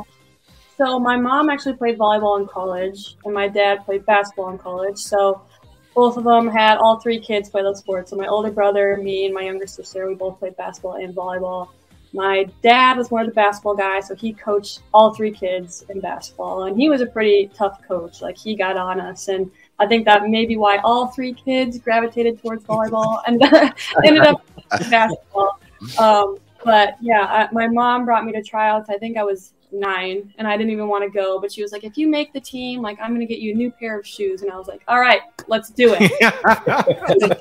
So 0.78 1.00
my 1.00 1.18
mom 1.18 1.50
actually 1.50 1.74
played 1.74 1.98
volleyball 1.98 2.40
in 2.40 2.48
college, 2.48 3.18
and 3.26 3.34
my 3.34 3.48
dad 3.48 3.84
played 3.86 4.06
basketball 4.06 4.50
in 4.50 4.58
college. 4.58 4.98
So 4.98 5.42
both 5.96 6.18
of 6.18 6.24
them 6.24 6.48
had 6.48 6.78
all 6.78 7.00
three 7.00 7.20
kids 7.20 7.50
play 7.50 7.64
those 7.64 7.80
sports. 7.80 8.12
So 8.12 8.16
my 8.16 8.28
older 8.28 8.52
brother, 8.52 8.98
me, 8.98 9.26
and 9.26 9.34
my 9.34 9.42
younger 9.42 9.66
sister, 9.66 10.08
we 10.08 10.14
both 10.14 10.38
played 10.38 10.56
basketball 10.56 11.04
and 11.04 11.16
volleyball. 11.16 11.70
My 12.14 12.48
dad 12.62 12.98
was 12.98 13.10
more 13.10 13.22
of 13.22 13.28
the 13.28 13.34
basketball 13.34 13.76
guy, 13.76 14.00
so 14.00 14.16
he 14.16 14.34
coached 14.34 14.82
all 14.94 15.14
three 15.14 15.32
kids 15.32 15.84
in 15.90 16.00
basketball, 16.00 16.64
and 16.64 16.80
he 16.80 16.90
was 16.90 17.02
a 17.02 17.08
pretty 17.08 17.50
tough 17.56 17.82
coach. 17.88 18.22
Like 18.22 18.38
he 18.38 18.56
got 18.56 18.78
on 18.78 19.00
us, 19.00 19.28
and 19.28 19.52
I 19.80 19.86
think 19.86 20.06
that 20.06 20.28
may 20.28 20.46
be 20.46 20.58
why 20.58 20.78
all 20.78 21.08
three 21.08 21.34
kids 21.34 21.78
gravitated 21.78 22.42
towards 22.42 22.64
volleyball 22.64 23.22
and 23.28 23.42
ended 24.06 24.24
up 24.24 24.42
basketball. 24.90 25.60
Um, 26.00 26.38
but 26.64 26.98
yeah, 27.02 27.22
I, 27.22 27.54
my 27.54 27.68
mom 27.68 28.06
brought 28.06 28.26
me 28.26 28.32
to 28.34 28.42
tryouts. 28.42 28.90
I 28.90 28.98
think 28.98 29.18
I 29.18 29.24
was 29.24 29.54
nine 29.72 30.34
and 30.38 30.48
I 30.48 30.58
didn't 30.58 30.72
even 30.72 30.88
want 30.88 31.04
to 31.04 31.10
go. 31.10 31.40
But 31.40 31.52
she 31.52 31.62
was 31.62 31.72
like, 31.72 31.84
if 31.84 31.98
you 31.98 32.08
make 32.08 32.34
the 32.34 32.40
team, 32.40 32.82
like 32.82 32.98
I'm 33.02 33.14
gonna 33.14 33.26
get 33.26 33.40
you 33.40 33.52
a 33.54 33.56
new 33.56 33.72
pair 33.72 34.00
of 34.00 34.06
shoes. 34.06 34.42
And 34.42 34.52
I 34.52 34.58
was 34.58 34.68
like, 34.68 34.82
all 34.88 35.00
right, 35.00 35.22
let's 35.48 35.70
do 35.70 35.96
it. 35.98 36.12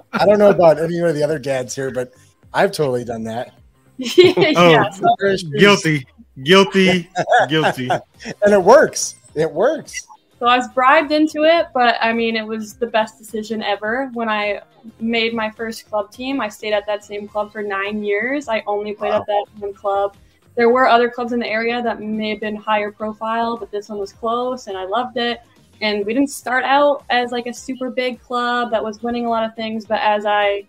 I 0.12 0.26
don't 0.26 0.38
know 0.38 0.50
about 0.50 0.78
any 0.78 0.98
of 0.98 1.14
the 1.14 1.22
other 1.22 1.38
dads 1.38 1.74
here, 1.74 1.90
but 1.90 2.12
I've 2.52 2.72
totally 2.72 3.04
done 3.04 3.24
that. 3.24 3.54
yeah, 3.96 4.90
oh, 5.02 5.36
guilty, 5.58 6.06
guilty, 6.42 7.08
guilty. 7.48 7.88
and 7.90 8.52
it 8.52 8.62
works. 8.62 9.14
It 9.34 9.50
works. 9.50 10.06
So 10.38 10.46
I 10.46 10.56
was 10.56 10.68
bribed 10.68 11.12
into 11.12 11.44
it, 11.44 11.68
but 11.72 11.96
I 12.00 12.12
mean, 12.12 12.36
it 12.36 12.46
was 12.46 12.74
the 12.74 12.86
best 12.86 13.18
decision 13.18 13.62
ever. 13.62 14.10
When 14.12 14.28
I 14.28 14.60
made 15.00 15.32
my 15.32 15.50
first 15.50 15.88
club 15.88 16.12
team, 16.12 16.40
I 16.40 16.48
stayed 16.48 16.74
at 16.74 16.86
that 16.86 17.04
same 17.04 17.26
club 17.26 17.52
for 17.52 17.62
nine 17.62 18.04
years. 18.04 18.46
I 18.48 18.62
only 18.66 18.92
played 18.92 19.10
wow. 19.10 19.20
at 19.20 19.26
that 19.26 19.46
one 19.58 19.72
club 19.72 20.16
there 20.56 20.70
were 20.70 20.88
other 20.88 21.10
clubs 21.10 21.32
in 21.32 21.38
the 21.38 21.46
area 21.46 21.82
that 21.82 22.00
may 22.00 22.30
have 22.30 22.40
been 22.40 22.56
higher 22.56 22.90
profile, 22.90 23.56
but 23.56 23.70
this 23.70 23.90
one 23.90 23.98
was 23.98 24.12
close 24.12 24.66
and 24.66 24.76
I 24.76 24.84
loved 24.84 25.18
it. 25.18 25.42
And 25.82 26.04
we 26.06 26.14
didn't 26.14 26.30
start 26.30 26.64
out 26.64 27.04
as 27.10 27.30
like 27.30 27.46
a 27.46 27.52
super 27.52 27.90
big 27.90 28.20
club 28.22 28.70
that 28.70 28.82
was 28.82 29.02
winning 29.02 29.26
a 29.26 29.28
lot 29.28 29.44
of 29.44 29.54
things, 29.54 29.84
but 29.84 30.00
as 30.00 30.24
I 30.24 30.66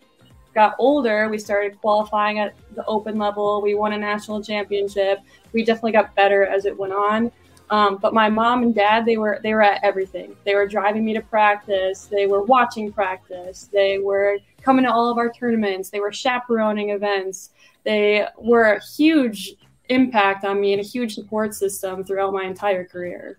got 0.53 0.75
older, 0.77 1.29
we 1.29 1.37
started 1.37 1.79
qualifying 1.79 2.39
at 2.39 2.53
the 2.75 2.83
open 2.85 3.17
level. 3.17 3.61
We 3.61 3.75
won 3.75 3.93
a 3.93 3.97
national 3.97 4.43
championship. 4.43 5.19
We 5.53 5.63
definitely 5.63 5.93
got 5.93 6.13
better 6.15 6.45
as 6.45 6.65
it 6.65 6.77
went 6.77 6.91
on. 6.91 7.31
Um, 7.69 7.97
but 7.97 8.13
my 8.13 8.29
mom 8.29 8.63
and 8.63 8.73
dad, 8.73 9.05
they 9.05 9.17
were 9.17 9.39
they 9.43 9.53
were 9.53 9.61
at 9.61 9.83
everything. 9.83 10.35
They 10.45 10.55
were 10.55 10.67
driving 10.67 11.03
me 11.03 11.13
to 11.13 11.21
practice. 11.21 12.05
They 12.05 12.25
were 12.25 12.43
watching 12.43 12.91
practice. 12.93 13.69
They 13.71 13.99
were 13.99 14.37
coming 14.61 14.85
to 14.85 14.91
all 14.91 15.09
of 15.09 15.17
our 15.17 15.31
tournaments. 15.31 15.89
They 15.89 15.99
were 15.99 16.11
chaperoning 16.11 16.91
events. 16.91 17.49
They 17.83 18.25
were 18.37 18.73
a 18.73 18.81
huge 18.95 19.55
impact 19.89 20.45
on 20.45 20.61
me 20.61 20.73
and 20.73 20.81
a 20.81 20.85
huge 20.85 21.15
support 21.15 21.53
system 21.53 22.03
throughout 22.03 22.33
my 22.33 22.43
entire 22.43 22.85
career. 22.85 23.37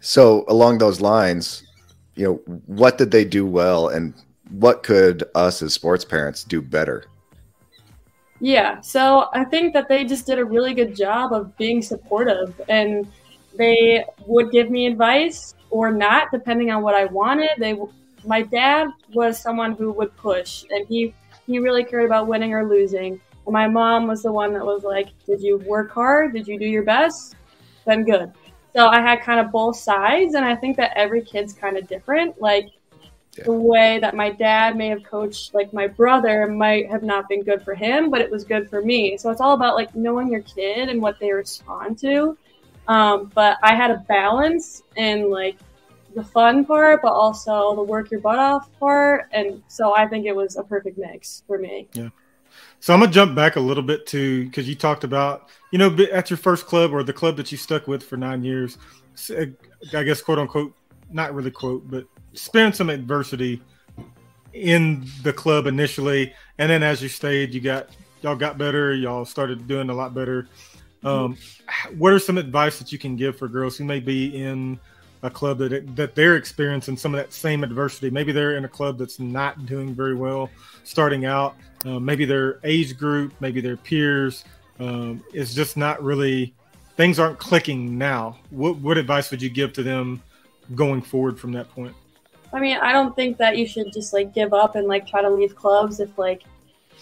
So, 0.00 0.44
along 0.48 0.78
those 0.78 1.00
lines, 1.00 1.64
you 2.14 2.24
know, 2.24 2.34
what 2.66 2.98
did 2.98 3.10
they 3.10 3.24
do 3.24 3.46
well 3.46 3.88
and 3.88 4.14
what 4.50 4.82
could 4.82 5.24
us 5.34 5.62
as 5.62 5.74
sports 5.74 6.04
parents 6.04 6.42
do 6.42 6.62
better? 6.62 7.04
Yeah, 8.40 8.80
so 8.80 9.28
I 9.32 9.44
think 9.44 9.74
that 9.74 9.88
they 9.88 10.04
just 10.04 10.26
did 10.26 10.38
a 10.38 10.44
really 10.44 10.72
good 10.72 10.94
job 10.94 11.32
of 11.32 11.56
being 11.56 11.82
supportive 11.82 12.60
and 12.68 13.06
they 13.58 14.04
would 14.26 14.50
give 14.50 14.70
me 14.70 14.86
advice 14.86 15.54
or 15.70 15.92
not 15.92 16.30
depending 16.32 16.70
on 16.70 16.82
what 16.82 16.94
I 16.94 17.04
wanted. 17.04 17.50
They 17.58 17.76
my 18.24 18.42
dad 18.42 18.88
was 19.12 19.40
someone 19.40 19.72
who 19.72 19.92
would 19.92 20.16
push 20.16 20.64
and 20.70 20.86
he 20.86 21.14
he 21.46 21.58
really 21.58 21.84
cared 21.84 22.04
about 22.04 22.26
winning 22.26 22.52
or 22.52 22.68
losing 22.68 23.20
And 23.46 23.52
my 23.52 23.66
mom 23.68 24.06
was 24.06 24.22
the 24.22 24.32
one 24.32 24.52
that 24.54 24.64
was 24.64 24.84
like, 24.84 25.08
Did 25.26 25.40
you 25.40 25.58
work 25.58 25.90
hard? 25.90 26.32
Did 26.32 26.46
you 26.46 26.58
do 26.58 26.66
your 26.66 26.84
best? 26.84 27.36
Then 27.84 28.04
good. 28.04 28.32
So 28.76 28.86
I 28.86 29.00
had 29.00 29.22
kind 29.22 29.40
of 29.40 29.50
both 29.50 29.76
sides, 29.76 30.34
and 30.34 30.44
I 30.44 30.54
think 30.54 30.76
that 30.76 30.92
every 30.94 31.22
kid's 31.22 31.52
kind 31.52 31.76
of 31.76 31.88
different. 31.88 32.40
Like 32.40 32.68
yeah. 33.36 33.44
the 33.44 33.52
way 33.52 33.98
that 33.98 34.14
my 34.14 34.30
dad 34.30 34.76
may 34.76 34.88
have 34.88 35.02
coached, 35.02 35.54
like 35.54 35.72
my 35.72 35.86
brother, 35.86 36.46
might 36.46 36.90
have 36.90 37.02
not 37.02 37.28
been 37.28 37.42
good 37.42 37.62
for 37.62 37.74
him, 37.74 38.10
but 38.10 38.20
it 38.20 38.30
was 38.30 38.44
good 38.44 38.68
for 38.68 38.82
me. 38.82 39.16
So 39.16 39.30
it's 39.30 39.40
all 39.40 39.54
about 39.54 39.74
like 39.74 39.94
knowing 39.94 40.30
your 40.30 40.42
kid 40.42 40.90
and 40.90 41.00
what 41.00 41.18
they 41.18 41.32
respond 41.32 41.98
to. 42.00 42.36
Um, 42.88 43.30
but 43.34 43.58
I 43.62 43.74
had 43.74 43.90
a 43.90 43.98
balance 44.08 44.82
in 44.96 45.30
like 45.30 45.58
the 46.14 46.24
fun 46.24 46.64
part, 46.64 47.02
but 47.02 47.12
also 47.12 47.76
the 47.76 47.82
work 47.82 48.10
your 48.10 48.20
butt 48.20 48.38
off 48.38 48.68
part, 48.80 49.28
and 49.32 49.62
so 49.68 49.94
I 49.94 50.06
think 50.06 50.26
it 50.26 50.34
was 50.34 50.56
a 50.56 50.64
perfect 50.64 50.98
mix 50.98 51.44
for 51.46 51.58
me. 51.58 51.86
Yeah. 51.92 52.08
So 52.80 52.94
I'm 52.94 53.00
gonna 53.00 53.12
jump 53.12 53.34
back 53.34 53.56
a 53.56 53.60
little 53.60 53.82
bit 53.82 54.06
to 54.08 54.44
because 54.44 54.68
you 54.68 54.74
talked 54.74 55.04
about 55.04 55.48
you 55.70 55.78
know 55.78 55.94
at 56.12 56.30
your 56.30 56.38
first 56.38 56.66
club 56.66 56.92
or 56.92 57.02
the 57.02 57.12
club 57.12 57.36
that 57.36 57.52
you 57.52 57.58
stuck 57.58 57.86
with 57.86 58.02
for 58.02 58.16
nine 58.16 58.42
years, 58.42 58.78
I 59.30 59.52
guess 60.02 60.22
quote 60.22 60.38
unquote, 60.38 60.74
not 61.10 61.34
really 61.34 61.50
quote, 61.50 61.88
but 61.90 62.06
spend 62.32 62.74
some 62.74 62.88
adversity 62.88 63.60
in 64.54 65.04
the 65.22 65.32
club 65.32 65.66
initially, 65.66 66.32
and 66.56 66.70
then 66.70 66.82
as 66.82 67.02
you 67.02 67.08
stayed, 67.08 67.52
you 67.52 67.60
got 67.60 67.90
y'all 68.22 68.34
got 68.34 68.56
better, 68.56 68.94
y'all 68.94 69.26
started 69.26 69.68
doing 69.68 69.90
a 69.90 69.94
lot 69.94 70.14
better. 70.14 70.48
Um, 71.04 71.36
what 71.96 72.12
are 72.12 72.18
some 72.18 72.38
advice 72.38 72.78
that 72.78 72.92
you 72.92 72.98
can 72.98 73.16
give 73.16 73.38
for 73.38 73.48
girls 73.48 73.76
who 73.76 73.84
may 73.84 74.00
be 74.00 74.36
in 74.36 74.78
a 75.22 75.30
club 75.30 75.58
that 75.58 75.96
that 75.96 76.14
they're 76.14 76.36
experiencing 76.36 76.96
some 76.96 77.14
of 77.14 77.18
that 77.18 77.32
same 77.32 77.62
adversity? 77.62 78.10
Maybe 78.10 78.32
they're 78.32 78.56
in 78.56 78.64
a 78.64 78.68
club 78.68 78.98
that's 78.98 79.18
not 79.18 79.66
doing 79.66 79.94
very 79.94 80.14
well 80.14 80.50
starting 80.84 81.24
out 81.24 81.54
uh, 81.84 81.98
maybe 81.98 82.24
their 82.24 82.58
age 82.64 82.96
group, 82.98 83.32
maybe 83.40 83.60
their 83.60 83.76
peers. 83.76 84.44
Um, 84.80 85.22
it's 85.32 85.54
just 85.54 85.76
not 85.76 86.02
really 86.02 86.54
things 86.96 87.18
aren't 87.18 87.38
clicking 87.38 87.96
now. 87.96 88.38
What 88.50 88.76
what 88.78 88.98
advice 88.98 89.30
would 89.30 89.42
you 89.42 89.50
give 89.50 89.72
to 89.74 89.82
them 89.82 90.22
going 90.74 91.02
forward 91.02 91.38
from 91.38 91.52
that 91.52 91.70
point? 91.70 91.94
I 92.52 92.60
mean, 92.60 92.78
I 92.78 92.92
don't 92.92 93.14
think 93.14 93.36
that 93.38 93.56
you 93.56 93.66
should 93.66 93.92
just 93.92 94.12
like 94.12 94.34
give 94.34 94.54
up 94.54 94.74
and 94.74 94.86
like 94.86 95.06
try 95.06 95.22
to 95.22 95.30
leave 95.30 95.54
clubs 95.54 96.00
if 96.00 96.16
like 96.18 96.42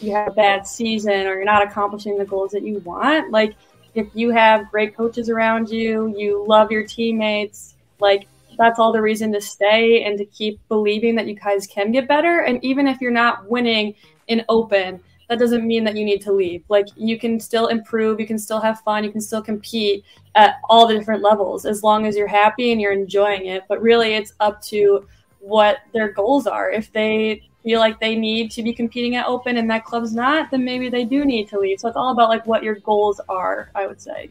you 0.00 0.12
have 0.12 0.28
a 0.28 0.34
bad 0.34 0.66
season 0.66 1.26
or 1.26 1.34
you're 1.34 1.44
not 1.44 1.62
accomplishing 1.62 2.18
the 2.18 2.24
goals 2.24 2.50
that 2.52 2.62
you 2.62 2.78
want. 2.80 3.30
Like 3.30 3.54
if 3.96 4.08
you 4.14 4.30
have 4.30 4.70
great 4.70 4.96
coaches 4.96 5.28
around 5.28 5.68
you, 5.68 6.14
you 6.16 6.44
love 6.46 6.70
your 6.70 6.86
teammates, 6.86 7.74
like 8.00 8.26
that's 8.58 8.78
all 8.78 8.92
the 8.92 9.02
reason 9.02 9.32
to 9.32 9.40
stay 9.40 10.04
and 10.04 10.16
to 10.18 10.24
keep 10.24 10.60
believing 10.68 11.14
that 11.16 11.26
you 11.26 11.34
guys 11.34 11.66
can 11.66 11.92
get 11.92 12.08
better. 12.08 12.40
And 12.40 12.62
even 12.64 12.86
if 12.86 13.00
you're 13.00 13.10
not 13.10 13.48
winning 13.50 13.94
in 14.28 14.44
open, 14.48 15.00
that 15.28 15.38
doesn't 15.38 15.66
mean 15.66 15.84
that 15.84 15.96
you 15.96 16.04
need 16.04 16.20
to 16.22 16.32
leave. 16.32 16.62
Like 16.68 16.86
you 16.96 17.18
can 17.18 17.40
still 17.40 17.66
improve, 17.66 18.20
you 18.20 18.26
can 18.26 18.38
still 18.38 18.60
have 18.60 18.80
fun, 18.80 19.04
you 19.04 19.10
can 19.10 19.20
still 19.20 19.42
compete 19.42 20.04
at 20.34 20.56
all 20.68 20.86
the 20.86 20.94
different 20.94 21.22
levels 21.22 21.66
as 21.66 21.82
long 21.82 22.06
as 22.06 22.16
you're 22.16 22.26
happy 22.26 22.72
and 22.72 22.80
you're 22.80 22.92
enjoying 22.92 23.46
it. 23.46 23.64
But 23.68 23.82
really, 23.82 24.14
it's 24.14 24.34
up 24.40 24.62
to 24.64 25.06
what 25.40 25.78
their 25.92 26.12
goals 26.12 26.46
are. 26.46 26.70
If 26.70 26.92
they 26.92 27.48
feel 27.66 27.80
like 27.80 27.98
they 27.98 28.14
need 28.14 28.48
to 28.48 28.62
be 28.62 28.72
competing 28.72 29.16
at 29.16 29.26
open 29.26 29.56
and 29.56 29.68
that 29.68 29.84
club's 29.84 30.14
not, 30.14 30.52
then 30.52 30.64
maybe 30.64 30.88
they 30.88 31.04
do 31.04 31.24
need 31.24 31.48
to 31.48 31.58
leave. 31.58 31.80
So 31.80 31.88
it's 31.88 31.96
all 31.96 32.12
about 32.12 32.28
like 32.28 32.46
what 32.46 32.62
your 32.62 32.76
goals 32.76 33.20
are, 33.28 33.72
I 33.74 33.88
would 33.88 34.00
say. 34.00 34.30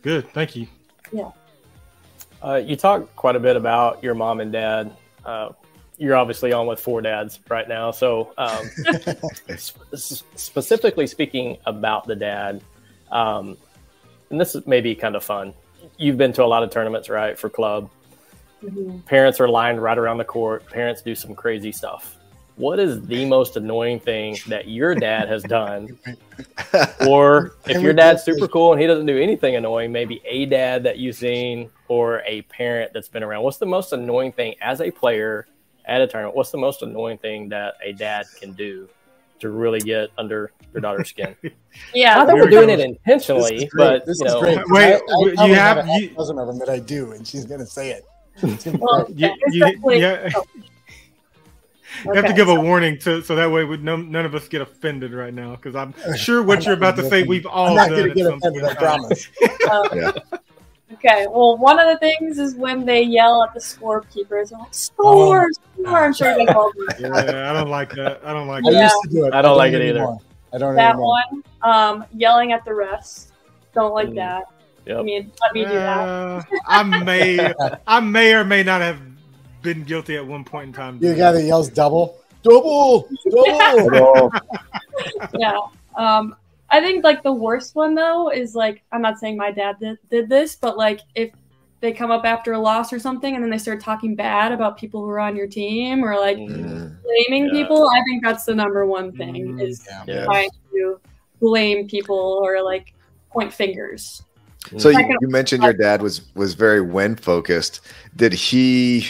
Good. 0.00 0.28
Thank 0.32 0.54
you. 0.54 0.68
Yeah. 1.10 1.32
Uh, 2.40 2.62
you 2.64 2.76
talk 2.76 3.12
quite 3.16 3.34
a 3.34 3.40
bit 3.40 3.56
about 3.56 4.00
your 4.00 4.14
mom 4.14 4.38
and 4.38 4.52
dad. 4.52 4.94
Uh, 5.24 5.48
you're 5.98 6.14
obviously 6.14 6.52
on 6.52 6.68
with 6.68 6.78
four 6.78 7.02
dads 7.02 7.40
right 7.48 7.68
now. 7.68 7.90
So, 7.90 8.32
um, 8.38 8.64
sp- 9.58 9.82
specifically 10.36 11.08
speaking 11.08 11.58
about 11.66 12.06
the 12.06 12.14
dad, 12.14 12.62
um, 13.10 13.56
and 14.30 14.40
this 14.40 14.54
may 14.68 14.80
be 14.80 14.94
kind 14.94 15.16
of 15.16 15.24
fun. 15.24 15.52
You've 15.98 16.16
been 16.16 16.32
to 16.34 16.44
a 16.44 16.46
lot 16.46 16.62
of 16.62 16.70
tournaments, 16.70 17.08
right, 17.08 17.36
for 17.36 17.50
club. 17.50 17.90
Mm-hmm. 18.62 19.00
Parents 19.00 19.40
are 19.40 19.48
lined 19.48 19.82
right 19.82 19.98
around 19.98 20.18
the 20.18 20.24
court. 20.24 20.66
Parents 20.66 21.02
do 21.02 21.14
some 21.14 21.34
crazy 21.34 21.72
stuff 21.72 22.16
what 22.56 22.78
is 22.78 23.04
the 23.06 23.24
most 23.24 23.56
annoying 23.56 23.98
thing 23.98 24.36
that 24.46 24.68
your 24.68 24.94
dad 24.94 25.28
has 25.28 25.42
done? 25.42 25.98
or 27.06 27.56
if 27.66 27.80
your 27.80 27.92
dad's 27.92 28.22
super 28.22 28.46
cool 28.46 28.72
and 28.72 28.80
he 28.80 28.86
doesn't 28.86 29.06
do 29.06 29.18
anything 29.18 29.56
annoying, 29.56 29.90
maybe 29.90 30.20
a 30.24 30.46
dad 30.46 30.82
that 30.84 30.98
you've 30.98 31.16
seen 31.16 31.70
or 31.88 32.22
a 32.26 32.42
parent 32.42 32.92
that's 32.92 33.08
been 33.08 33.22
around. 33.22 33.42
What's 33.42 33.56
the 33.56 33.66
most 33.66 33.92
annoying 33.92 34.32
thing 34.32 34.54
as 34.60 34.80
a 34.80 34.90
player 34.90 35.46
at 35.86 36.00
a 36.00 36.06
tournament? 36.06 36.36
What's 36.36 36.50
the 36.50 36.58
most 36.58 36.82
annoying 36.82 37.18
thing 37.18 37.48
that 37.48 37.74
a 37.82 37.92
dad 37.92 38.26
can 38.40 38.52
do 38.52 38.88
to 39.40 39.50
really 39.50 39.80
get 39.80 40.10
under 40.18 40.52
their 40.72 40.82
daughter's 40.82 41.08
skin? 41.08 41.34
yeah, 41.94 42.14
not 42.14 42.26
that 42.26 42.36
we're 42.36 42.50
doing 42.50 42.70
it 42.70 42.80
intentionally, 42.80 43.68
but 43.74 44.04
this 44.04 44.20
you 44.20 44.26
know, 44.26 44.40
great. 44.40 44.58
Wait, 44.68 45.00
I, 45.38 45.42
I 45.42 45.46
you 45.46 45.54
have 45.54 45.88
you, 45.88 46.10
doesn't 46.10 46.38
of 46.38 46.46
them 46.46 46.58
that 46.58 46.68
I 46.68 46.78
do, 46.78 47.12
and 47.12 47.26
she's 47.26 47.44
gonna 47.44 47.66
say 47.66 47.90
it. 47.90 48.04
Well, 48.78 49.06
you, 49.10 49.34
you, 49.48 49.80
yeah. 49.92 50.30
Oh. 50.34 50.44
You 52.04 52.14
have 52.14 52.26
to 52.26 52.32
give 52.32 52.48
a 52.48 52.54
warning 52.54 52.98
to 53.00 53.22
so 53.22 53.36
that 53.36 53.50
way 53.50 53.64
we, 53.64 53.76
no, 53.76 53.96
none 53.96 54.24
of 54.24 54.34
us 54.34 54.48
get 54.48 54.60
offended 54.60 55.12
right 55.12 55.32
now 55.32 55.56
because 55.56 55.76
I'm 55.76 55.94
sure 56.16 56.42
what 56.42 56.58
I'm 56.58 56.64
you're 56.64 56.74
about 56.74 56.96
to 56.96 57.08
say 57.08 57.22
we've 57.22 57.46
all 57.46 57.78
I'm 57.78 57.90
not 57.90 57.90
done. 57.90 58.12
Get 58.14 58.26
offended, 58.26 58.64
I 58.64 58.74
promise. 58.74 59.28
Um, 59.70 59.84
yeah. 59.94 60.12
Okay, 60.94 61.26
well, 61.30 61.56
one 61.56 61.78
of 61.78 61.88
the 61.88 61.98
things 61.98 62.38
is 62.38 62.54
when 62.54 62.84
they 62.84 63.02
yell 63.02 63.42
at 63.42 63.54
the 63.54 63.60
scorekeepers, 63.60 64.52
like, 64.52 64.74
score, 64.74 65.48
oh. 65.48 65.82
score. 65.82 66.04
I'm 66.04 66.12
sure 66.12 66.34
they 66.34 66.46
call 66.46 66.70
Yeah, 66.98 67.50
I 67.50 67.52
don't 67.52 67.70
like 67.70 67.90
that. 67.94 68.20
I 68.24 68.32
don't 68.32 68.46
like 68.46 68.64
I 68.66 68.72
that. 68.72 68.82
used 68.82 69.02
to 69.04 69.08
do 69.08 69.24
it. 69.26 69.28
I 69.28 69.30
don't, 69.30 69.34
I 69.38 69.42
don't 69.42 69.56
like 69.56 69.72
it 69.72 69.82
either. 69.82 70.16
I 70.52 70.58
don't 70.58 70.74
that 70.76 70.96
one. 70.96 71.42
Um, 71.62 72.04
yelling 72.14 72.52
at 72.52 72.64
the 72.64 72.72
refs. 72.72 73.28
Don't 73.74 73.94
like 73.94 74.08
mm. 74.08 74.16
that. 74.16 74.44
Yep. 74.86 74.98
I 74.98 75.02
mean, 75.02 75.32
let 75.40 75.54
me 75.54 75.64
do 75.64 75.70
that. 75.70 75.98
Uh, 76.08 76.42
I 76.66 76.82
may, 76.82 77.54
I 77.86 78.00
may 78.00 78.34
or 78.34 78.44
may 78.44 78.62
not 78.62 78.80
have 78.80 78.98
been 79.62 79.84
guilty 79.84 80.16
at 80.16 80.26
one 80.26 80.44
point 80.44 80.68
in 80.68 80.72
time. 80.72 80.98
You 81.00 81.10
the 81.10 81.14
guy 81.14 81.32
that 81.32 81.44
yells 81.44 81.68
double, 81.68 82.18
double, 82.42 83.08
double. 83.30 84.32
yeah. 85.38 85.58
Um, 85.96 86.34
I 86.70 86.80
think 86.80 87.04
like 87.04 87.22
the 87.22 87.32
worst 87.32 87.74
one 87.74 87.94
though 87.94 88.30
is 88.30 88.54
like 88.54 88.82
I'm 88.92 89.02
not 89.02 89.18
saying 89.18 89.36
my 89.36 89.50
dad 89.50 89.76
did, 89.78 89.98
did 90.10 90.28
this, 90.28 90.56
but 90.56 90.76
like 90.76 91.00
if 91.14 91.30
they 91.80 91.92
come 91.92 92.10
up 92.10 92.24
after 92.24 92.52
a 92.52 92.58
loss 92.58 92.92
or 92.92 92.98
something 92.98 93.34
and 93.34 93.42
then 93.42 93.50
they 93.50 93.58
start 93.58 93.80
talking 93.80 94.14
bad 94.14 94.52
about 94.52 94.78
people 94.78 95.00
who 95.00 95.10
are 95.10 95.20
on 95.20 95.36
your 95.36 95.48
team 95.48 96.04
or 96.04 96.18
like 96.18 96.38
mm. 96.38 96.96
blaming 97.02 97.46
yeah. 97.46 97.52
people, 97.52 97.88
I 97.88 98.02
think 98.04 98.24
that's 98.24 98.44
the 98.44 98.54
number 98.54 98.86
one 98.86 99.12
thing 99.12 99.56
mm, 99.56 99.62
is 99.62 99.86
yeah. 100.06 100.24
trying 100.24 100.48
to 100.72 101.00
blame 101.40 101.88
people 101.88 102.40
or 102.42 102.62
like 102.62 102.94
point 103.30 103.52
fingers. 103.52 104.22
So 104.78 104.88
you, 104.88 105.18
you 105.20 105.28
mentioned 105.28 105.62
your 105.62 105.72
dad 105.72 106.02
was 106.02 106.32
was 106.34 106.54
very 106.54 106.80
win 106.80 107.16
focused. 107.16 107.80
Did 108.16 108.32
he 108.32 109.08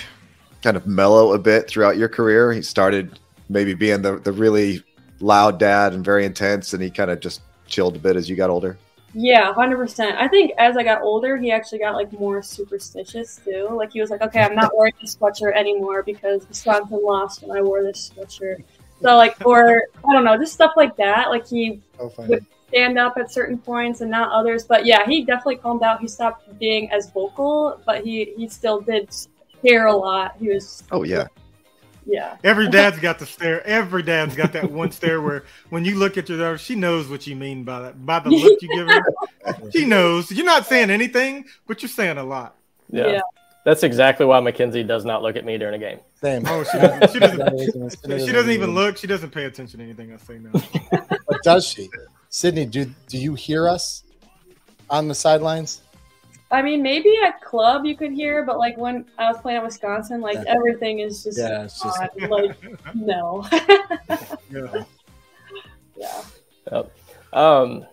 kind 0.62 0.76
of 0.76 0.86
mellow 0.86 1.32
a 1.32 1.38
bit 1.38 1.68
throughout 1.68 1.96
your 1.96 2.09
career? 2.09 2.53
He 2.53 2.62
started 2.62 3.18
maybe 3.48 3.74
being 3.74 4.03
the, 4.03 4.18
the 4.18 4.32
really 4.32 4.82
loud 5.20 5.59
dad 5.59 5.92
and 5.92 6.05
very 6.05 6.24
intense, 6.24 6.72
and 6.72 6.82
he 6.82 6.90
kind 6.90 7.11
of 7.11 7.20
just 7.20 7.42
chilled 7.66 7.96
a 7.96 7.98
bit 7.98 8.16
as 8.16 8.28
you 8.28 8.36
got 8.36 8.50
older. 8.50 8.78
Yeah, 9.14 9.53
hundred 9.53 9.76
percent. 9.76 10.16
I 10.18 10.26
think 10.26 10.53
as 10.59 10.76
I 10.76 10.82
got 10.82 11.03
older, 11.03 11.36
he 11.36 11.53
actually 11.53 11.80
got 11.80 11.94
like 11.94 12.11
more 12.18 12.42
superstitious 12.42 13.40
too. 13.44 13.68
Like 13.70 13.92
he 13.92 14.00
was 14.00 14.11
like, 14.11 14.22
okay, 14.22 14.40
I'm 14.40 14.55
not 14.55 14.76
wearing 14.76 14.94
this 15.00 15.16
sweatshirt 15.16 15.55
anymore 15.55 16.03
because 16.03 16.48
Wisconsin 16.48 17.00
lost 17.03 17.42
when 17.42 17.57
I 17.57 17.61
wore 17.61 17.82
this 17.82 18.11
sweatshirt. 18.16 18.64
So 19.03 19.16
like, 19.16 19.36
or 19.44 19.82
I 20.09 20.12
don't 20.12 20.24
know, 20.24 20.38
just 20.38 20.55
stuff 20.55 20.72
like 20.76 20.96
that. 20.96 21.28
Like 21.28 21.46
he 21.46 21.82
would 21.98 22.46
stand 22.73 22.99
up 22.99 23.18
at 23.18 23.31
certain 23.31 23.59
points 23.59 24.01
and 24.01 24.11
not 24.11 24.33
others. 24.33 24.64
But 24.64 24.87
yeah, 24.87 25.07
he 25.07 25.25
definitely 25.25 25.57
calmed 25.57 25.83
out. 25.83 26.01
He 26.01 26.09
stopped 26.09 26.59
being 26.59 26.91
as 26.91 27.11
vocal, 27.11 27.81
but 27.85 28.05
he 28.05 28.33
he 28.37 28.49
still 28.49 28.81
did 28.81 29.14
care 29.62 29.87
a 29.87 29.97
lot. 29.97 30.37
He 30.39 30.49
was. 30.49 30.83
Oh 30.91 31.03
yeah. 31.03 31.27
Yeah. 32.05 32.37
Every 32.43 32.68
dad's 32.68 32.99
got 32.99 33.20
the 33.20 33.27
stare. 33.27 33.64
Every 33.64 34.03
dad's 34.03 34.35
got 34.35 34.53
that 34.55 34.68
one 34.73 34.91
stare 34.91 35.20
where 35.20 35.45
when 35.68 35.85
you 35.85 35.97
look 35.97 36.18
at 36.18 36.29
your 36.29 36.39
daughter, 36.39 36.59
she 36.59 36.75
knows 36.75 37.09
what 37.09 37.29
you 37.29 37.37
mean 37.37 37.62
by 37.62 37.81
that. 37.81 38.05
By 38.05 38.18
the 38.18 38.31
look 38.31 38.61
you 38.61 38.68
give 38.75 38.89
her, 38.89 39.70
she 39.70 39.85
knows. 39.85 40.33
You're 40.33 40.47
not 40.47 40.66
saying 40.66 40.91
anything, 40.91 41.45
but 41.66 41.81
you're 41.81 41.89
saying 41.89 42.18
a 42.18 42.25
lot. 42.25 42.57
Yeah. 42.91 43.07
yeah. 43.07 43.20
That's 43.64 43.85
exactly 43.85 44.27
why 44.27 44.41
Mackenzie 44.41 44.83
does 44.83 45.05
not 45.05 45.23
look 45.23 45.37
at 45.37 45.45
me 45.45 45.57
during 45.57 45.77
a 45.77 45.79
game. 45.79 46.01
Same. 46.20 46.43
Oh, 46.47 46.64
she 46.64 46.79
doesn't. 46.81 47.12
She 47.12 47.20
doesn't, 47.20 48.01
she 48.27 48.33
doesn't 48.33 48.51
even 48.51 48.75
look. 48.75 48.97
She 48.97 49.07
doesn't 49.07 49.31
pay 49.31 49.45
attention 49.45 49.79
to 49.79 49.85
anything 49.85 50.12
I 50.12 50.16
say 50.16 50.39
now. 50.41 50.51
but 51.29 51.43
does 51.45 51.64
she? 51.64 51.89
Sydney, 52.33 52.64
do 52.64 52.87
do 53.09 53.18
you 53.18 53.35
hear 53.35 53.68
us 53.68 54.05
on 54.89 55.07
the 55.07 55.14
sidelines? 55.14 55.83
I 56.51 56.62
mean, 56.62 56.83
maybe 56.83 57.14
at 57.24 57.43
club 57.43 57.85
you 57.85 57.95
could 57.95 58.11
hear, 58.11 58.43
but 58.43 58.59
like 58.59 58.76
when 58.78 59.05
I 59.18 59.30
was 59.30 59.39
playing 59.43 59.59
at 59.59 59.64
Wisconsin, 59.64 60.22
like 60.22 60.37
yeah. 60.37 60.55
everything 60.55 61.01
is 61.01 61.22
just, 61.24 61.39
yeah, 61.39 61.64
it's 61.64 61.83
just 61.83 62.01
like 62.01 62.14
no. 62.95 63.47
yeah. 64.51 64.85
Yeah. 65.95 66.22
Yep. 66.72 66.97
Um, 67.35 67.87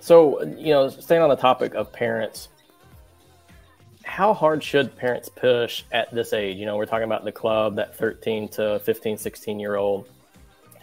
so 0.00 0.42
you 0.42 0.74
know, 0.74 0.90
staying 0.90 1.22
on 1.22 1.30
the 1.30 1.36
topic 1.36 1.72
of 1.72 1.90
parents, 1.90 2.50
how 4.04 4.34
hard 4.34 4.62
should 4.62 4.94
parents 4.96 5.30
push 5.30 5.84
at 5.92 6.14
this 6.14 6.34
age? 6.34 6.58
You 6.58 6.66
know, 6.66 6.76
we're 6.76 6.84
talking 6.84 7.04
about 7.04 7.24
the 7.24 7.32
club, 7.32 7.76
that 7.76 7.96
13 7.96 8.48
to 8.48 8.80
15, 8.80 9.16
16 9.16 9.58
year 9.58 9.76
old. 9.76 10.10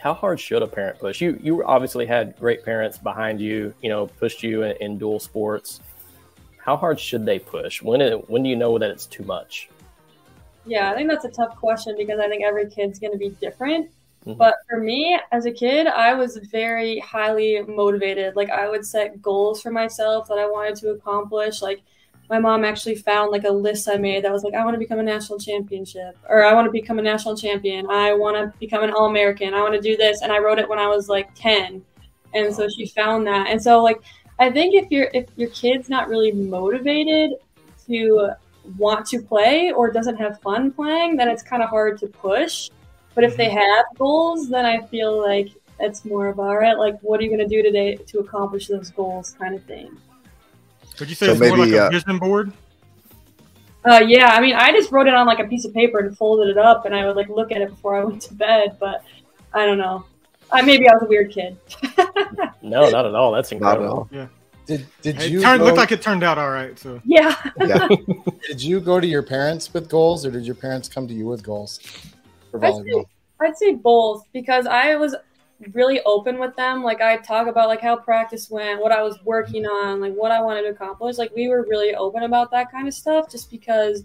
How 0.06 0.14
hard 0.14 0.40
should 0.40 0.62
a 0.62 0.68
parent 0.68 1.00
push? 1.00 1.20
You 1.20 1.38
you 1.44 1.66
obviously 1.66 2.06
had 2.06 2.38
great 2.40 2.64
parents 2.64 2.98
behind 2.98 3.42
you, 3.42 3.74
you 3.82 3.90
know, 3.90 4.08
pushed 4.08 4.42
you 4.42 4.64
in, 4.64 4.78
in 4.78 4.98
dual 4.98 5.20
sports 5.20 5.82
how 6.66 6.76
hard 6.76 7.00
should 7.00 7.28
they 7.28 7.38
push? 7.38 7.84
When 7.84 8.02
it, 8.02 8.28
when 8.28 8.42
do 8.42 8.50
you 8.50 8.56
know 8.56 8.80
that 8.80 8.90
it's 8.90 9.06
too 9.06 9.24
much? 9.24 9.70
Yeah, 10.66 10.92
I 10.92 10.96
think 10.96 11.12
that's 11.12 11.24
a 11.24 11.30
tough 11.30 11.56
question 11.58 11.96
because 11.96 12.20
I 12.20 12.28
think 12.28 12.44
every 12.44 12.68
kid's 12.72 12.98
going 12.98 13.14
to 13.14 13.20
be 13.20 13.30
different. 13.40 13.92
Mm-hmm. 14.26 14.40
But 14.40 14.56
for 14.68 14.80
me, 14.80 15.20
as 15.32 15.46
a 15.46 15.52
kid, 15.52 15.86
I 15.86 16.16
was 16.16 16.38
very 16.38 16.98
highly 17.02 17.62
motivated. 17.68 18.36
Like 18.36 18.50
I 18.50 18.68
would 18.68 18.84
set 18.84 19.22
goals 19.22 19.62
for 19.62 19.70
myself 19.70 20.28
that 20.28 20.40
I 20.40 20.50
wanted 20.50 20.76
to 20.78 20.90
accomplish. 20.90 21.62
Like 21.62 21.84
my 22.30 22.40
mom 22.40 22.66
actually 22.66 22.96
found 22.96 23.32
like 23.32 23.44
a 23.44 23.52
list 23.52 23.88
I 23.88 23.98
made 23.98 24.24
that 24.24 24.32
was 24.32 24.44
like, 24.44 24.54
I 24.54 24.64
want 24.64 24.74
to 24.76 24.80
become 24.80 25.00
a 25.00 25.04
national 25.04 25.40
championship, 25.40 26.18
or 26.28 26.44
I 26.44 26.54
want 26.54 26.66
to 26.66 26.72
become 26.72 27.00
a 27.00 27.02
national 27.02 27.36
champion. 27.36 27.88
I 27.90 28.14
want 28.14 28.36
to 28.38 28.58
become 28.60 28.84
an 28.84 28.92
All 28.92 29.08
American. 29.08 29.54
I 29.54 29.62
want 29.62 29.74
to 29.76 29.82
do 29.82 29.96
this, 29.96 30.22
and 30.22 30.32
I 30.32 30.40
wrote 30.40 30.60
it 30.60 30.68
when 30.68 30.80
I 30.80 30.88
was 30.88 31.10
like 31.10 31.30
ten, 31.36 31.84
and 32.34 32.54
so 32.54 32.68
she 32.68 32.88
found 32.88 33.28
that. 33.28 33.48
And 33.48 33.62
so 33.62 33.84
like 33.84 34.02
I 34.40 34.52
think 34.52 34.76
if 34.76 34.92
your 34.92 35.10
if 35.14 35.28
your 35.36 35.50
kid's 35.50 35.90
not 35.90 36.10
really 36.10 36.32
motivated 36.32 37.32
to 37.88 38.32
want 38.78 39.06
to 39.08 39.22
play 39.22 39.72
or 39.72 39.92
doesn't 39.92 40.18
have 40.18 40.42
fun 40.42 40.72
playing, 40.72 41.16
then 41.16 41.30
it's 41.30 41.44
kind 41.44 41.62
of 41.62 41.70
hard 41.70 42.00
to 42.00 42.08
push. 42.08 42.70
But 43.14 43.24
if 43.24 43.38
they 43.38 43.48
mm-hmm. 43.48 43.58
have 43.58 43.86
goals, 43.98 44.50
then 44.50 44.66
I 44.66 44.82
feel 44.88 45.22
like 45.22 45.50
it's 45.80 46.06
more 46.06 46.28
of 46.28 46.40
all 46.40 46.58
right. 46.58 46.78
Like, 46.78 47.00
what 47.02 47.20
are 47.20 47.24
you 47.24 47.30
going 47.30 47.48
to 47.48 47.56
do 47.56 47.62
today 47.62 47.96
to 47.96 48.20
accomplish 48.20 48.68
those 48.68 48.92
goals, 48.92 49.36
kind 49.40 49.56
of 49.56 49.64
thing. 49.64 49.98
Would 51.00 51.10
you 51.10 51.16
say 51.16 51.28
so 51.28 51.32
it's 51.34 51.42
maybe, 51.42 51.56
more 51.56 51.66
like 51.66 51.76
a 51.76 51.86
uh, 51.86 51.90
vision 51.90 52.18
board? 52.20 52.54
Uh, 53.86 54.02
yeah, 54.06 54.30
I 54.30 54.42
mean, 54.42 54.56
I 54.56 54.72
just 54.72 54.92
wrote 54.92 55.08
it 55.08 55.14
on 55.14 55.28
like 55.28 55.40
a 55.40 55.48
piece 55.48 55.64
of 55.66 55.74
paper 55.74 56.00
and 56.00 56.18
folded 56.18 56.50
it 56.50 56.58
up, 56.58 56.86
and 56.86 56.96
I 56.96 57.06
would 57.06 57.16
like 57.16 57.30
look 57.30 57.52
at 57.52 57.62
it 57.62 57.70
before 57.70 57.96
I 57.96 58.04
went 58.06 58.22
to 58.24 58.34
bed. 58.34 58.78
But 58.80 59.04
I 59.54 59.66
don't 59.66 59.78
know. 59.78 60.06
Uh, 60.52 60.62
maybe 60.62 60.88
I 60.88 60.94
was 60.94 61.04
a 61.04 61.08
weird 61.08 61.32
kid. 61.32 61.58
no, 62.62 62.90
not 62.90 63.06
at 63.06 63.16
all. 63.16 63.32
That's 63.32 63.52
incredible. 63.52 64.08
Yeah. 64.12 64.28
Did 64.66 64.88
did 65.02 65.22
it 65.22 65.30
you 65.30 65.42
turned, 65.42 65.60
go, 65.60 65.66
looked 65.66 65.78
like 65.78 65.92
it 65.92 66.02
turned 66.02 66.24
out 66.24 66.40
all 66.40 66.50
right? 66.50 66.78
So 66.80 67.00
yeah. 67.06 67.36
yeah. 67.60 67.88
did 68.48 68.62
you 68.62 68.80
go 68.80 69.00
to 69.00 69.06
your 69.06 69.22
parents 69.22 69.72
with 69.74 69.90
goals, 69.90 70.26
or 70.26 70.32
did 70.32 70.46
your 70.46 70.56
parents 70.56 70.88
come 70.88 71.08
to 71.08 71.14
you 71.14 71.28
with 71.28 71.44
goals 71.44 71.80
for 72.50 72.60
volleyball? 72.60 72.80
I'd 72.80 72.86
say, 72.86 73.06
I'd 73.42 73.58
say 73.58 73.74
both 73.76 74.24
because 74.34 74.66
I 74.66 74.96
was 74.96 75.16
really 75.72 76.02
open 76.06 76.40
with 76.40 76.56
them. 76.56 76.84
Like 76.84 77.02
I 77.02 77.18
talk 77.18 77.48
about 77.48 77.68
like 77.68 77.82
how 77.82 77.96
practice 77.96 78.50
went, 78.50 78.82
what 78.82 78.92
I 78.92 79.02
was 79.02 79.18
working 79.24 79.66
on, 79.66 80.02
like 80.02 80.14
what 80.14 80.32
I 80.32 80.42
wanted 80.42 80.64
to 80.64 80.70
accomplish. 80.70 81.18
Like 81.18 81.34
we 81.36 81.48
were 81.48 81.66
really 81.70 81.96
open 81.96 82.24
about 82.24 82.52
that 82.52 82.72
kind 82.72 82.88
of 82.88 82.94
stuff 82.94 83.30
just 83.30 83.50
because 83.50 84.04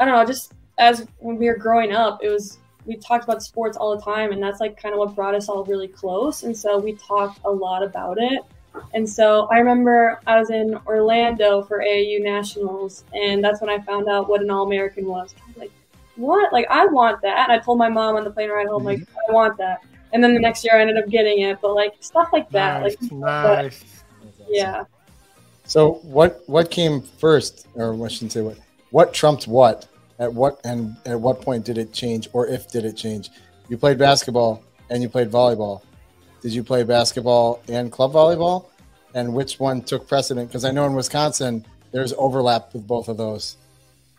I 0.00 0.04
don't 0.04 0.14
know, 0.14 0.24
just 0.24 0.52
as 0.78 1.06
when 1.18 1.36
we 1.36 1.46
were 1.46 1.56
growing 1.56 1.92
up, 1.92 2.20
it 2.22 2.28
was 2.28 2.58
we 2.84 2.96
talked 2.96 3.24
about 3.24 3.42
sports 3.42 3.76
all 3.76 3.96
the 3.96 4.02
time 4.02 4.32
and 4.32 4.42
that's 4.42 4.60
like 4.60 4.80
kind 4.80 4.94
of 4.94 4.98
what 4.98 5.14
brought 5.14 5.34
us 5.34 5.48
all 5.48 5.64
really 5.64 5.88
close. 5.88 6.44
And 6.44 6.56
so 6.56 6.78
we 6.78 6.94
talked 6.94 7.40
a 7.44 7.50
lot 7.50 7.82
about 7.82 8.16
it. 8.18 8.42
And 8.94 9.08
so 9.08 9.48
I 9.50 9.58
remember 9.58 10.20
I 10.26 10.38
was 10.38 10.50
in 10.50 10.78
Orlando 10.86 11.62
for 11.62 11.80
AAU 11.80 12.22
Nationals 12.22 13.04
and 13.12 13.42
that's 13.42 13.60
when 13.60 13.70
I 13.70 13.80
found 13.80 14.08
out 14.08 14.28
what 14.28 14.40
an 14.40 14.50
All 14.50 14.66
American 14.66 15.06
was. 15.06 15.34
I 15.42 15.48
was 15.48 15.56
like, 15.56 15.72
what? 16.14 16.52
Like 16.52 16.66
I 16.70 16.86
want 16.86 17.20
that. 17.22 17.50
And 17.50 17.58
I 17.58 17.62
told 17.62 17.78
my 17.78 17.88
mom 17.88 18.16
on 18.16 18.24
the 18.24 18.30
plane 18.30 18.50
ride 18.50 18.68
home, 18.68 18.84
like, 18.84 19.00
mm-hmm. 19.00 19.30
I 19.30 19.32
want 19.32 19.58
that 19.58 19.82
and 20.12 20.22
then 20.22 20.34
the 20.34 20.40
next 20.40 20.64
year 20.64 20.76
I 20.76 20.80
ended 20.80 20.98
up 20.98 21.08
getting 21.08 21.40
it. 21.40 21.58
But 21.60 21.74
like 21.74 21.94
stuff 22.00 22.28
like 22.32 22.50
that, 22.50 22.82
nice, 22.82 22.96
like 23.02 23.12
nice. 23.12 23.84
But, 24.20 24.46
yeah. 24.48 24.84
So 25.64 25.94
what 26.02 26.42
what 26.46 26.70
came 26.70 27.00
first, 27.02 27.66
or 27.74 27.92
I 27.92 28.08
shouldn't 28.08 28.32
say 28.32 28.42
what? 28.42 28.58
What 28.90 29.12
trumped 29.12 29.46
what? 29.48 29.88
At 30.18 30.32
what 30.32 30.60
and 30.64 30.96
at 31.04 31.20
what 31.20 31.42
point 31.42 31.64
did 31.64 31.76
it 31.76 31.92
change, 31.92 32.28
or 32.32 32.46
if 32.46 32.70
did 32.70 32.84
it 32.84 32.96
change? 32.96 33.30
You 33.68 33.76
played 33.76 33.98
basketball 33.98 34.62
and 34.90 35.02
you 35.02 35.08
played 35.08 35.30
volleyball. 35.30 35.82
Did 36.40 36.52
you 36.52 36.62
play 36.62 36.84
basketball 36.84 37.62
and 37.68 37.90
club 37.90 38.12
volleyball? 38.12 38.66
And 39.14 39.34
which 39.34 39.58
one 39.58 39.82
took 39.82 40.06
precedent? 40.06 40.48
Because 40.48 40.64
I 40.64 40.70
know 40.70 40.86
in 40.86 40.94
Wisconsin 40.94 41.66
there's 41.90 42.12
overlap 42.16 42.72
with 42.72 42.86
both 42.86 43.08
of 43.08 43.16
those. 43.16 43.56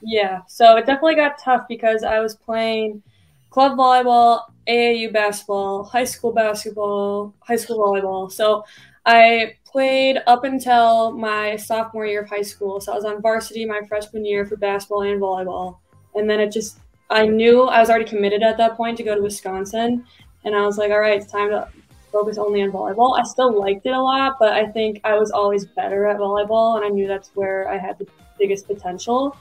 Yeah, 0.01 0.41
so 0.47 0.75
it 0.77 0.85
definitely 0.85 1.15
got 1.15 1.39
tough 1.39 1.67
because 1.67 2.03
I 2.03 2.19
was 2.19 2.35
playing 2.35 3.01
club 3.49 3.77
volleyball, 3.77 4.41
AAU 4.67 5.11
basketball, 5.11 5.83
high 5.83 6.03
school 6.03 6.31
basketball, 6.31 7.33
high 7.39 7.55
school 7.55 7.79
volleyball. 7.79 8.31
So 8.31 8.63
I 9.05 9.55
played 9.65 10.17
up 10.27 10.43
until 10.43 11.11
my 11.11 11.55
sophomore 11.55 12.05
year 12.05 12.23
of 12.23 12.29
high 12.29 12.41
school. 12.41 12.81
So 12.81 12.91
I 12.91 12.95
was 12.95 13.05
on 13.05 13.21
varsity 13.21 13.65
my 13.65 13.81
freshman 13.87 14.25
year 14.25 14.45
for 14.45 14.57
basketball 14.57 15.03
and 15.03 15.21
volleyball. 15.21 15.77
And 16.15 16.29
then 16.29 16.39
it 16.39 16.51
just, 16.51 16.79
I 17.09 17.25
knew 17.25 17.63
I 17.63 17.79
was 17.79 17.89
already 17.89 18.05
committed 18.05 18.43
at 18.43 18.57
that 18.57 18.75
point 18.75 18.97
to 18.97 19.03
go 19.03 19.15
to 19.15 19.21
Wisconsin. 19.21 20.05
And 20.43 20.55
I 20.55 20.65
was 20.65 20.77
like, 20.77 20.91
all 20.91 20.99
right, 20.99 21.21
it's 21.21 21.31
time 21.31 21.49
to 21.49 21.69
focus 22.11 22.37
only 22.37 22.61
on 22.61 22.71
volleyball. 22.71 23.19
I 23.19 23.23
still 23.23 23.57
liked 23.57 23.85
it 23.85 23.93
a 23.93 24.01
lot, 24.01 24.37
but 24.39 24.53
I 24.53 24.65
think 24.65 24.99
I 25.03 25.17
was 25.17 25.31
always 25.31 25.65
better 25.65 26.07
at 26.07 26.17
volleyball. 26.17 26.77
And 26.77 26.85
I 26.85 26.89
knew 26.89 27.07
that's 27.07 27.29
where 27.33 27.69
I 27.69 27.77
had 27.77 27.97
the 27.97 28.07
biggest 28.37 28.67
potential. 28.67 29.37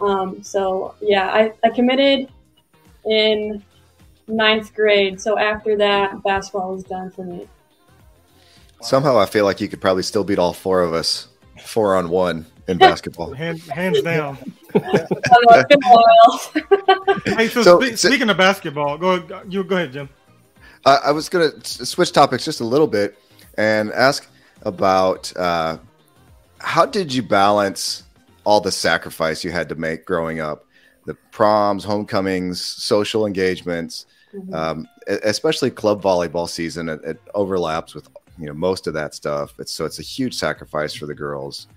Um, 0.00 0.42
so 0.42 0.94
yeah, 1.00 1.28
I, 1.28 1.52
I 1.64 1.70
committed 1.70 2.28
in 3.06 3.62
ninth 4.28 4.74
grade. 4.74 5.20
So 5.20 5.38
after 5.38 5.76
that, 5.76 6.22
basketball 6.22 6.74
was 6.74 6.84
done 6.84 7.10
for 7.10 7.24
me. 7.24 7.48
Somehow, 8.82 9.18
I 9.18 9.26
feel 9.26 9.44
like 9.44 9.60
you 9.60 9.68
could 9.68 9.80
probably 9.80 10.02
still 10.02 10.24
beat 10.24 10.38
all 10.38 10.52
four 10.52 10.82
of 10.82 10.92
us 10.92 11.28
four 11.64 11.96
on 11.96 12.10
one 12.10 12.46
in 12.68 12.78
basketball. 12.78 13.32
Hand, 13.34 13.60
hands 13.62 14.02
down. 14.02 14.36
hey, 17.24 17.48
so, 17.48 17.62
so, 17.62 17.80
spe- 17.80 17.96
speaking 17.96 18.28
of 18.28 18.36
basketball, 18.36 18.98
go 18.98 19.42
you 19.48 19.64
go 19.64 19.76
ahead, 19.76 19.92
Jim. 19.92 20.08
I, 20.84 20.96
I 21.06 21.10
was 21.12 21.28
going 21.28 21.50
to 21.60 21.86
switch 21.86 22.12
topics 22.12 22.44
just 22.44 22.60
a 22.60 22.64
little 22.64 22.86
bit 22.86 23.18
and 23.56 23.90
ask 23.92 24.28
about 24.62 25.34
uh, 25.36 25.78
how 26.58 26.84
did 26.84 27.12
you 27.12 27.22
balance 27.22 28.02
all 28.44 28.60
the 28.60 28.70
sacrifice 28.70 29.42
you 29.42 29.50
had 29.50 29.68
to 29.70 29.74
make 29.74 30.04
growing 30.04 30.40
up 30.40 30.66
the 31.06 31.14
proms, 31.30 31.84
homecomings, 31.84 32.60
social 32.60 33.26
engagements, 33.26 34.06
mm-hmm. 34.36 34.54
um, 34.54 34.88
especially 35.06 35.70
club 35.70 36.02
volleyball 36.02 36.48
season. 36.48 36.88
It, 36.88 37.04
it, 37.04 37.20
overlaps 37.34 37.94
with 37.94 38.08
you 38.38 38.46
know 38.46 38.54
most 38.54 38.86
of 38.86 38.94
that 38.94 39.14
stuff. 39.14 39.54
It's 39.58 39.72
so 39.72 39.84
it's 39.84 39.98
a 39.98 40.02
huge 40.02 40.34
sacrifice 40.34 40.94
for 40.94 41.06
the 41.06 41.14
girls. 41.14 41.68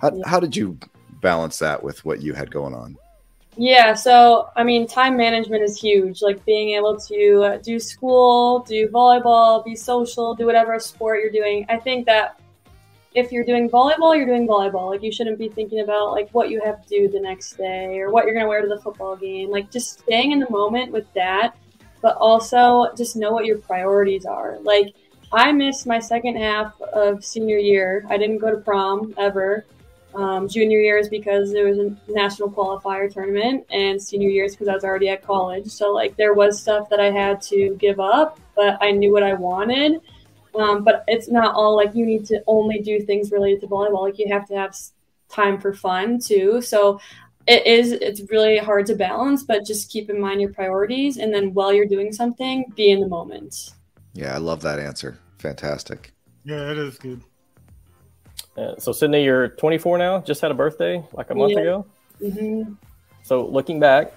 How, 0.00 0.14
yeah. 0.14 0.22
how 0.26 0.40
did 0.40 0.56
you 0.56 0.78
balance 1.20 1.58
that 1.58 1.82
with 1.82 2.04
what 2.04 2.22
you 2.22 2.32
had 2.34 2.50
going 2.50 2.74
on? 2.74 2.96
Yeah, 3.56 3.94
so 3.94 4.50
I 4.54 4.62
mean, 4.62 4.86
time 4.86 5.16
management 5.16 5.64
is 5.64 5.80
huge. 5.80 6.22
Like 6.22 6.44
being 6.44 6.76
able 6.76 6.96
to 7.00 7.60
do 7.62 7.80
school, 7.80 8.60
do 8.60 8.88
volleyball, 8.88 9.64
be 9.64 9.74
social, 9.74 10.34
do 10.34 10.46
whatever 10.46 10.78
sport 10.78 11.20
you're 11.20 11.32
doing. 11.32 11.66
I 11.68 11.76
think 11.76 12.06
that 12.06 12.40
if 13.14 13.32
you're 13.32 13.44
doing 13.44 13.68
volleyball, 13.68 14.16
you're 14.16 14.26
doing 14.26 14.46
volleyball. 14.46 14.90
Like 14.90 15.02
you 15.02 15.10
shouldn't 15.10 15.38
be 15.38 15.48
thinking 15.48 15.80
about 15.80 16.12
like 16.12 16.30
what 16.30 16.50
you 16.50 16.60
have 16.64 16.82
to 16.82 16.88
do 16.88 17.08
the 17.08 17.18
next 17.18 17.54
day 17.54 17.98
or 17.98 18.10
what 18.10 18.24
you're 18.24 18.34
gonna 18.34 18.46
wear 18.46 18.62
to 18.62 18.68
the 18.68 18.80
football 18.80 19.16
game. 19.16 19.50
Like 19.50 19.72
just 19.72 20.00
staying 20.00 20.30
in 20.30 20.38
the 20.38 20.50
moment 20.50 20.92
with 20.92 21.12
that, 21.14 21.56
but 22.00 22.16
also 22.16 22.92
just 22.96 23.16
know 23.16 23.32
what 23.32 23.44
your 23.44 23.58
priorities 23.58 24.24
are. 24.24 24.58
Like 24.62 24.94
I 25.32 25.52
missed 25.52 25.86
my 25.86 25.98
second 25.98 26.36
half 26.36 26.80
of 26.80 27.24
senior 27.24 27.58
year. 27.58 28.06
I 28.08 28.16
didn't 28.16 28.38
go 28.38 28.50
to 28.50 28.58
prom 28.58 29.14
ever. 29.18 29.64
Um, 30.14 30.48
junior 30.48 30.80
year 30.80 30.98
is 30.98 31.08
because 31.08 31.52
there 31.52 31.66
was 31.66 31.78
a 31.78 31.94
national 32.08 32.50
qualifier 32.50 33.12
tournament, 33.12 33.66
and 33.70 34.02
senior 34.02 34.30
year 34.30 34.44
is 34.44 34.52
because 34.52 34.68
I 34.68 34.74
was 34.74 34.84
already 34.84 35.10
at 35.10 35.22
college. 35.22 35.68
So 35.68 35.92
like 35.92 36.16
there 36.16 36.32
was 36.32 36.60
stuff 36.60 36.88
that 36.88 36.98
I 36.98 37.10
had 37.10 37.42
to 37.42 37.76
give 37.78 38.00
up, 38.00 38.40
but 38.56 38.78
I 38.80 38.90
knew 38.90 39.12
what 39.12 39.22
I 39.22 39.34
wanted 39.34 40.00
um, 40.58 40.84
but 40.84 41.04
it's 41.06 41.28
not 41.28 41.54
all 41.54 41.76
like 41.76 41.94
you 41.94 42.04
need 42.04 42.26
to 42.26 42.42
only 42.46 42.80
do 42.80 43.00
things 43.00 43.30
related 43.30 43.60
to 43.62 43.66
volleyball. 43.68 44.02
Like 44.02 44.18
you 44.18 44.32
have 44.32 44.46
to 44.48 44.56
have 44.56 44.76
time 45.28 45.60
for 45.60 45.72
fun 45.72 46.18
too. 46.18 46.60
So 46.60 47.00
it 47.48 47.66
is 47.66 47.92
it's 47.92 48.20
really 48.30 48.58
hard 48.58 48.84
to 48.86 48.94
balance, 48.94 49.42
but 49.42 49.64
just 49.64 49.90
keep 49.90 50.10
in 50.10 50.20
mind 50.20 50.40
your 50.40 50.52
priorities 50.52 51.16
and 51.16 51.32
then 51.32 51.54
while 51.54 51.72
you're 51.72 51.86
doing 51.86 52.12
something, 52.12 52.70
be 52.76 52.90
in 52.90 53.00
the 53.00 53.08
moment. 53.08 53.70
Yeah, 54.12 54.34
I 54.34 54.38
love 54.38 54.60
that 54.62 54.78
answer. 54.78 55.18
Fantastic. 55.38 56.12
Yeah, 56.44 56.70
it 56.70 56.78
is 56.78 56.98
good. 56.98 57.22
Uh, 58.56 58.74
so 58.78 58.92
Sydney, 58.92 59.24
you're 59.24 59.48
24 59.48 59.96
now. 59.96 60.20
Just 60.20 60.42
had 60.42 60.50
a 60.50 60.54
birthday 60.54 61.02
like 61.12 61.30
a 61.30 61.34
month 61.34 61.52
yeah. 61.54 61.60
ago. 61.60 61.86
Mm-hmm. 62.20 62.72
So 63.22 63.46
looking 63.46 63.80
back, 63.80 64.12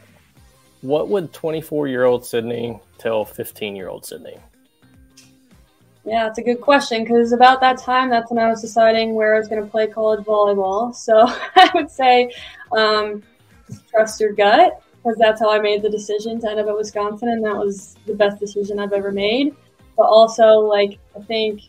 what 0.82 1.08
would 1.08 1.32
24 1.32 1.88
year 1.88 2.04
old 2.04 2.26
Sydney 2.26 2.80
tell 2.98 3.24
15 3.24 3.78
year 3.78 3.88
old 3.88 4.06
Sydney? 4.06 4.38
Yeah, 6.04 6.28
it's 6.28 6.40
a 6.40 6.42
good 6.42 6.62
question 6.62 7.04
because 7.04 7.32
about 7.32 7.62
that 7.62 7.78
time, 7.80 8.10
that's 8.10 8.32
when 8.32 8.44
I 8.44 8.50
was 8.50 8.62
deciding 8.62 9.14
where 9.14 9.36
I 9.36 9.38
was 9.38 9.48
going 9.48 9.64
to 9.64 9.70
play 9.70 9.88
college 9.88 10.26
volleyball. 10.26 10.96
So 11.02 11.26
I 11.28 11.70
would 11.76 11.92
say 11.92 12.34
um, 12.72 13.22
trust 13.90 14.20
your 14.20 14.34
gut 14.34 14.82
because 14.96 15.18
that's 15.18 15.40
how 15.40 15.52
I 15.52 15.60
made 15.60 15.82
the 15.82 15.90
decision 15.90 16.40
to 16.42 16.50
end 16.50 16.60
up 16.60 16.68
at 16.68 16.76
Wisconsin, 16.76 17.30
and 17.30 17.44
that 17.46 17.56
was 17.56 17.96
the 18.06 18.14
best 18.14 18.40
decision 18.40 18.80
I've 18.80 18.94
ever 18.94 19.12
made. 19.12 19.56
But 19.98 20.04
also, 20.04 20.60
like, 20.60 21.00
I 21.16 21.22
think 21.22 21.62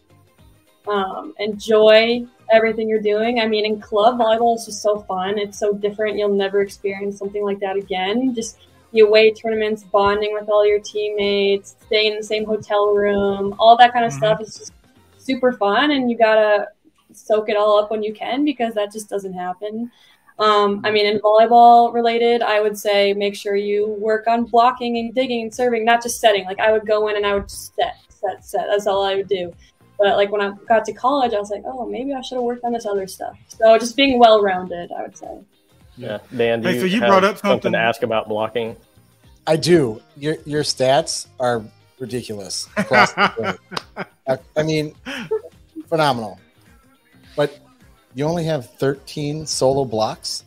um, 0.87 1.35
enjoy 1.39 2.26
everything 2.51 2.89
you're 2.89 3.01
doing. 3.01 3.41
I 3.41 3.47
mean, 3.47 3.64
in 3.64 3.80
club 3.80 4.18
volleyball, 4.18 4.55
it's 4.55 4.66
just 4.66 4.83
so 4.83 5.01
fun. 5.01 5.39
It's 5.39 5.59
so 5.59 5.74
different. 5.74 6.18
You'll 6.18 6.35
never 6.35 6.61
experience 6.61 7.18
something 7.18 7.45
like 7.45 7.59
that 7.61 7.76
again. 7.76 8.35
Just 8.35 8.59
you 8.93 9.07
away 9.07 9.32
tournaments, 9.32 9.82
bonding 9.82 10.32
with 10.32 10.49
all 10.49 10.66
your 10.66 10.80
teammates, 10.80 11.76
staying 11.86 12.12
in 12.12 12.18
the 12.18 12.24
same 12.24 12.45
hotel 12.45 12.95
room, 12.95 13.55
all 13.59 13.76
that 13.76 13.93
kind 13.93 14.05
of 14.05 14.12
mm-hmm. 14.12 14.18
stuff 14.18 14.40
is 14.40 14.59
just 14.59 14.72
super 15.18 15.53
fun, 15.53 15.90
and 15.90 16.11
you 16.11 16.16
gotta 16.16 16.68
soak 17.12 17.49
it 17.49 17.57
all 17.57 17.78
up 17.78 17.90
when 17.90 18.03
you 18.03 18.12
can 18.12 18.45
because 18.45 18.74
that 18.74 18.93
just 18.93 19.09
doesn't 19.09 19.32
happen. 19.32 19.90
Um, 20.38 20.80
I 20.84 20.90
mean, 20.90 21.07
in 21.07 21.20
volleyball 21.20 21.93
related, 21.93 22.43
I 22.43 22.61
would 22.61 22.76
say 22.76 23.12
make 23.12 23.34
sure 23.34 23.55
you 23.55 23.88
work 23.99 24.26
on 24.26 24.45
blocking 24.45 24.99
and 24.99 25.14
digging 25.14 25.43
and 25.43 25.55
serving, 25.55 25.84
not 25.84 26.03
just 26.03 26.20
setting. 26.20 26.45
Like 26.45 26.59
I 26.59 26.72
would 26.72 26.86
go 26.86 27.09
in 27.09 27.16
and 27.16 27.26
I 27.26 27.34
would 27.34 27.51
set, 27.51 27.97
set, 28.09 28.45
set. 28.45 28.66
That's 28.68 28.86
all 28.86 29.05
I 29.05 29.16
would 29.16 29.28
do. 29.28 29.53
But 29.99 30.16
like 30.16 30.32
when 30.32 30.40
I 30.40 30.53
got 30.66 30.84
to 30.86 30.93
college, 30.93 31.32
I 31.32 31.38
was 31.38 31.51
like, 31.51 31.62
oh, 31.64 31.86
maybe 31.86 32.12
I 32.12 32.20
should 32.22 32.36
have 32.36 32.45
worked 32.45 32.64
on 32.64 32.72
this 32.72 32.86
other 32.86 33.07
stuff. 33.07 33.38
So 33.49 33.78
just 33.78 33.97
being 33.97 34.18
well 34.18 34.43
rounded, 34.43 34.90
I 34.90 35.03
would 35.03 35.16
say. 35.16 35.38
Yeah, 35.97 36.18
Dan. 36.34 36.62
hey, 36.62 36.74
you 36.74 36.80
so 36.80 36.86
you 36.86 37.01
brought 37.01 37.24
up 37.24 37.36
something, 37.36 37.51
something 37.51 37.72
to 37.72 37.78
ask 37.78 38.03
about 38.03 38.28
blocking. 38.28 38.76
I 39.47 39.57
do. 39.57 40.01
Your 40.16 40.36
your 40.45 40.62
stats 40.62 41.26
are 41.38 41.64
ridiculous. 41.99 42.68
I, 42.76 43.59
I 44.57 44.62
mean, 44.62 44.95
phenomenal. 45.88 46.38
But 47.36 47.59
you 48.14 48.24
only 48.24 48.45
have 48.45 48.70
13 48.74 49.47
solo 49.47 49.84
blocks. 49.84 50.45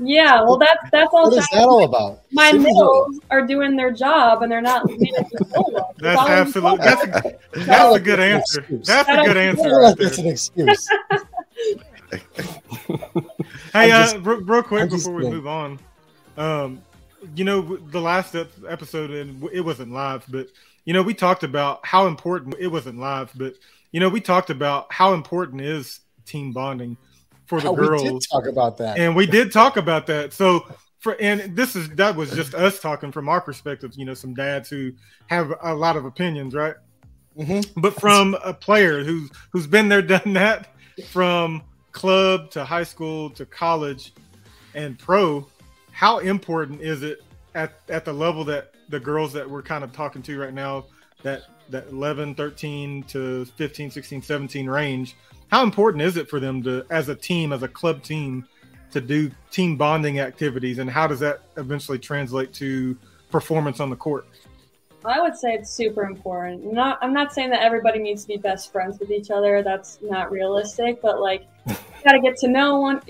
Yeah, 0.00 0.42
well, 0.42 0.58
that's 0.58 0.90
that's 0.92 1.12
all. 1.12 1.24
What 1.24 1.38
is 1.38 1.48
that 1.52 1.64
all 1.64 1.82
about? 1.82 2.22
My 2.30 2.52
middles 2.52 3.18
are 3.30 3.44
doing 3.44 3.74
their 3.76 3.90
job, 3.90 4.42
and 4.42 4.52
they're 4.52 4.60
not. 4.60 4.88
that's 5.98 6.30
absolutely. 6.30 6.78
That's 6.78 7.04
a, 7.04 7.38
that's 7.64 7.96
a 7.96 8.00
good 8.00 8.20
answer. 8.20 8.64
That's 8.70 9.08
a 9.08 9.24
good 9.24 9.36
answer. 9.36 9.94
That's 9.98 10.18
an 10.18 10.26
excuse. 10.26 10.88
hey, 13.72 13.90
uh, 13.90 14.18
real 14.20 14.62
quick 14.62 14.90
before 14.90 15.12
we 15.12 15.28
move 15.28 15.46
on, 15.46 15.78
um, 16.36 16.82
you 17.34 17.44
know, 17.44 17.76
the 17.76 18.00
last 18.00 18.34
episode, 18.34 19.10
and 19.10 19.42
it 19.52 19.60
wasn't 19.60 19.92
live, 19.92 20.24
but 20.28 20.48
you 20.84 20.94
know, 20.94 21.02
we 21.02 21.12
talked 21.12 21.42
about 21.42 21.84
how 21.84 22.06
important 22.06 22.54
it 22.58 22.68
wasn't 22.68 22.98
live, 22.98 23.30
but 23.34 23.54
you 23.92 24.00
know, 24.00 24.08
we 24.08 24.20
talked 24.20 24.50
about 24.50 24.92
how 24.92 25.14
important 25.14 25.60
is 25.60 26.00
team 26.24 26.52
bonding 26.52 26.96
for 27.46 27.60
the 27.60 27.68
oh, 27.68 27.74
girls. 27.74 28.02
We 28.02 28.10
did 28.10 28.22
talk 28.30 28.46
about 28.46 28.76
that, 28.78 28.98
and 28.98 29.16
we 29.16 29.26
did 29.26 29.52
talk 29.52 29.76
about 29.76 30.06
that. 30.06 30.32
So, 30.32 30.66
for 30.98 31.16
and 31.20 31.56
this 31.56 31.74
is 31.76 31.88
that 31.90 32.14
was 32.14 32.30
just 32.30 32.54
us 32.54 32.80
talking 32.80 33.12
from 33.12 33.28
our 33.28 33.40
perspective. 33.40 33.92
You 33.96 34.04
know, 34.04 34.14
some 34.14 34.34
dads 34.34 34.68
who 34.68 34.92
have 35.26 35.52
a 35.62 35.74
lot 35.74 35.96
of 35.96 36.04
opinions, 36.04 36.54
right? 36.54 36.74
Mm-hmm. 37.38 37.80
But 37.80 37.98
from 38.00 38.36
a 38.44 38.52
player 38.52 39.02
who's 39.04 39.30
who's 39.52 39.66
been 39.66 39.88
there, 39.88 40.02
done 40.02 40.32
that, 40.34 40.68
from 41.06 41.62
club 41.92 42.50
to 42.50 42.64
high 42.64 42.84
school 42.84 43.30
to 43.30 43.46
college 43.46 44.12
and 44.74 44.98
pro, 44.98 45.46
how 45.92 46.18
important 46.18 46.80
is 46.80 47.02
it 47.02 47.22
at, 47.54 47.72
at 47.88 48.04
the 48.04 48.12
level 48.12 48.44
that 48.44 48.72
the 48.88 49.00
girls 49.00 49.32
that 49.32 49.48
we're 49.48 49.62
kind 49.62 49.84
of 49.84 49.92
talking 49.92 50.22
to 50.22 50.38
right 50.38 50.54
now, 50.54 50.84
that 51.22 51.42
that 51.70 51.86
11, 51.88 52.34
13 52.34 53.02
to 53.04 53.44
15, 53.44 53.90
16, 53.90 54.22
17 54.22 54.70
range, 54.70 55.16
how 55.48 55.62
important 55.62 56.02
is 56.02 56.16
it 56.16 56.28
for 56.30 56.40
them 56.40 56.62
to 56.62 56.84
as 56.90 57.08
a 57.08 57.14
team, 57.14 57.52
as 57.52 57.62
a 57.62 57.68
club 57.68 58.02
team, 58.02 58.46
to 58.90 59.00
do 59.00 59.30
team 59.50 59.76
bonding 59.76 60.20
activities 60.20 60.78
and 60.78 60.88
how 60.88 61.06
does 61.06 61.20
that 61.20 61.42
eventually 61.56 61.98
translate 61.98 62.54
to 62.54 62.96
performance 63.30 63.80
on 63.80 63.90
the 63.90 63.96
court? 63.96 64.26
I 65.04 65.20
would 65.20 65.36
say 65.36 65.54
it's 65.54 65.70
super 65.70 66.02
important. 66.04 66.72
Not, 66.72 66.98
I'm 67.00 67.12
not 67.12 67.32
saying 67.32 67.50
that 67.50 67.62
everybody 67.62 67.98
needs 67.98 68.22
to 68.22 68.28
be 68.28 68.36
best 68.36 68.72
friends 68.72 68.98
with 68.98 69.10
each 69.10 69.30
other. 69.30 69.62
That's 69.62 69.98
not 70.02 70.30
realistic. 70.30 71.00
But 71.00 71.20
like, 71.20 71.46
you 71.68 71.76
gotta 72.04 72.20
get 72.20 72.36
to 72.38 72.48
know 72.48 72.80
one 72.80 73.00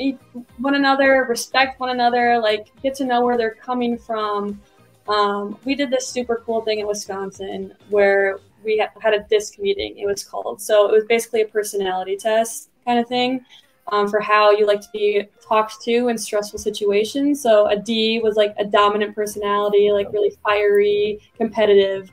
one 0.58 0.74
another, 0.74 1.24
respect 1.28 1.80
one 1.80 1.90
another, 1.90 2.38
like 2.38 2.72
get 2.82 2.94
to 2.96 3.04
know 3.04 3.24
where 3.24 3.36
they're 3.36 3.54
coming 3.54 3.98
from. 3.98 4.60
Um, 5.08 5.58
we 5.64 5.74
did 5.74 5.90
this 5.90 6.06
super 6.06 6.42
cool 6.44 6.60
thing 6.60 6.80
in 6.80 6.86
Wisconsin 6.86 7.74
where 7.88 8.40
we 8.64 8.78
had 9.00 9.14
a 9.14 9.20
disc 9.30 9.58
meeting. 9.58 9.98
It 9.98 10.06
was 10.06 10.22
called. 10.24 10.60
So 10.60 10.88
it 10.88 10.92
was 10.92 11.04
basically 11.04 11.42
a 11.42 11.46
personality 11.46 12.16
test 12.16 12.70
kind 12.84 12.98
of 12.98 13.08
thing 13.08 13.44
um, 13.92 14.08
for 14.08 14.20
how 14.20 14.50
you 14.50 14.66
like 14.66 14.80
to 14.82 14.88
be 14.92 15.24
talked 15.46 15.80
to 15.82 16.08
in 16.08 16.18
stressful 16.18 16.58
situations. 16.58 17.40
So 17.40 17.66
a 17.68 17.76
D 17.76 18.20
was 18.22 18.36
like 18.36 18.54
a 18.58 18.64
dominant 18.64 19.14
personality, 19.14 19.90
like 19.92 20.12
really 20.12 20.36
fiery, 20.42 21.20
competitive. 21.36 22.10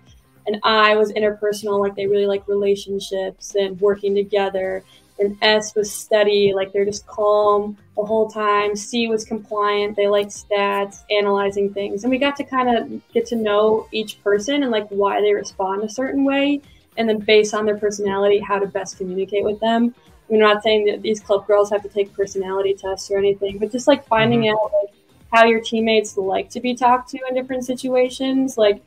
And 0.48 0.60
I 0.64 0.96
was 0.96 1.12
interpersonal, 1.14 1.80
like 1.80 1.96
they 1.96 2.08
really 2.08 2.28
like 2.28 2.48
relationships 2.48 3.56
and 3.56 3.80
working 3.82 4.16
together. 4.16 4.84
And 5.18 5.38
S 5.42 5.76
was 5.76 5.92
steady, 5.92 6.54
like 6.54 6.74
they're 6.74 6.86
just 6.86 7.08
calm 7.08 7.78
the 7.96 8.04
whole 8.04 8.30
time. 8.30 8.76
C 8.76 9.08
was 9.08 9.24
compliant, 9.24 9.96
they 9.96 10.08
like 10.08 10.28
stats, 10.28 11.04
analyzing 11.10 11.74
things. 11.74 12.04
And 12.04 12.12
we 12.12 12.18
got 12.18 12.36
to 12.38 12.44
kind 12.44 12.76
of 12.76 13.14
get 13.14 13.26
to 13.28 13.36
know 13.36 13.88
each 13.92 14.22
person 14.24 14.64
and 14.64 14.72
like 14.72 14.88
why 14.90 15.22
they 15.22 15.34
respond 15.34 15.84
a 15.84 15.90
certain 15.90 16.26
way. 16.26 16.62
And 16.98 17.08
then 17.08 17.20
based 17.20 17.54
on 17.54 17.66
their 17.66 17.78
personality, 17.78 18.40
how 18.40 18.60
to 18.60 18.68
best 18.68 18.98
communicate 18.98 19.44
with 19.44 19.60
them. 19.60 19.96
I'm 20.30 20.40
not 20.40 20.64
saying 20.64 20.86
that 20.88 21.02
these 21.02 21.20
club 21.20 21.46
girls 21.48 21.70
have 21.70 21.84
to 21.84 21.90
take 21.90 22.14
personality 22.14 22.74
tests 22.74 23.12
or 23.12 23.18
anything, 23.18 23.58
but 23.58 23.72
just 23.72 23.88
like 23.88 24.08
finding 24.08 24.42
mm-hmm. 24.42 24.58
out 24.58 24.72
like 24.82 24.94
how 25.32 25.46
your 25.46 25.62
teammates 25.62 26.18
like 26.18 26.50
to 26.50 26.60
be 26.60 26.76
talked 26.76 27.10
to 27.12 27.20
in 27.30 27.36
different 27.36 27.66
situations. 27.66 28.58
Like 28.58 28.82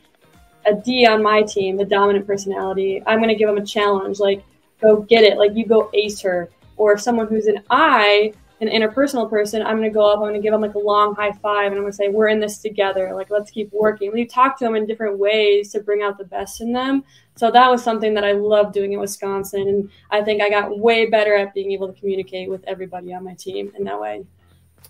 a 0.67 0.75
D 0.75 1.07
on 1.07 1.23
my 1.23 1.43
team, 1.43 1.77
the 1.77 1.85
dominant 1.85 2.27
personality, 2.27 3.03
I'm 3.07 3.19
going 3.19 3.29
to 3.29 3.35
give 3.35 3.49
them 3.49 3.59
a 3.59 3.65
challenge. 3.65 4.19
Like, 4.19 4.45
go 4.81 5.03
get 5.03 5.25
it. 5.25 5.39
Like, 5.39 5.53
you 5.55 5.67
go 5.67 5.91
ace 5.95 6.21
her. 6.21 6.49
Or 6.77 6.93
if 6.93 7.01
someone 7.01 7.27
who's 7.27 7.47
an 7.47 7.63
I, 7.71 8.33
an 8.61 8.69
interpersonal 8.69 9.29
person, 9.29 9.63
I'm 9.63 9.77
going 9.77 9.91
to 9.91 9.95
go 9.95 10.11
up, 10.11 10.19
I'm 10.19 10.25
going 10.25 10.35
to 10.35 10.41
give 10.41 10.53
them 10.53 10.61
like 10.61 10.75
a 10.75 10.79
long 10.79 11.15
high 11.15 11.33
five, 11.33 11.67
and 11.67 11.77
I'm 11.77 11.83
going 11.83 11.93
to 11.93 11.97
say, 11.97 12.09
We're 12.09 12.29
in 12.29 12.41
this 12.41 12.59
together. 12.59 13.13
Like, 13.15 13.31
let's 13.31 13.51
keep 13.51 13.73
working. 13.73 14.13
We 14.13 14.27
talk 14.27 14.59
to 14.59 14.65
them 14.65 14.75
in 14.75 14.87
different 14.87 15.19
ways 15.19 15.73
to 15.73 15.81
bring 15.81 16.03
out 16.03 16.19
the 16.19 16.25
best 16.25 16.61
in 16.61 16.73
them. 16.73 17.05
So 17.37 17.51
that 17.51 17.71
was 17.71 17.83
something 17.85 18.15
that 18.15 18.25
I 18.25 18.33
loved 18.33 18.75
doing 18.75 18.93
in 18.93 19.01
Wisconsin. 19.01 19.69
And 19.69 19.91
I 20.11 20.23
think 20.23 20.43
I 20.43 20.51
got 20.51 20.79
way 20.79 21.07
better 21.07 21.37
at 21.37 21.55
being 21.55 21.73
able 21.73 21.93
to 21.93 21.99
communicate 21.99 22.51
with 22.51 22.65
everybody 22.67 23.15
on 23.15 23.25
my 23.25 23.35
team 23.35 23.73
in 23.77 23.85
that 23.85 24.01
way. 24.01 24.25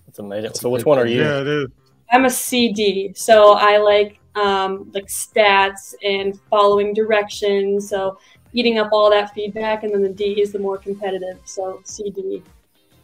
That's 0.06 0.18
amazing. 0.18 0.54
So 0.54 0.70
which 0.70 0.86
one 0.86 0.98
are 0.98 1.06
you? 1.06 1.20
Yeah, 1.20 1.40
it 1.40 1.46
is. 1.46 1.66
I'm 2.10 2.24
a 2.24 2.30
CD. 2.30 3.12
So 3.14 3.52
I 3.52 3.76
like 3.76 4.18
um, 4.34 4.90
like 4.94 5.06
stats 5.06 5.94
and 6.02 6.38
following 6.48 6.94
directions. 6.94 7.88
So 7.88 8.18
eating 8.58 8.78
up 8.78 8.90
all 8.92 9.10
that 9.10 9.32
feedback. 9.34 9.84
And 9.84 9.92
then 9.92 10.02
the 10.02 10.08
D 10.08 10.40
is 10.40 10.52
the 10.52 10.58
more 10.58 10.78
competitive. 10.78 11.38
So 11.44 11.80
CD. 11.84 12.42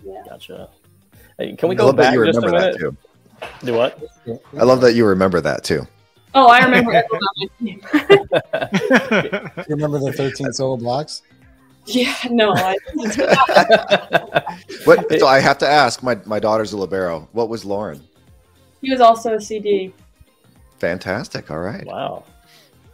Yeah. 0.05 0.23
Gotcha. 0.29 0.69
Hey, 1.39 1.55
can 1.57 1.69
we 1.69 1.75
go 1.75 1.93
back 1.93 2.15
just 2.15 2.39
a 2.39 2.51
minute? 2.51 2.77
Too. 2.79 2.97
Do 3.65 3.75
what? 3.75 4.03
I 4.59 4.65
love 4.65 4.81
that 4.81 4.95
you 4.95 5.07
remember 5.07 5.41
that 5.41 5.65
too. 5.65 5.87
Oh, 6.35 6.49
I 6.49 6.65
remember. 6.65 6.93
you 7.61 7.81
remember 9.69 9.99
the 10.01 10.13
13 10.17 10.53
solo 10.53 10.77
blocks? 10.77 11.23
Yeah, 11.87 12.15
no. 12.31 12.53
I, 12.55 12.77
what? 14.85 15.07
So 15.19 15.27
I 15.27 15.39
have 15.39 15.59
to 15.59 15.69
ask. 15.69 16.03
My 16.03 16.19
my 16.25 16.39
daughter's 16.39 16.73
a 16.73 16.79
libero. 16.79 17.29
What 17.33 17.49
was 17.49 17.65
Lauren? 17.65 18.03
He 18.81 18.91
was 18.91 19.01
also 19.01 19.35
a 19.35 19.41
CD. 19.41 19.93
Fantastic. 20.79 21.51
All 21.51 21.59
right. 21.59 21.87
Wow, 21.87 22.25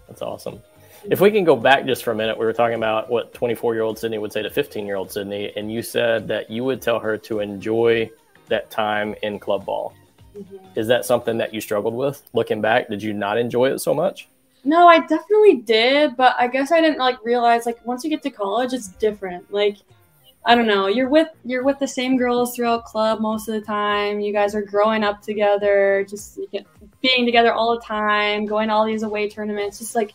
that's 0.09 0.23
awesome. 0.23 0.61
If 1.05 1.21
we 1.21 1.31
can 1.31 1.45
go 1.45 1.57
back 1.57 1.87
just 1.87 2.05
for 2.05 2.11
a 2.11 2.15
minute, 2.15 2.39
we 2.39 2.45
were 2.45 2.53
talking 2.53 2.77
about 2.77 3.09
what 3.11 3.33
24 3.33 3.75
year 3.75 3.83
old 3.83 3.99
Sydney 3.99 4.19
would 4.19 4.33
say 4.33 4.43
to 4.43 4.51
15 4.51 4.87
year 4.87 4.97
old 4.97 5.11
Sydney, 5.11 5.53
and 5.57 5.73
you 5.73 5.83
said 5.83 6.29
that 6.29 6.51
you 6.51 6.65
would 6.65 6.83
tell 6.83 6.99
her 6.99 7.17
to 7.19 7.41
enjoy 7.41 8.11
that 8.49 8.71
time 8.71 9.15
in 9.23 9.39
club 9.39 9.65
ball. 9.65 9.95
Mm-hmm. 10.37 10.79
Is 10.79 10.87
that 10.89 11.05
something 11.05 11.39
that 11.39 11.55
you 11.55 11.61
struggled 11.61 11.95
with 11.95 12.23
looking 12.33 12.61
back? 12.61 12.89
Did 12.89 13.03
you 13.03 13.13
not 13.13 13.39
enjoy 13.39 13.73
it 13.73 13.79
so 13.81 13.95
much? 13.95 14.29
No, 14.63 14.89
I 14.89 15.01
definitely 15.01 15.57
did, 15.57 16.17
but 16.17 16.37
I 16.39 16.47
guess 16.47 16.71
I 16.71 16.81
didn't 16.81 16.99
like 16.99 17.25
realize 17.25 17.65
like 17.65 17.85
once 17.87 18.05
you 18.05 18.11
get 18.11 18.23
to 18.25 18.31
college, 18.31 18.75
it's 18.75 18.89
different. 18.89 19.51
Like, 19.51 19.79
I 20.45 20.55
don't 20.55 20.67
know, 20.67 20.87
you're 20.87 21.09
with 21.09 21.29
you're 21.45 21.65
with 21.65 21.79
the 21.79 21.89
same 21.89 22.19
girls 22.19 22.55
throughout 22.55 22.85
club 22.85 23.21
most 23.21 23.49
of 23.49 23.55
the 23.55 23.61
time. 23.63 24.21
You 24.21 24.33
guys 24.33 24.55
are 24.55 24.63
growing 24.63 25.03
up 25.03 25.23
together, 25.23 26.07
just 26.09 26.39
being 27.01 27.25
together 27.25 27.55
all 27.55 27.75
the 27.75 27.83
time, 27.83 28.45
going 28.45 28.69
to 28.69 28.75
all 28.75 28.85
these 28.85 29.03
away 29.03 29.31
tournaments. 29.31 29.79
Just 29.79 29.95
like, 29.95 30.13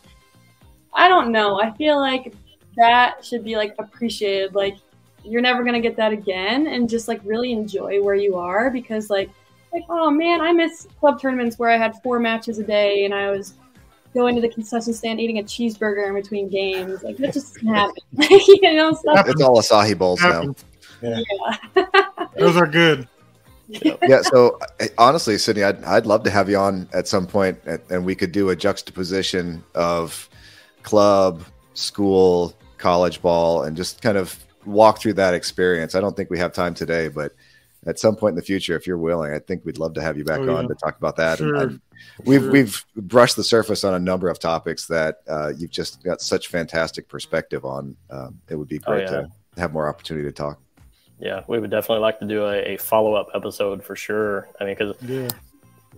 I 0.96 1.08
don't 1.08 1.30
know. 1.30 1.60
I 1.60 1.70
feel 1.72 1.98
like 2.00 2.34
that 2.76 3.24
should 3.24 3.44
be 3.44 3.56
like 3.56 3.74
appreciated. 3.78 4.54
Like, 4.54 4.76
you're 5.24 5.42
never 5.42 5.62
gonna 5.62 5.80
get 5.80 5.96
that 5.96 6.12
again, 6.12 6.66
and 6.66 6.88
just 6.88 7.06
like 7.06 7.20
really 7.24 7.52
enjoy 7.52 8.02
where 8.02 8.14
you 8.14 8.36
are 8.36 8.70
because 8.70 9.10
like 9.10 9.30
like, 9.76 9.84
oh 9.90 10.10
man, 10.10 10.40
I 10.40 10.52
miss 10.52 10.88
club 10.98 11.20
tournaments 11.20 11.58
where 11.58 11.70
I 11.70 11.76
had 11.76 12.00
four 12.02 12.18
matches 12.18 12.58
a 12.58 12.64
day 12.64 13.04
and 13.04 13.14
I 13.14 13.30
was 13.30 13.54
going 14.14 14.34
to 14.34 14.40
the 14.40 14.48
concession 14.48 14.94
stand 14.94 15.20
eating 15.20 15.38
a 15.38 15.42
cheeseburger 15.42 16.08
in 16.08 16.14
between 16.14 16.48
games. 16.48 17.02
Like 17.02 17.18
that 17.18 17.34
just 17.34 17.60
happened. 17.60 18.00
you 18.30 18.74
know, 18.74 18.92
stuff. 18.94 19.28
It's 19.28 19.42
all 19.42 19.60
acai 19.60 19.96
bowls 19.96 20.22
now. 20.22 20.54
Yeah. 21.02 21.20
yeah. 21.76 21.86
Those 22.38 22.56
are 22.56 22.66
good. 22.66 23.06
yeah. 23.68 24.22
So 24.22 24.58
honestly, 24.98 25.36
Sydney, 25.36 25.64
I'd, 25.64 25.84
I'd 25.84 26.06
love 26.06 26.22
to 26.24 26.30
have 26.30 26.48
you 26.48 26.56
on 26.56 26.88
at 26.94 27.06
some 27.06 27.26
point 27.26 27.58
and, 27.66 27.80
and 27.90 28.04
we 28.06 28.14
could 28.14 28.32
do 28.32 28.48
a 28.50 28.56
juxtaposition 28.56 29.62
of 29.74 30.30
club, 30.86 31.42
school, 31.74 32.54
college 32.78 33.20
ball, 33.20 33.64
and 33.64 33.76
just 33.76 34.00
kind 34.00 34.16
of 34.16 34.38
walk 34.64 35.00
through 35.00 35.14
that 35.14 35.34
experience. 35.34 35.94
I 35.94 36.00
don't 36.00 36.16
think 36.16 36.30
we 36.30 36.38
have 36.38 36.52
time 36.52 36.74
today, 36.74 37.08
but 37.08 37.32
at 37.86 37.98
some 37.98 38.16
point 38.16 38.32
in 38.32 38.36
the 38.36 38.42
future, 38.42 38.76
if 38.76 38.86
you're 38.86 38.96
willing, 38.96 39.32
I 39.32 39.40
think 39.40 39.64
we'd 39.64 39.78
love 39.78 39.94
to 39.94 40.00
have 40.00 40.16
you 40.16 40.24
back 40.24 40.40
oh, 40.40 40.44
yeah. 40.44 40.52
on 40.52 40.68
to 40.68 40.74
talk 40.76 40.96
about 40.96 41.16
that. 41.16 41.38
Sure. 41.38 41.72
we've 42.24 42.40
sure. 42.40 42.50
we've 42.50 42.84
brushed 42.96 43.36
the 43.36 43.44
surface 43.44 43.84
on 43.84 43.94
a 43.94 43.98
number 43.98 44.28
of 44.28 44.38
topics 44.38 44.86
that 44.86 45.18
uh, 45.28 45.52
you've 45.56 45.70
just 45.70 46.02
got 46.04 46.20
such 46.20 46.48
fantastic 46.48 47.08
perspective 47.08 47.64
on. 47.64 47.96
Um, 48.10 48.40
it 48.48 48.54
would 48.54 48.68
be 48.68 48.80
oh, 48.86 48.92
great 48.92 49.08
oh, 49.08 49.12
yeah. 49.12 49.20
to 49.22 49.60
have 49.60 49.72
more 49.72 49.88
opportunity 49.88 50.26
to 50.26 50.32
talk. 50.32 50.60
Yeah, 51.18 51.42
we 51.48 51.58
would 51.58 51.70
definitely 51.70 52.02
like 52.02 52.20
to 52.20 52.26
do 52.26 52.44
a, 52.44 52.74
a 52.74 52.76
follow 52.76 53.14
up 53.14 53.28
episode 53.34 53.82
for 53.82 53.96
sure. 53.96 54.48
I 54.60 54.64
mean, 54.64 54.76
because 54.78 54.94
yeah. 55.02 55.28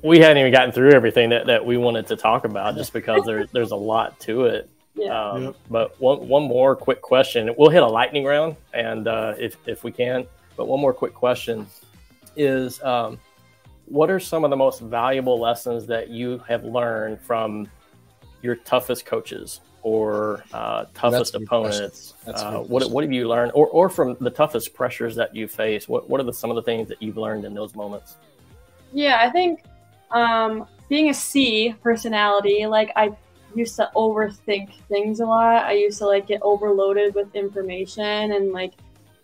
we 0.03 0.19
hadn't 0.19 0.39
even 0.39 0.53
gotten 0.53 0.73
through 0.73 0.93
everything 0.93 1.31
that, 1.31 1.47
that 1.47 1.67
we 1.67 1.77
wanted 1.77 2.07
to 2.07 2.17
talk 2.17 2.45
about, 2.45 2.77
just 2.77 2.93
because 2.93 3.25
there, 3.27 3.47
there's 3.53 3.73
a 3.73 3.77
lot 3.77 4.19
to 4.21 4.45
it. 4.45 4.71
Yeah. 4.99 5.31
Um, 5.31 5.43
yep. 5.45 5.57
But 5.71 6.01
one 6.01 6.29
one 6.29 6.43
more 6.43 6.75
quick 6.75 7.01
question. 7.01 7.55
We'll 7.57 7.71
hit 7.71 7.83
a 7.83 7.87
lightning 7.87 8.25
round, 8.25 8.57
and 8.75 9.07
uh, 9.07 9.35
if 9.39 9.57
if 9.67 9.85
we 9.85 9.93
can. 9.93 10.27
But 10.57 10.67
one 10.67 10.81
more 10.81 10.93
quick 10.93 11.15
question 11.15 11.67
is 12.37 12.83
um, 12.83 13.19
what 13.87 14.11
are 14.11 14.21
some 14.21 14.45
of 14.45 14.51
the 14.51 14.57
most 14.57 14.81
valuable 14.81 15.39
lessons 15.39 15.87
that 15.87 16.09
you 16.11 16.39
have 16.49 16.65
learned 16.65 17.21
from 17.21 17.69
your 18.43 18.57
toughest 18.57 19.07
coaches 19.07 19.61
or 19.83 20.45
uh, 20.53 20.87
toughest 20.95 21.35
opponents? 21.35 22.15
Uh, 22.27 22.59
what, 22.59 22.91
what 22.91 23.05
have 23.05 23.13
you 23.13 23.29
learned, 23.29 23.53
or, 23.55 23.69
or 23.69 23.89
from 23.89 24.17
the 24.21 24.31
toughest 24.31 24.75
pressures 24.75 25.15
that 25.15 25.35
you 25.35 25.49
face? 25.49 25.89
What, 25.89 26.11
what 26.11 26.21
are 26.21 26.25
the, 26.25 26.33
some 26.33 26.51
of 26.51 26.57
the 26.57 26.63
things 26.63 26.89
that 26.89 27.01
you've 27.01 27.17
learned 27.17 27.45
in 27.45 27.55
those 27.55 27.75
moments? 27.75 28.17
Yeah, 28.93 29.19
I 29.21 29.31
think 29.31 29.63
um, 30.11 30.67
being 30.89 31.11
a 31.11 31.15
C 31.15 31.75
personality, 31.83 32.67
like 32.67 32.91
I 32.97 33.17
used 33.59 33.77
to 33.77 33.91
overthink 33.95 34.81
things 34.89 35.21
a 35.21 35.27
lot. 35.27 35.65
I 35.65 35.73
used 35.73 35.99
to 35.99 36.07
like 36.07 36.27
get 36.27 36.41
overloaded 36.43 37.15
with 37.15 37.35
information 37.35 38.33
and 38.33 38.53
like 38.53 38.75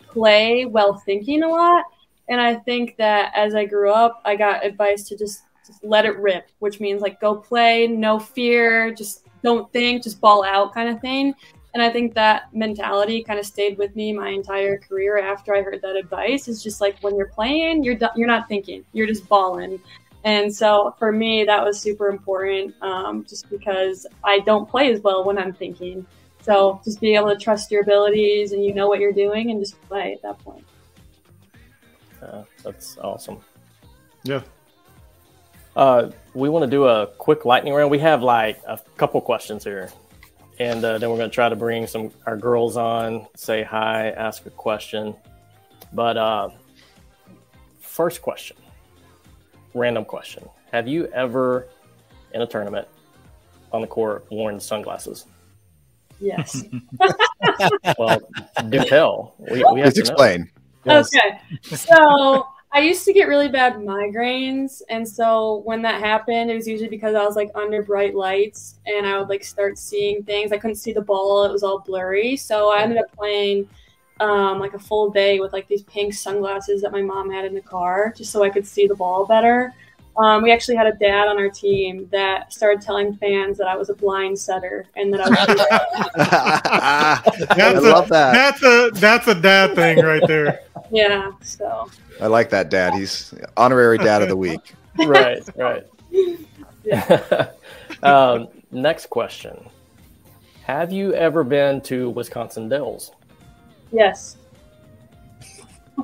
play 0.07 0.65
while 0.65 0.95
thinking 0.95 1.43
a 1.43 1.49
lot. 1.49 1.85
And 2.29 2.41
I 2.41 2.55
think 2.55 2.97
that 2.97 3.33
as 3.35 3.55
I 3.55 3.65
grew 3.67 3.91
up, 3.91 4.21
I 4.25 4.37
got 4.37 4.65
advice 4.65 5.05
to 5.09 5.17
just, 5.17 5.43
just 5.67 5.85
let 5.85 6.07
it 6.07 6.19
rip, 6.19 6.49
which 6.59 6.81
means 6.81 7.03
like 7.03 7.21
go 7.21 7.35
play, 7.35 7.87
no 7.87 8.19
fear, 8.19 8.93
just 8.93 9.27
don't 9.43 9.71
think, 9.73 10.03
just 10.03 10.21
ball 10.21 10.45
out 10.45 10.73
kind 10.75 10.89
of 10.89 11.01
thing. 11.01 11.35
And 11.75 11.83
I 11.83 11.91
think 11.91 12.15
that 12.15 12.55
mentality 12.55 13.25
kind 13.25 13.41
of 13.41 13.45
stayed 13.45 13.77
with 13.79 13.97
me 13.97 14.13
my 14.13 14.29
entire 14.29 14.79
career 14.79 15.19
after 15.19 15.55
I 15.57 15.61
heard 15.61 15.83
that 15.83 15.97
advice. 15.97 16.47
Is 16.47 16.63
just 16.63 16.81
like 16.81 16.97
when 17.01 17.17
you're 17.17 17.27
playing, 17.29 17.83
you're 17.83 17.99
you're 18.15 18.29
not 18.29 18.49
thinking, 18.49 18.85
you're 18.93 19.09
just 19.09 19.29
balling. 19.29 19.81
And 20.25 20.55
so 20.55 20.95
for 20.99 21.13
me, 21.13 21.45
that 21.45 21.63
was 21.63 21.79
super 21.79 22.09
important, 22.09 22.75
um, 22.83 23.25
just 23.29 23.49
because 23.51 24.07
I 24.25 24.41
don't 24.41 24.69
play 24.69 24.91
as 24.91 25.01
well 25.01 25.23
when 25.25 25.39
I'm 25.39 25.53
thinking. 25.53 26.07
So 26.41 26.81
just 26.85 27.01
being 27.01 27.17
able 27.17 27.29
to 27.29 27.37
trust 27.37 27.71
your 27.71 27.83
abilities 27.83 28.53
and 28.53 28.65
you 28.65 28.75
know 28.75 28.89
what 28.89 29.01
you're 29.01 29.13
doing 29.13 29.51
and 29.51 29.61
just 29.61 29.81
play 29.83 30.13
at 30.13 30.23
that 30.23 30.39
point. 30.39 30.65
Uh, 32.23 32.45
that's 32.63 32.97
awesome. 32.99 33.39
Yeah. 34.23 34.43
Uh, 35.77 36.11
we 36.35 36.49
want 36.49 36.65
to 36.65 36.71
do 36.71 36.87
a 36.87 37.07
quick 37.07 37.45
lightning 37.45 37.75
round. 37.75 37.91
We 37.91 37.99
have 37.99 38.23
like 38.23 38.63
a 38.67 38.79
couple 38.97 39.21
questions 39.21 39.65
here, 39.65 39.91
and 40.59 40.85
uh, 40.85 40.99
then 40.99 41.11
we're 41.11 41.17
going 41.17 41.31
to 41.31 41.35
try 41.35 41.49
to 41.49 41.57
bring 41.57 41.87
some 41.87 42.13
our 42.27 42.37
girls 42.37 42.77
on, 42.77 43.27
say 43.35 43.63
hi, 43.63 44.11
ask 44.11 44.47
a 44.47 44.51
question. 44.51 45.15
But 45.93 46.17
uh, 46.17 46.51
first 47.81 48.23
question, 48.23 48.57
random 49.75 50.05
question: 50.05 50.49
Have 50.73 50.89
you 50.89 51.07
ever, 51.09 51.69
in 52.33 52.43
a 52.43 52.47
tournament, 52.47 52.89
on 53.73 53.81
the 53.81 53.87
court, 53.87 54.27
worn 54.31 54.61
sunglasses? 54.61 55.27
Yes. 56.21 56.65
Well, 57.99 58.21
do 58.71 58.79
tell. 58.85 59.35
We, 59.39 59.63
we 59.73 59.81
have 59.81 59.93
Please 59.93 59.95
to 59.95 60.01
explain. 60.01 60.51
Yes. 60.87 61.11
Okay. 61.15 61.39
So 61.77 62.47
I 62.73 62.81
used 62.81 63.05
to 63.05 63.13
get 63.13 63.29
really 63.29 63.49
bad 63.49 63.75
migraines. 63.75 64.83
And 64.91 65.07
so 65.07 65.63
when 65.65 65.83
that 65.83 66.01
happened, 66.01 66.51
it 66.51 66.55
was 66.55 66.67
usually 66.67 66.89
because 66.89 67.15
I 67.15 67.25
was 67.25 67.37
like 67.37 67.51
under 67.55 67.83
bright 67.83 68.15
lights 68.15 68.81
and 68.87 69.07
I 69.07 69.19
would 69.19 69.29
like 69.29 69.45
start 69.45 69.79
seeing 69.79 70.25
things. 70.25 70.51
I 70.51 70.59
couldn't 70.59 70.77
see 70.77 70.93
the 70.93 71.01
ball, 71.01 71.45
it 71.45 71.53
was 71.53 71.63
all 71.63 71.81
blurry. 71.81 72.37
So 72.37 72.71
I 72.71 72.81
ended 72.81 72.99
up 72.99 73.13
playing 73.17 73.69
um, 74.21 74.59
like 74.61 74.75
a 74.75 74.79
full 74.79 75.11
day 75.11 75.41
with 75.41 75.53
like 75.53 75.67
these 75.69 75.83
pink 75.83 76.15
sunglasses 76.15 76.83
that 76.83 76.93
my 76.93 77.03
mom 77.03 77.31
had 77.31 77.45
in 77.45 77.55
the 77.55 77.61
car 77.61 78.13
just 78.17 78.31
so 78.31 78.43
I 78.43 78.51
could 78.51 78.67
see 78.67 78.87
the 78.87 78.95
ball 78.95 79.27
better. 79.27 79.73
Um, 80.17 80.45
we 80.45 80.53
actually 80.53 80.77
had 80.77 80.87
a 80.87 80.93
dad 80.93 81.27
on 81.27 81.39
our 81.39 81.49
team 81.49 82.09
that 82.13 82.53
started 82.53 82.81
telling 82.81 83.17
fans 83.17 83.59
that 83.59 83.67
I 83.67 83.77
was 83.77 83.91
a 83.91 83.95
blind 83.95 84.39
setter 84.39 84.87
and 84.95 85.13
that 85.13 85.21
I 85.21 85.29
was 85.29 85.39
I 86.17 87.55
That's 87.57 87.83
love 87.83 88.07
a, 88.07 88.11
that. 88.11 88.33
That's 88.33 88.63
a 88.63 88.91
that's 88.95 89.27
a 89.27 89.35
dad 89.35 89.75
thing 89.75 90.05
right 90.05 90.23
there. 90.29 90.61
yeah. 90.93 91.33
So 91.43 91.91
I 92.21 92.29
like 92.29 92.49
that, 92.51 92.71
Dad. 92.71 92.95
He's 92.95 93.35
honorary 93.57 93.99
dad 93.99 94.23
of 94.23 94.29
the 94.29 94.37
week. 94.37 94.75
right, 95.05 95.43
right. 95.57 95.85
um, 98.05 98.47
next 98.71 99.07
question: 99.07 99.69
Have 100.63 100.93
you 100.93 101.13
ever 101.15 101.43
been 101.43 101.81
to 101.83 102.11
Wisconsin 102.11 102.69
Dells? 102.69 103.11
Yes, 103.95 104.37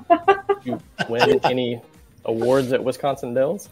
Did 0.08 0.20
you 0.64 0.80
win 1.08 1.40
any 1.44 1.80
awards 2.24 2.72
at 2.72 2.82
Wisconsin 2.82 3.34
Dells? 3.34 3.68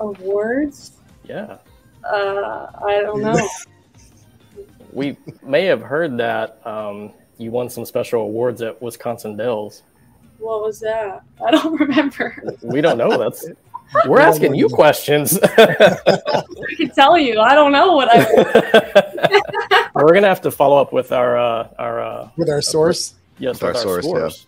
awards. 0.00 0.92
Yeah, 1.24 1.58
Uh, 2.04 2.66
I 2.84 3.00
don't 3.02 3.22
know. 3.22 3.48
we 4.92 5.16
may 5.44 5.64
have 5.66 5.80
heard 5.80 6.18
that 6.18 6.60
um, 6.66 7.12
you 7.38 7.50
won 7.52 7.70
some 7.70 7.84
special 7.84 8.22
awards 8.22 8.60
at 8.62 8.80
Wisconsin 8.82 9.36
Dells. 9.36 9.82
What 10.38 10.62
was 10.62 10.80
that? 10.80 11.22
I 11.46 11.50
don't 11.52 11.78
remember. 11.80 12.36
We 12.62 12.80
don't 12.80 12.98
know. 12.98 13.16
That's 13.16 13.46
we're 14.08 14.20
asking 14.20 14.54
you 14.56 14.68
questions. 14.68 15.38
I 15.42 15.96
can 16.76 16.90
tell 16.90 17.16
you. 17.16 17.38
I 17.38 17.54
don't 17.54 17.70
know 17.72 17.92
what 17.92 18.08
I. 18.10 18.24
we're 19.94 20.14
gonna 20.14 20.26
have 20.28 20.40
to 20.40 20.50
follow 20.50 20.80
up 20.80 20.92
with 20.92 21.12
our 21.12 21.36
uh, 21.38 21.68
our 21.78 22.00
uh, 22.02 22.28
With 22.36 22.48
our 22.50 22.62
source. 22.62 23.14
Yes 23.42 23.60
With 23.60 23.62
with 23.62 23.76
our 23.76 23.92
our, 23.92 24.02
source, 24.02 24.44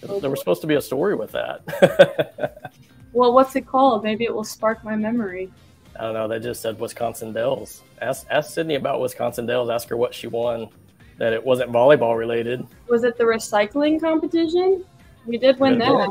scores. 0.00 0.20
There 0.20 0.30
was 0.30 0.38
supposed 0.38 0.60
to 0.60 0.66
be 0.66 0.74
a 0.74 0.82
story 0.82 1.14
with 1.14 1.32
that. 1.32 2.72
Well, 3.12 3.32
what's 3.32 3.56
it 3.56 3.66
called? 3.66 4.04
Maybe 4.04 4.24
it 4.24 4.34
will 4.34 4.44
spark 4.44 4.84
my 4.84 4.94
memory. 4.94 5.50
I 5.98 6.02
don't 6.02 6.14
know. 6.14 6.28
They 6.28 6.38
just 6.38 6.60
said 6.60 6.78
Wisconsin 6.78 7.32
Dells. 7.32 7.82
Ask 8.00 8.26
ask 8.30 8.52
Sydney 8.52 8.76
about 8.76 9.00
Wisconsin 9.00 9.46
Dells. 9.46 9.70
Ask 9.70 9.88
her 9.88 9.96
what 9.96 10.14
she 10.14 10.26
won. 10.26 10.68
That 11.16 11.32
it 11.32 11.44
wasn't 11.44 11.72
volleyball 11.72 12.16
related. 12.16 12.64
Was 12.88 13.02
it 13.02 13.18
the 13.18 13.24
recycling 13.24 14.00
competition? 14.00 14.84
We 15.26 15.36
did 15.36 15.58
win 15.58 15.78
Good 15.78 15.88
that. 15.88 16.10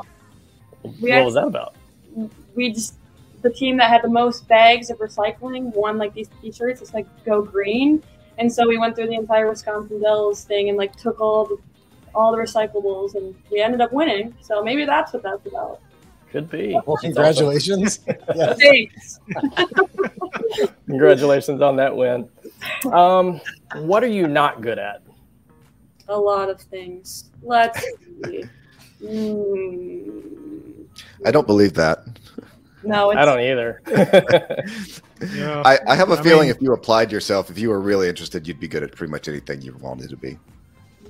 We 1.02 1.12
what 1.12 1.26
was 1.26 1.36
that 1.36 1.48
about? 1.48 1.76
We 2.56 2.74
just 2.74 2.96
the 3.42 3.52
team 3.52 3.78
that 3.78 3.90
had 3.90 4.02
the 4.02 4.10
most 4.10 4.48
bags 4.50 4.90
of 4.90 4.98
recycling 4.98 5.74
won 5.74 5.98
like 5.98 6.14
these 6.14 6.30
T-shirts. 6.42 6.82
It's 6.82 6.94
like 6.94 7.08
go 7.24 7.42
green, 7.42 8.04
and 8.38 8.52
so 8.52 8.68
we 8.68 8.78
went 8.78 8.96
through 8.96 9.08
the 9.08 9.16
entire 9.16 9.48
Wisconsin 9.48 10.02
Dells 10.02 10.44
thing 10.44 10.68
and 10.68 10.78
like 10.78 10.94
took 10.98 11.22
all 11.22 11.46
the 11.46 11.58
all 12.16 12.32
the 12.32 12.38
recyclables, 12.38 13.16
and 13.16 13.36
we 13.52 13.62
ended 13.62 13.82
up 13.82 13.92
winning. 13.94 14.34
So 14.42 14.64
maybe 14.64 14.86
that's 14.86 15.14
what 15.14 15.24
that's 15.24 15.46
about. 15.46 15.82
Could 16.32 16.50
be. 16.50 16.78
Well, 16.86 16.98
congratulations. 16.98 17.98
Thanks. 18.58 19.20
Congratulations 20.88 21.62
on 21.62 21.76
that 21.78 21.96
win. 21.96 22.28
Um, 22.92 23.40
what 23.76 24.04
are 24.04 24.08
you 24.08 24.28
not 24.28 24.62
good 24.62 24.80
at? 24.80 25.02
A 26.10 26.18
lot 26.18 26.50
of 26.50 26.60
things. 26.60 27.30
Let's 27.42 27.82
see. 28.26 28.44
Mm, 29.02 30.86
I 31.26 31.32
don't 31.32 31.46
believe 31.48 31.74
that. 31.76 32.00
no, 32.84 33.12
it's 33.12 33.20
I 33.20 33.26
don't 33.26 33.40
either. 33.42 33.82
Yeah. 35.34 35.64
I, 35.66 35.80
I 35.88 35.96
have 35.96 36.12
a 36.12 36.14
I 36.14 36.22
feeling 36.22 36.42
mean- 36.48 36.56
if 36.56 36.62
you 36.62 36.74
applied 36.74 37.12
yourself, 37.12 37.50
if 37.50 37.58
you 37.58 37.70
were 37.70 37.80
really 37.82 38.08
interested, 38.08 38.48
you'd 38.48 38.60
be 38.60 38.68
good 38.68 38.84
at 38.84 38.92
pretty 38.96 39.10
much 39.10 39.28
anything 39.28 39.64
you 39.64 39.76
wanted 39.82 40.12
to 40.12 40.16
be. 40.16 40.38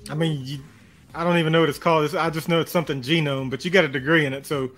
I 0.09 0.15
mean, 0.15 0.45
you, 0.45 0.59
I 1.17 1.23
don't 1.23 1.39
even 1.39 1.51
know 1.51 1.61
what 1.61 1.69
it's 1.69 1.79
called. 1.79 2.05
It's, 2.05 2.13
I 2.13 2.29
just 2.29 2.47
know 2.47 2.59
it's 2.59 2.71
something 2.71 3.01
genome, 3.01 3.49
but 3.49 3.65
you 3.65 3.71
got 3.71 3.83
a 3.83 3.87
degree 3.87 4.27
in 4.27 4.33
it, 4.33 4.45
so 4.45 4.69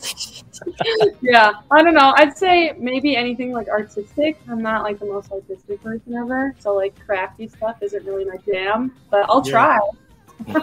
yeah, 1.20 1.52
I 1.70 1.82
don't 1.82 1.92
know. 1.92 2.14
I'd 2.16 2.34
say 2.38 2.72
maybe 2.78 3.14
anything 3.14 3.52
like 3.52 3.68
artistic. 3.68 4.38
I'm 4.48 4.62
not 4.62 4.82
like 4.82 4.98
the 4.98 5.04
most 5.04 5.30
artistic 5.30 5.82
person 5.82 6.14
ever, 6.14 6.54
so 6.58 6.74
like 6.74 6.94
crafty 7.04 7.48
stuff 7.48 7.76
isn't 7.82 8.02
really 8.06 8.24
my 8.24 8.38
jam. 8.50 8.94
But 9.10 9.26
I'll 9.28 9.44
Yeah. 9.44 9.78
try. 10.46 10.62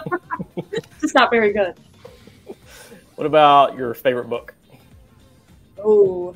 Just 1.00 1.14
not 1.14 1.30
very 1.30 1.52
good. 1.52 1.74
what 3.14 3.26
about 3.28 3.76
your 3.76 3.94
favorite 3.94 4.28
book? 4.28 4.54
Oh, 5.78 6.34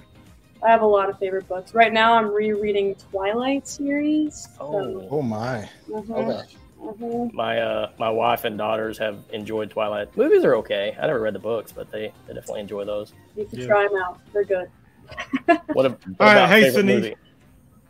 I 0.64 0.70
have 0.70 0.82
a 0.82 0.86
lot 0.86 1.10
of 1.10 1.18
favorite 1.18 1.48
books. 1.48 1.74
Right 1.74 1.92
now, 1.92 2.14
I'm 2.14 2.32
rereading 2.32 2.94
Twilight 3.10 3.66
series. 3.66 4.48
Oh. 4.60 5.08
Oh 5.10 5.22
my. 5.22 5.68
So, 5.88 6.02
mhm, 6.02 6.30
Okay. 6.30 6.56
Mhm. 6.86 7.32
My 7.32 7.60
uh, 7.60 7.90
my 7.98 8.10
wife 8.10 8.44
and 8.44 8.56
daughters 8.58 8.98
have 8.98 9.18
enjoyed 9.32 9.70
Twilight. 9.70 10.16
Movies 10.16 10.44
are 10.44 10.54
okay. 10.56 10.96
I 11.00 11.06
never 11.06 11.20
read 11.20 11.34
the 11.34 11.38
books, 11.40 11.72
but 11.72 11.90
they, 11.90 12.12
they 12.26 12.34
definitely 12.34 12.60
enjoy 12.60 12.84
those. 12.84 13.12
You 13.36 13.44
can 13.46 13.60
Yeah. 13.60 13.66
try 13.66 13.88
them 13.88 13.96
out. 14.02 14.20
They're 14.32 14.44
good. 14.44 14.70
What, 15.72 15.86
ab- 15.86 16.00
what 16.16 16.20
All 16.20 16.26
right, 16.26 16.32
about 16.36 16.48
hey, 16.48 16.62
favorite 16.62 16.72
Sydney. 16.74 16.94
movie? 16.94 17.14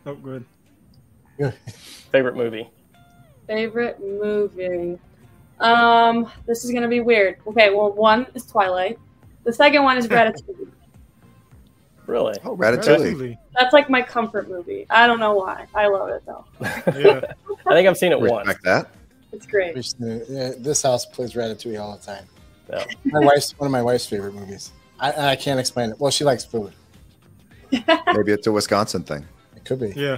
oh, 0.05 0.15
good. 0.15 0.45
Favorite 2.11 2.35
movie? 2.35 2.69
Favorite 3.47 3.99
movie. 3.99 4.97
Um, 5.59 6.29
this 6.45 6.63
is 6.65 6.71
gonna 6.71 6.87
be 6.87 6.99
weird. 6.99 7.37
Okay, 7.47 7.69
well, 7.71 7.91
one 7.91 8.27
is 8.35 8.45
Twilight. 8.45 8.99
The 9.43 9.53
second 9.53 9.83
one 9.83 9.97
is 9.97 10.07
Ratatouille. 10.09 10.67
Really? 12.07 12.35
Oh, 12.45 12.55
Ratatouille. 12.55 13.13
Ratatouille. 13.13 13.37
That's 13.59 13.73
like 13.73 13.89
my 13.89 14.01
comfort 14.01 14.49
movie. 14.49 14.87
I 14.89 15.05
don't 15.07 15.19
know 15.19 15.35
why. 15.35 15.67
I 15.75 15.87
love 15.87 16.09
it 16.09 16.23
though. 16.25 16.45
Yeah. 16.61 17.21
I 17.67 17.73
think 17.73 17.87
I've 17.87 17.97
seen 17.97 18.13
it 18.13 18.19
once. 18.19 18.47
Respect 18.47 18.63
that. 18.63 18.89
It's 19.33 19.45
great. 19.45 19.75
Wish 19.75 19.91
yeah, 19.99 20.51
This 20.57 20.81
house 20.81 21.05
plays 21.05 21.33
Ratatouille 21.33 21.79
all 21.81 21.97
the 21.97 22.03
time. 22.05 22.25
Yeah. 22.69 22.85
My 23.05 23.19
wife's 23.19 23.51
one 23.59 23.67
of 23.67 23.71
my 23.71 23.81
wife's 23.81 24.05
favorite 24.07 24.33
movies. 24.33 24.71
I, 24.99 25.31
I 25.31 25.35
can't 25.35 25.59
explain 25.59 25.91
it. 25.91 25.99
Well, 25.99 26.11
she 26.11 26.23
likes 26.23 26.43
food. 26.45 26.73
Maybe 27.71 28.31
it's 28.31 28.47
a 28.47 28.51
Wisconsin 28.51 29.03
thing. 29.03 29.25
It 29.55 29.65
could 29.65 29.79
be. 29.79 29.89
Yeah. 29.95 30.17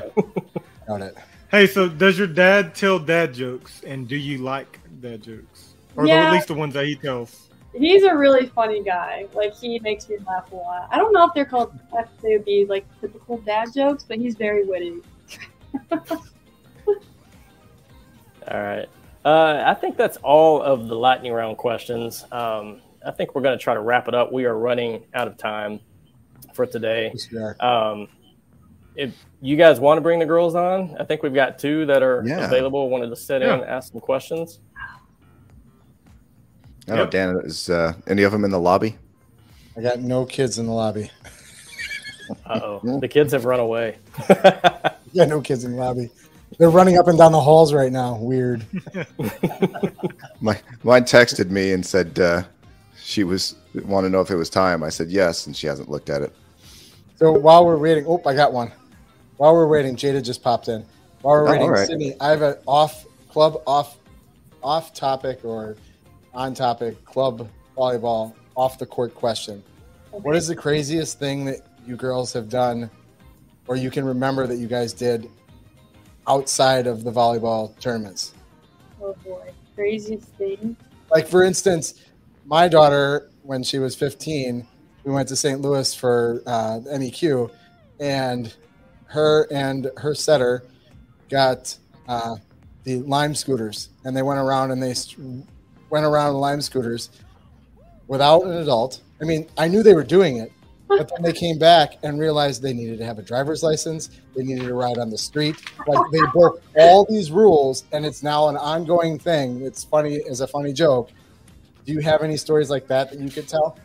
Doubt 0.88 1.02
it. 1.02 1.18
Hey, 1.50 1.66
so 1.66 1.90
does 1.90 2.18
your 2.20 2.28
dad 2.28 2.76
tell 2.76 3.00
dad 3.00 3.34
jokes, 3.34 3.82
and 3.84 4.08
do 4.08 4.16
you 4.16 4.38
like 4.38 4.80
dad 5.02 5.24
jokes, 5.24 5.74
or 5.96 6.04
the- 6.04 6.10
Yeah. 6.10 6.28
at 6.28 6.34
least 6.34 6.48
the 6.48 6.54
ones 6.54 6.76
that 6.76 6.86
he 6.86 6.96
tells? 6.96 7.49
He's 7.74 8.04
a 8.04 8.16
really 8.16 8.48
funny 8.48 8.84
guy. 8.84 9.28
Like 9.34 9.54
he 9.56 9.80
makes 9.80 10.10
me 10.10 10.18
laugh 10.28 10.52
a 10.52 10.56
lot. 10.56 10.88
I 10.92 10.98
don't 10.98 11.14
know 11.14 11.26
if 11.26 11.34
they're 11.34 11.46
called 11.46 11.72
if 11.94 12.08
they 12.22 12.36
would 12.36 12.46
be 12.46 12.66
like 12.66 12.86
typical 13.00 13.38
dad 13.40 13.70
jokes, 13.76 14.04
but 14.08 14.18
he's 14.18 14.36
very 14.36 14.66
witty. 14.66 15.02
All 18.52 18.62
right. 18.62 18.88
Uh, 19.24 19.64
I 19.66 19.74
think 19.76 19.98
that's 19.98 20.18
all 20.18 20.62
of 20.62 20.88
the 20.88 20.96
lightning 20.96 21.34
round 21.34 21.58
questions. 21.58 22.26
Um, 22.32 22.82
I 23.06 23.12
think 23.12 23.36
we're 23.36 23.42
going 23.42 23.58
to 23.58 23.62
try 23.64 23.74
to 23.74 23.82
wrap 23.82 24.08
it 24.08 24.16
up. 24.16 24.32
We 24.32 24.46
are 24.46 24.58
running 24.58 25.04
out 25.14 25.28
of 25.28 25.38
time 25.38 25.80
for 26.54 26.66
today. 26.66 27.12
Yes, 27.14 27.28
we 27.32 27.38
are. 27.38 27.56
Um, 27.64 28.08
if 28.96 29.14
you 29.42 29.56
guys 29.56 29.80
want 29.80 29.98
to 29.98 30.02
bring 30.02 30.20
the 30.20 30.26
girls 30.26 30.56
on, 30.56 30.96
I 31.00 31.04
think 31.04 31.22
we've 31.22 31.34
got 31.34 31.60
two 31.60 31.86
that 31.86 32.02
are 32.02 32.24
Yeah. 32.26 32.46
available. 32.46 32.90
Wanted 32.90 33.10
to 33.10 33.16
sit 33.16 33.42
Yeah. 33.42 33.56
in, 33.56 33.62
and 33.62 33.70
ask 33.70 33.92
some 33.92 34.02
questions. 34.02 34.60
I 36.90 36.96
don't 36.96 37.06
know, 37.06 37.12
Dan, 37.12 37.42
is 37.46 37.70
uh, 37.70 37.94
any 38.08 38.24
of 38.24 38.32
them 38.32 38.44
in 38.46 38.52
the 38.52 38.60
lobby? 38.60 38.98
I 39.78 39.82
got 39.82 40.00
no 40.00 40.26
kids 40.26 40.58
in 40.60 40.66
the 40.66 40.74
lobby. 40.74 41.12
Uh 42.46 42.60
oh, 42.62 43.00
the 43.00 43.08
kids 43.08 43.34
have 43.34 43.46
run 43.46 43.60
away. 43.60 43.98
Yeah, 45.12 45.26
no 45.26 45.42
kids 45.42 45.64
in 45.64 45.72
the 45.72 45.78
lobby. 45.78 46.10
They're 46.58 46.70
running 46.70 46.98
up 46.98 47.08
and 47.08 47.18
down 47.18 47.32
the 47.32 47.42
halls 47.42 47.74
right 47.74 47.92
now. 47.92 48.16
Weird. 48.18 48.66
My 50.42 50.60
mine 50.84 51.04
texted 51.04 51.50
me 51.50 51.74
and 51.74 51.86
said 51.86 52.20
uh, 52.20 52.44
she 53.02 53.24
was 53.24 53.56
want 53.86 54.06
to 54.06 54.10
know 54.10 54.22
if 54.22 54.30
it 54.30 54.36
was 54.36 54.50
time. 54.50 54.84
I 54.84 54.90
said 54.90 55.10
yes, 55.10 55.48
and 55.48 55.56
she 55.56 55.68
hasn't 55.68 55.90
looked 55.90 56.10
at 56.10 56.22
it. 56.22 56.34
So 57.16 57.32
while 57.32 57.66
we're 57.66 57.78
waiting, 57.78 58.06
oh, 58.08 58.22
I 58.26 58.34
got 58.34 58.54
one. 58.54 58.72
While 59.38 59.54
we're 59.54 59.68
waiting, 59.68 59.96
Jada 59.96 60.24
just 60.24 60.44
popped 60.44 60.68
in. 60.68 60.86
While 61.22 61.44
we're 61.44 61.52
waiting, 61.52 61.70
right. 61.70 61.88
Sydney, 61.88 62.16
I 62.20 62.30
have 62.30 62.42
an 62.42 62.56
off 62.66 63.06
club 63.30 63.62
off 63.66 63.98
off 64.64 64.94
topic 64.94 65.44
or 65.44 65.78
on 66.34 66.54
topic 66.54 67.04
club 67.06 67.50
volleyball 67.78 68.34
off 68.56 68.78
the 68.78 68.86
court 68.86 69.16
question. 69.16 69.64
Okay. 70.14 70.22
What 70.22 70.36
is 70.36 70.48
the 70.48 70.56
craziest 70.56 71.20
thing 71.20 71.46
that 71.46 71.62
you 71.86 71.96
girls 71.96 72.34
have 72.34 72.50
done 72.50 72.90
or 73.68 73.76
you 73.76 73.92
can 73.92 74.04
remember 74.04 74.48
that 74.48 74.58
you 74.58 74.68
guys 74.68 74.94
did 74.94 75.30
outside 76.28 76.88
of 76.88 77.04
the 77.04 77.12
volleyball 77.12 77.78
tournaments? 77.80 78.34
Oh 79.02 79.16
boy, 79.24 79.52
craziest 79.76 80.28
thing. 80.36 80.76
Like 81.12 81.28
for 81.28 81.44
instance, 81.44 82.06
my 82.46 82.68
daughter 82.68 83.30
when 83.44 83.64
she 83.64 83.80
was 83.80 83.96
15, 83.96 84.68
we 85.04 85.12
went 85.12 85.28
to 85.30 85.36
St. 85.36 85.62
Louis 85.62 85.94
for 85.94 86.42
uh, 86.46 86.80
MEQ, 86.86 87.50
and 88.00 88.54
her 89.06 89.48
and 89.52 89.90
her 89.98 90.14
setter 90.14 90.64
got 91.30 91.76
uh, 92.08 92.36
the 92.84 92.98
Lime 93.02 93.34
scooters, 93.34 93.90
and 94.04 94.16
they 94.16 94.22
went 94.22 94.40
around 94.40 94.72
and 94.72 94.82
they 94.82 94.94
went 95.90 96.06
around 96.06 96.36
Lime 96.36 96.62
scooters 96.62 97.10
without 98.08 98.44
an 98.44 98.54
adult. 98.54 99.02
I 99.22 99.26
mean, 99.26 99.48
I 99.58 99.68
knew 99.68 99.84
they 99.84 99.94
were 99.94 100.04
doing 100.04 100.38
it, 100.38 100.52
but 100.88 101.10
then 101.10 101.22
they 101.22 101.34
came 101.34 101.60
back 101.60 101.98
and 102.04 102.20
realized 102.20 102.62
they 102.62 102.74
needed 102.74 102.98
to 103.00 103.06
have 103.06 103.20
a 103.20 103.22
driver's 103.22 103.64
license. 103.64 104.10
They 104.36 104.44
needed 104.44 104.66
to 104.66 104.74
ride 104.74 104.98
on 104.98 105.10
the 105.10 105.18
street. 105.18 105.56
Like 105.88 106.12
they 106.12 106.22
broke 106.34 106.62
all 106.76 107.06
these 107.06 107.32
rules, 107.32 107.84
and 107.92 108.06
it's 108.06 108.24
now 108.24 108.48
an 108.48 108.58
ongoing 108.58 109.20
thing. 109.20 109.62
It's 109.62 109.84
funny 109.84 110.22
as 110.30 110.42
a 110.42 110.48
funny 110.48 110.74
joke. 110.74 111.12
Do 111.86 111.94
you 111.94 112.00
have 112.00 112.22
any 112.24 112.38
stories 112.38 112.70
like 112.70 112.88
that 112.88 113.12
that 113.12 113.20
you 113.20 113.30
could 113.30 113.48
tell? 113.48 113.78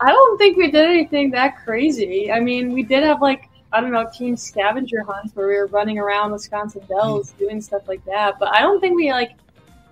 I 0.00 0.10
don't 0.10 0.38
think 0.38 0.56
we 0.56 0.70
did 0.70 0.84
anything 0.84 1.30
that 1.30 1.64
crazy. 1.64 2.32
I 2.32 2.40
mean, 2.40 2.72
we 2.72 2.82
did 2.82 3.04
have 3.04 3.22
like 3.22 3.48
I 3.72 3.80
don't 3.80 3.92
know 3.92 4.08
team 4.12 4.36
scavenger 4.36 5.02
hunts 5.02 5.34
where 5.34 5.48
we 5.48 5.54
were 5.54 5.66
running 5.68 5.98
around 5.98 6.32
Wisconsin 6.32 6.82
Dells 6.88 7.32
mm. 7.32 7.38
doing 7.38 7.60
stuff 7.60 7.88
like 7.88 8.04
that. 8.04 8.38
But 8.38 8.54
I 8.54 8.60
don't 8.60 8.80
think 8.80 8.96
we 8.96 9.10
like 9.10 9.32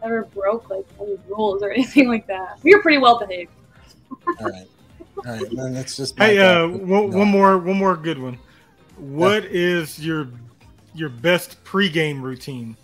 ever 0.03 0.25
broke 0.25 0.71
like 0.71 0.87
any 1.01 1.19
rules 1.29 1.63
or 1.63 1.71
anything 1.73 2.09
like 2.09 2.27
that. 2.27 2.59
We 2.63 2.75
were 2.75 2.83
pretty 2.83 2.99
well 2.99 3.19
behaved. 3.19 3.51
All 4.41 4.51
right. 4.51 4.67
All 5.27 5.33
right, 5.35 5.51
then 5.53 5.75
that's 5.75 5.97
just. 5.97 6.17
Hey, 6.19 6.39
uh, 6.39 6.67
one, 6.67 7.11
no. 7.11 7.19
one, 7.19 7.29
more, 7.29 7.59
one 7.59 7.77
more 7.77 7.97
good 7.97 8.19
one. 8.19 8.39
What 8.97 9.45
yeah. 9.45 9.51
is 9.53 10.05
your 10.05 10.29
your 10.95 11.09
best 11.09 11.63
pregame 11.65 12.23
routine? 12.23 12.77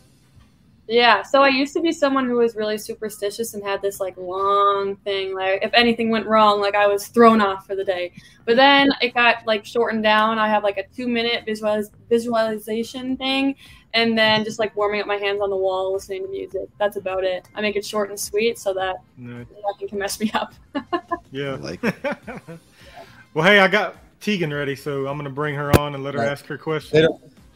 Yeah, 0.89 1.23
so 1.23 1.43
I 1.43 1.49
used 1.49 1.75
to 1.75 1.81
be 1.81 1.91
someone 1.91 2.27
who 2.27 2.37
was 2.37 2.55
really 2.55 2.79
superstitious 2.79 3.55
and 3.55 3.65
had 3.65 3.83
this 3.83 3.99
like 3.99 4.17
long 4.17 4.97
thing. 4.97 5.35
Like 5.35 5.65
if 5.65 5.73
anything 5.75 6.11
went 6.11 6.27
wrong, 6.27 6.61
like 6.61 6.77
I 6.77 6.87
was 6.87 7.09
thrown 7.09 7.41
off 7.41 7.67
for 7.67 7.75
the 7.75 7.85
day. 7.85 8.13
But 8.45 8.57
then 8.57 8.91
it 9.01 9.13
got 9.13 9.45
like 9.47 9.65
shortened 9.65 10.05
down. 10.05 10.39
I 10.39 10.49
have 10.49 10.63
like 10.63 10.79
a 10.79 10.87
two 10.95 11.09
minute 11.09 11.45
visualiz- 11.45 11.91
visualization 12.09 13.17
thing, 13.17 13.57
and 13.95 14.17
then 14.17 14.45
just 14.45 14.61
like 14.61 14.77
warming 14.77 15.01
up 15.01 15.09
my 15.09 15.17
hands 15.17 15.41
on 15.41 15.51
the 15.51 15.57
wall, 15.57 15.93
listening 15.93 16.23
to 16.23 16.31
music. 16.31 16.69
That's 16.79 16.97
about 16.97 17.25
it. 17.25 17.49
I 17.57 17.61
make 17.63 17.75
it 17.75 17.85
short 17.85 18.11
and 18.11 18.19
sweet 18.19 18.57
so 18.57 18.73
that 18.75 18.97
nothing 19.17 19.89
can 19.89 19.99
mess 19.99 20.21
me 20.21 20.31
up. 20.35 20.55
yeah. 21.33 21.57
Like. 21.57 21.83
well, 23.35 23.45
hey, 23.45 23.59
I 23.59 23.67
got 23.67 23.97
Tegan 24.21 24.55
ready, 24.55 24.77
so 24.77 25.09
I'm 25.09 25.17
gonna 25.17 25.31
bring 25.31 25.57
her 25.57 25.77
on 25.81 25.97
and 25.97 26.05
let 26.05 26.15
her 26.15 26.21
right. 26.21 26.31
ask 26.31 26.47
her 26.47 26.59
question. 26.59 27.09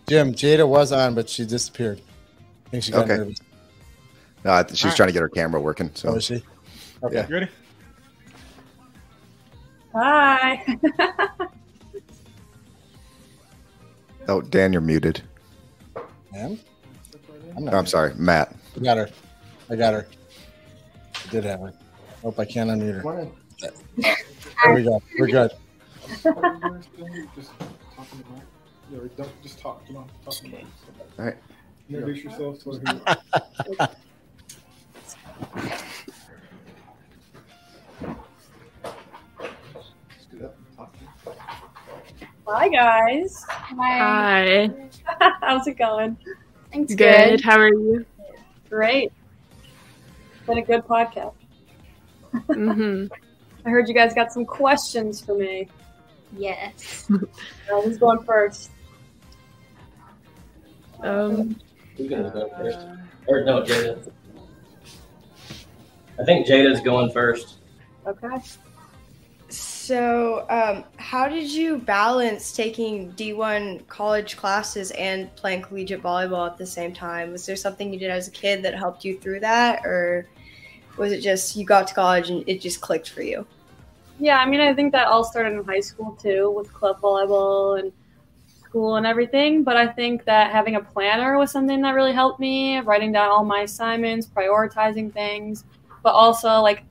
Jim, 0.08 0.34
Jada 0.34 0.66
was 0.66 0.90
on, 0.90 1.14
but 1.14 1.30
she 1.30 1.44
disappeared 1.44 2.02
think 2.70 2.84
she 2.84 2.92
got 2.92 3.04
okay. 3.04 3.16
nervous. 3.16 3.40
No, 4.44 4.64
she 4.72 4.86
was 4.86 4.94
trying 4.94 5.08
to 5.08 5.12
get 5.12 5.22
her 5.22 5.28
camera 5.28 5.60
working. 5.60 5.90
So 5.94 6.10
oh, 6.10 6.16
is 6.16 6.24
she? 6.24 6.42
Okay. 7.02 7.16
Yeah. 7.16 7.28
You 7.28 7.34
ready? 7.34 7.48
Hi. 9.92 10.78
oh, 14.28 14.40
Dan, 14.40 14.72
you're 14.72 14.80
muted. 14.80 15.22
Man? 16.32 16.58
I'm, 17.56 17.68
oh, 17.68 17.76
I'm 17.76 17.86
sorry, 17.86 18.14
Matt. 18.14 18.54
I 18.76 18.80
got 18.80 18.96
her. 18.96 19.10
I 19.68 19.76
got 19.76 19.94
her. 19.94 20.06
I 21.14 21.30
did 21.30 21.44
have 21.44 21.60
her. 21.60 21.72
Hope 22.22 22.38
I 22.38 22.44
can't 22.44 22.70
unmute 22.70 23.02
her. 23.02 23.28
There 24.64 24.74
we 24.74 24.84
go. 24.84 25.02
We're 25.18 25.26
good. 25.26 25.50
just 29.42 29.58
talk. 29.58 29.82
All 29.94 30.06
right. 31.18 31.36
Introduce 31.90 32.22
yourself 32.22 32.62
to 32.62 32.70
Hi 42.46 42.68
guys. 42.68 43.44
Hi. 43.48 44.68
Hi. 44.68 44.70
How's 45.40 45.66
it 45.66 45.78
going? 45.78 46.16
Thanks. 46.70 46.94
Good. 46.94 47.30
good. 47.30 47.40
How 47.40 47.58
are 47.58 47.66
you? 47.66 48.06
Great. 48.68 49.10
Been 50.46 50.58
a 50.58 50.62
good 50.62 50.84
podcast. 50.84 51.34
hmm 52.52 53.06
I 53.66 53.68
heard 53.68 53.88
you 53.88 53.94
guys 53.94 54.14
got 54.14 54.32
some 54.32 54.44
questions 54.44 55.20
for 55.20 55.34
me. 55.36 55.68
Yes. 56.36 57.10
uh, 57.10 57.80
who's 57.82 57.98
going 57.98 58.22
first? 58.22 58.70
Um, 61.02 61.56
Who's 62.00 62.08
gonna 62.08 62.30
go 62.30 62.48
first? 62.56 62.78
Or 63.26 63.44
no, 63.44 63.62
Jada. 63.62 64.10
I 66.18 66.24
think 66.24 66.46
Jada's 66.46 66.80
going 66.80 67.10
first. 67.10 67.56
Okay. 68.06 68.38
So, 69.50 70.46
um, 70.48 70.84
how 70.96 71.28
did 71.28 71.50
you 71.50 71.76
balance 71.76 72.52
taking 72.52 73.12
D1 73.12 73.86
college 73.88 74.36
classes 74.36 74.92
and 74.92 75.34
playing 75.36 75.62
collegiate 75.62 76.02
volleyball 76.02 76.46
at 76.46 76.56
the 76.56 76.66
same 76.66 76.94
time? 76.94 77.32
Was 77.32 77.44
there 77.44 77.56
something 77.56 77.92
you 77.92 77.98
did 77.98 78.10
as 78.10 78.28
a 78.28 78.30
kid 78.30 78.62
that 78.62 78.74
helped 78.74 79.04
you 79.04 79.18
through 79.18 79.40
that, 79.40 79.84
or 79.84 80.26
was 80.96 81.12
it 81.12 81.20
just 81.20 81.54
you 81.54 81.66
got 81.66 81.86
to 81.88 81.94
college 81.94 82.30
and 82.30 82.44
it 82.46 82.62
just 82.62 82.80
clicked 82.80 83.10
for 83.10 83.22
you? 83.22 83.46
Yeah, 84.18 84.38
I 84.38 84.46
mean, 84.46 84.60
I 84.60 84.72
think 84.72 84.92
that 84.92 85.06
all 85.06 85.24
started 85.24 85.58
in 85.58 85.64
high 85.64 85.80
school 85.80 86.12
too, 86.12 86.50
with 86.50 86.72
club 86.72 87.00
volleyball 87.00 87.78
and 87.78 87.92
school 88.70 88.96
and 88.96 89.06
everything. 89.06 89.64
But 89.64 89.76
I 89.76 89.88
think 89.88 90.24
that 90.24 90.52
having 90.52 90.76
a 90.76 90.80
planner 90.80 91.36
was 91.38 91.50
something 91.50 91.80
that 91.82 91.94
really 91.94 92.12
helped 92.12 92.38
me, 92.38 92.78
writing 92.78 93.10
down 93.10 93.28
all 93.28 93.44
my 93.44 93.62
assignments, 93.62 94.28
prioritizing 94.28 95.12
things, 95.12 95.64
but 96.04 96.10
also 96.10 96.60
like 96.60 96.84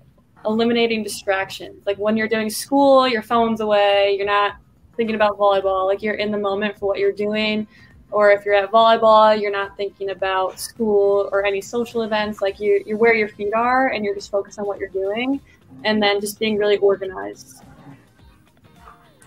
eliminating 0.45 1.03
distractions. 1.03 1.85
Like 1.85 1.97
when 1.97 2.17
you're 2.17 2.27
doing 2.27 2.49
school, 2.49 3.07
your 3.07 3.21
phone's 3.21 3.61
away, 3.61 4.15
you're 4.17 4.25
not 4.25 4.57
thinking 4.97 5.15
about 5.15 5.37
volleyball, 5.37 5.85
like 5.87 6.01
you're 6.03 6.15
in 6.15 6.31
the 6.31 6.37
moment 6.37 6.77
for 6.77 6.87
what 6.87 6.99
you're 6.99 7.13
doing. 7.13 7.65
Or 8.11 8.31
if 8.31 8.43
you're 8.43 8.55
at 8.55 8.71
volleyball, 8.71 9.39
you're 9.39 9.51
not 9.51 9.77
thinking 9.77 10.09
about 10.09 10.59
school 10.59 11.29
or 11.31 11.45
any 11.45 11.61
social 11.61 12.01
events. 12.01 12.41
Like 12.41 12.59
you, 12.59 12.83
you're 12.85 12.97
where 12.97 13.13
your 13.13 13.29
feet 13.29 13.53
are, 13.53 13.89
and 13.89 14.03
you're 14.03 14.15
just 14.15 14.31
focused 14.31 14.57
on 14.57 14.65
what 14.65 14.79
you're 14.79 14.89
doing, 14.89 15.39
and 15.85 16.01
then 16.01 16.19
just 16.19 16.39
being 16.39 16.57
really 16.57 16.77
organized. 16.77 17.63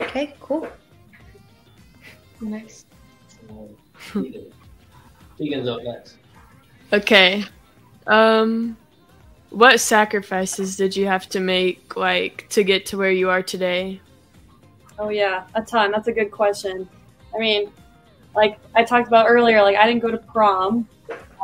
Okay, 0.01 0.35
cool. 0.41 0.69
Next. 2.43 2.87
Tegan's 5.39 5.69
up 5.69 5.83
next. 5.83 6.17
Okay. 6.93 7.45
Um, 8.07 8.77
what 9.51 9.81
sacrifices 9.81 10.77
did 10.77 10.97
you 10.97 11.07
have 11.07 11.29
to 11.31 11.41
make, 11.41 11.97
like, 11.97 12.49
to 12.51 12.65
get 12.65 12.85
to 12.87 12.99
where 12.99 13.13
you 13.13 13.31
are 13.31 13.43
today? 13.43 14.01
Oh 14.99 15.09
yeah, 15.09 15.45
a 15.55 15.63
ton. 15.63 15.91
That's 15.91 16.09
a 16.09 16.13
good 16.13 16.31
question. 16.31 16.89
I 17.35 17.39
mean, 17.39 17.73
like 18.35 18.59
I 18.75 18.85
talked 18.85 19.09
about 19.09 19.27
earlier, 19.29 19.63
like 19.63 19.77
I 19.77 19.87
didn't 19.87 20.03
go 20.03 20.11
to 20.11 20.19
prom. 20.19 20.89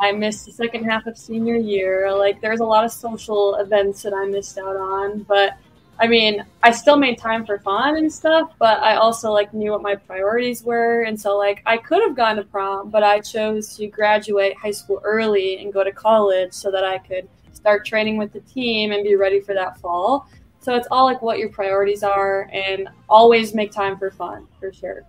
I 0.00 0.12
missed 0.12 0.46
the 0.46 0.52
second 0.52 0.84
half 0.84 1.06
of 1.06 1.18
senior 1.18 1.56
year. 1.56 2.14
Like 2.14 2.40
there's 2.40 2.60
a 2.60 2.64
lot 2.64 2.84
of 2.84 2.92
social 2.92 3.56
events 3.56 4.02
that 4.02 4.14
I 4.14 4.26
missed 4.26 4.58
out 4.58 4.76
on, 4.76 5.20
but 5.20 5.56
I 6.00 6.06
mean, 6.06 6.44
I 6.62 6.70
still 6.70 6.96
made 6.96 7.18
time 7.18 7.44
for 7.44 7.58
fun 7.58 7.96
and 7.96 8.12
stuff, 8.12 8.52
but 8.58 8.80
I 8.80 8.96
also 8.96 9.32
like 9.32 9.52
knew 9.52 9.72
what 9.72 9.82
my 9.82 9.96
priorities 9.96 10.62
were, 10.62 11.02
and 11.02 11.20
so 11.20 11.36
like 11.36 11.60
I 11.66 11.76
could 11.76 12.00
have 12.02 12.14
gone 12.14 12.36
to 12.36 12.44
prom, 12.44 12.90
but 12.90 13.02
I 13.02 13.18
chose 13.18 13.76
to 13.76 13.88
graduate 13.88 14.56
high 14.56 14.70
school 14.70 15.00
early 15.02 15.58
and 15.58 15.72
go 15.72 15.82
to 15.82 15.90
college 15.90 16.52
so 16.52 16.70
that 16.70 16.84
I 16.84 16.98
could 16.98 17.28
start 17.52 17.84
training 17.84 18.16
with 18.16 18.32
the 18.32 18.40
team 18.40 18.92
and 18.92 19.02
be 19.02 19.16
ready 19.16 19.40
for 19.40 19.54
that 19.54 19.80
fall. 19.80 20.28
So 20.60 20.76
it's 20.76 20.86
all 20.90 21.04
like 21.04 21.20
what 21.20 21.38
your 21.38 21.48
priorities 21.48 22.04
are, 22.04 22.48
and 22.52 22.88
always 23.08 23.54
make 23.54 23.72
time 23.72 23.98
for 23.98 24.10
fun 24.10 24.46
for 24.60 24.72
sure. 24.72 25.02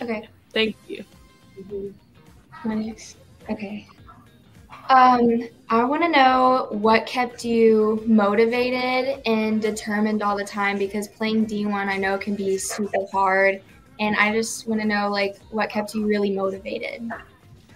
Okay, 0.00 0.26
thank 0.54 0.76
you. 0.88 1.04
Mm-hmm. 1.60 2.80
Next, 2.80 3.16
okay. 3.50 3.86
Um, 4.88 5.48
I 5.68 5.84
want 5.84 6.02
to 6.02 6.08
know 6.08 6.68
what 6.70 7.06
kept 7.06 7.44
you 7.44 8.02
motivated 8.06 9.22
and 9.26 9.62
determined 9.62 10.22
all 10.22 10.36
the 10.36 10.44
time 10.44 10.76
because 10.76 11.08
playing 11.08 11.46
D1 11.46 11.72
I 11.72 11.96
know 11.96 12.18
can 12.18 12.34
be 12.34 12.58
super 12.58 13.06
hard. 13.10 13.62
And 14.00 14.16
I 14.16 14.32
just 14.32 14.66
want 14.66 14.80
to 14.80 14.86
know 14.86 15.08
like 15.08 15.38
what 15.50 15.70
kept 15.70 15.94
you 15.94 16.06
really 16.06 16.30
motivated. 16.30 17.10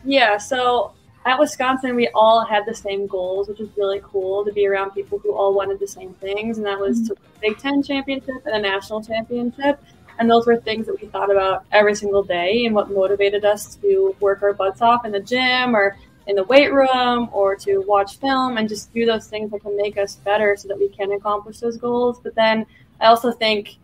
Yeah, 0.04 0.36
so 0.36 0.92
at 1.24 1.38
Wisconsin 1.38 1.96
we 1.96 2.09
all 2.14 2.44
had 2.44 2.64
the 2.66 2.74
same 2.74 3.07
goals, 3.07 3.48
which 3.48 3.59
was 3.59 3.68
really 3.76 4.00
cool 4.02 4.44
to 4.44 4.52
be 4.52 4.66
around 4.66 4.90
people 4.90 5.18
who 5.18 5.34
all 5.34 5.54
wanted 5.54 5.80
the 5.80 5.88
same 5.88 6.14
things, 6.14 6.59
and 6.59 6.66
that 6.66 6.78
was 6.78 7.00
mm-hmm. 7.00 7.14
to 7.14 7.16
Big 7.40 7.59
Ten 7.59 7.82
championship 7.82 8.46
and 8.46 8.54
a 8.54 8.61
national 8.61 9.02
championship. 9.02 9.82
And 10.18 10.30
those 10.30 10.46
were 10.46 10.57
things 10.57 10.86
that 10.86 11.00
we 11.00 11.09
thought 11.09 11.30
about 11.30 11.64
every 11.72 11.94
single 11.94 12.22
day 12.22 12.64
and 12.64 12.74
what 12.74 12.90
motivated 12.90 13.44
us 13.44 13.76
to 13.76 14.16
work 14.20 14.42
our 14.42 14.54
butts 14.54 14.80
off 14.80 15.04
in 15.04 15.12
the 15.12 15.20
gym 15.20 15.76
or 15.76 15.96
in 16.27 16.37
the 16.37 16.45
weight 16.45 16.72
room 16.72 17.29
or 17.33 17.55
to 17.57 17.79
watch 17.87 18.18
film 18.18 18.57
and 18.59 18.68
just 18.68 18.93
do 18.93 19.07
those 19.07 19.29
things 19.29 19.51
that 19.51 19.61
can 19.62 19.77
make 19.77 19.97
us 19.97 20.16
better 20.16 20.57
so 20.57 20.68
that 20.68 20.79
we 20.79 20.89
can 20.89 21.12
accomplish 21.12 21.59
those 21.59 21.77
goals. 21.77 22.20
But 22.20 22.35
then 22.35 22.66
I 23.01 23.07
also 23.07 23.31
think 23.31 23.77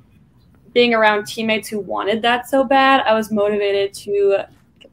being 0.72 0.94
around 0.94 1.26
teammates 1.26 1.68
who 1.68 1.80
wanted 1.80 2.22
that 2.22 2.48
so 2.48 2.64
bad, 2.64 3.02
I 3.02 3.14
was 3.14 3.30
motivated 3.30 3.92
to 3.94 4.44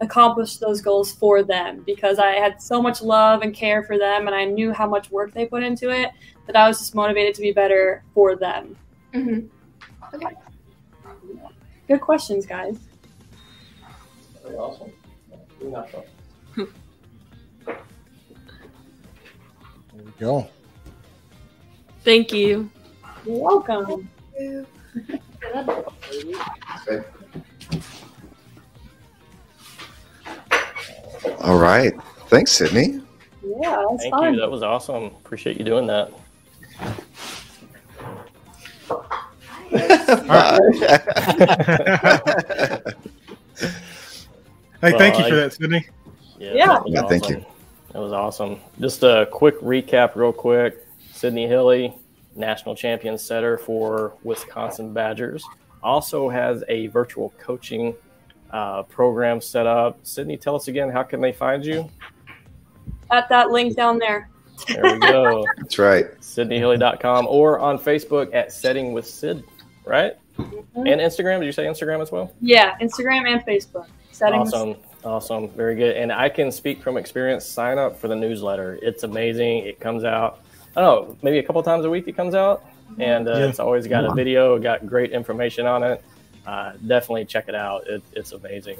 accomplish 0.02 0.58
those 0.58 0.82
goals 0.82 1.12
for 1.12 1.43
them 1.43 1.84
because 1.86 2.20
I 2.20 2.32
had 2.32 2.62
so 2.62 2.82
much 2.82 3.02
love 3.02 3.41
and 3.41 3.54
care 3.54 3.84
for 3.84 3.97
them 3.97 4.28
and 4.28 4.36
I 4.36 4.45
knew 4.45 4.72
how 4.72 4.88
much 4.88 5.12
work 5.12 5.34
they 5.34 5.45
put 5.45 5.64
into 5.64 5.89
it 5.89 6.12
that 6.47 6.56
I 6.56 6.68
was 6.68 6.80
just 6.80 6.95
motivated 6.95 7.36
to 7.36 7.41
be 7.41 7.52
better 7.52 8.04
for 8.14 8.36
them. 8.36 8.76
hmm 9.14 9.39
Good 11.88 12.02
questions, 12.02 12.45
guys. 12.45 12.78
Very 14.43 14.56
awesome. 14.58 14.91
Natural. 15.62 16.06
go. 20.20 20.47
Thank 22.03 22.34
you. 22.34 22.70
You're 23.26 23.41
welcome. 23.43 24.09
All 31.41 31.57
right. 31.57 31.93
Thanks, 32.28 32.51
Sydney. 32.51 33.01
Yeah, 33.43 33.84
that's 33.89 34.03
Thank 34.03 34.13
fun. 34.13 34.34
you. 34.34 34.39
That 34.39 34.51
was 34.51 34.63
awesome. 34.63 35.05
Appreciate 35.05 35.57
you 35.57 35.65
doing 35.65 35.88
that. 35.88 36.11
Hey, 44.82 44.91
thank 44.97 45.17
you 45.20 45.28
for 45.28 45.36
that, 45.36 45.53
Sydney. 45.53 45.86
Yeah, 46.39 46.53
Yeah. 46.53 46.65
that 46.67 46.84
was 46.86 46.93
Yeah, 46.93 47.01
thank 47.07 47.24
awesome. 47.24 47.36
you. 47.39 47.45
That 47.92 48.00
was 48.00 48.12
awesome. 48.12 48.60
Just 48.80 49.04
a 49.04 49.28
quick 49.32 49.60
recap, 49.62 50.16
real 50.16 50.32
quick. 50.32 50.86
Sydney 51.12 51.48
Hilley, 51.48 51.94
national 52.36 52.76
champion 52.76 53.18
setter 53.18 53.58
for 53.58 54.14
Wisconsin 54.24 54.94
Badgers, 54.94 55.44
also 55.82 56.30
has 56.30 56.64
a 56.68 56.88
virtual 56.88 57.34
coaching 57.40 57.96
uh, 58.52 58.84
program 58.84 59.42
set 59.42 59.66
up. 59.66 60.00
Sydney, 60.04 60.38
tell 60.38 60.56
us 60.56 60.68
again, 60.68 60.90
how 60.90 61.04
can 61.04 61.20
they 61.22 61.32
find 61.32 61.66
you? 61.66 61.90
At 63.12 63.28
that 63.30 63.50
link 63.50 63.76
down 63.76 63.98
there. 63.98 64.30
There 64.68 64.84
we 64.84 65.00
go. 65.00 65.46
That's 65.58 65.80
right. 65.80 66.06
SydneyHilley.com 66.20 67.28
or 67.28 67.60
on 67.60 67.80
Facebook 67.80 68.34
at 68.34 68.52
Setting 68.52 68.94
with 68.94 69.08
Sid, 69.08 69.44
right? 69.86 70.14
Mm-hmm. 70.38 70.88
And 70.88 71.02
Instagram. 71.02 71.40
Did 71.40 71.48
you 71.48 71.52
say 71.52 71.66
Instagram 71.66 72.02
as 72.02 72.12
well? 72.12 72.32
Yeah, 72.40 72.78
Instagram 72.80 73.28
and 73.28 73.46
Facebook. 73.46 73.88
Settings. 74.12 74.54
Awesome. 74.54 74.76
Awesome. 75.04 75.50
Very 75.50 75.76
good. 75.76 75.95
And 75.95 76.12
I 76.12 76.28
can 76.30 76.52
speak 76.52 76.82
from 76.82 76.97
experience. 76.97 77.45
Sign 77.45 77.78
up 77.78 77.97
for 78.00 78.08
the 78.08 78.16
newsletter. 78.16 78.78
It's 78.82 79.04
amazing. 79.04 79.60
It 79.60 79.80
comes 79.80 80.04
out, 80.04 80.41
I 80.76 80.82
don't 80.82 81.10
know, 81.10 81.18
maybe 81.22 81.39
a 81.39 81.43
couple 81.43 81.64
times 81.64 81.86
a 81.86 81.89
week 81.89 82.08
it 82.08 82.16
comes 82.18 82.36
out. 82.36 82.66
And 83.00 83.28
uh, 83.28 83.32
Yeah. 83.38 83.45
it's 83.45 83.60
always 83.60 83.88
got 83.88 84.04
a 84.04 84.14
video, 84.14 84.60
got 84.60 84.86
great 84.88 85.12
information 85.12 85.66
on 85.66 85.84
it. 85.84 86.04
Uh, 86.45 86.74
definitely 86.88 87.26
check 87.26 87.47
it 87.47 87.56
out. 87.56 87.88
It, 87.88 88.02
it's 88.14 88.32
amazing. 88.34 88.78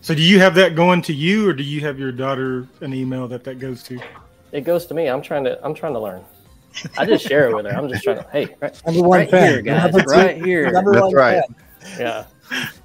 So, 0.00 0.14
do 0.14 0.22
you 0.22 0.38
have 0.38 0.54
that 0.56 0.74
going 0.76 1.02
to 1.02 1.12
you, 1.12 1.48
or 1.48 1.52
do 1.52 1.62
you 1.62 1.80
have 1.80 1.98
your 1.98 2.12
daughter 2.12 2.66
an 2.80 2.92
email 2.94 3.26
that 3.28 3.42
that 3.44 3.58
goes 3.58 3.82
to? 3.84 3.98
It 4.52 4.62
goes 4.62 4.86
to 4.86 4.94
me. 4.94 5.08
I'm 5.08 5.22
trying 5.22 5.44
to. 5.44 5.58
I'm 5.64 5.74
trying 5.74 5.92
to 5.94 6.00
learn. 6.00 6.22
I 6.96 7.04
just 7.04 7.26
share 7.26 7.48
it 7.48 7.54
with 7.54 7.66
her. 7.66 7.72
I'm 7.76 7.88
just 7.88 8.02
trying 8.04 8.18
to. 8.18 8.26
Hey, 8.30 8.54
right, 8.60 8.80
Number 8.86 9.00
one 9.02 9.18
right 9.20 9.30
fan. 9.30 9.48
here, 9.52 9.62
guys. 9.62 9.82
Number 9.92 10.00
two- 10.02 10.10
Right 10.20 10.36
here. 10.44 10.70
Number 10.70 10.92
That's 10.94 11.02
one 11.04 11.14
right. 11.14 11.42
fan. 11.82 12.00
Yeah. 12.00 12.24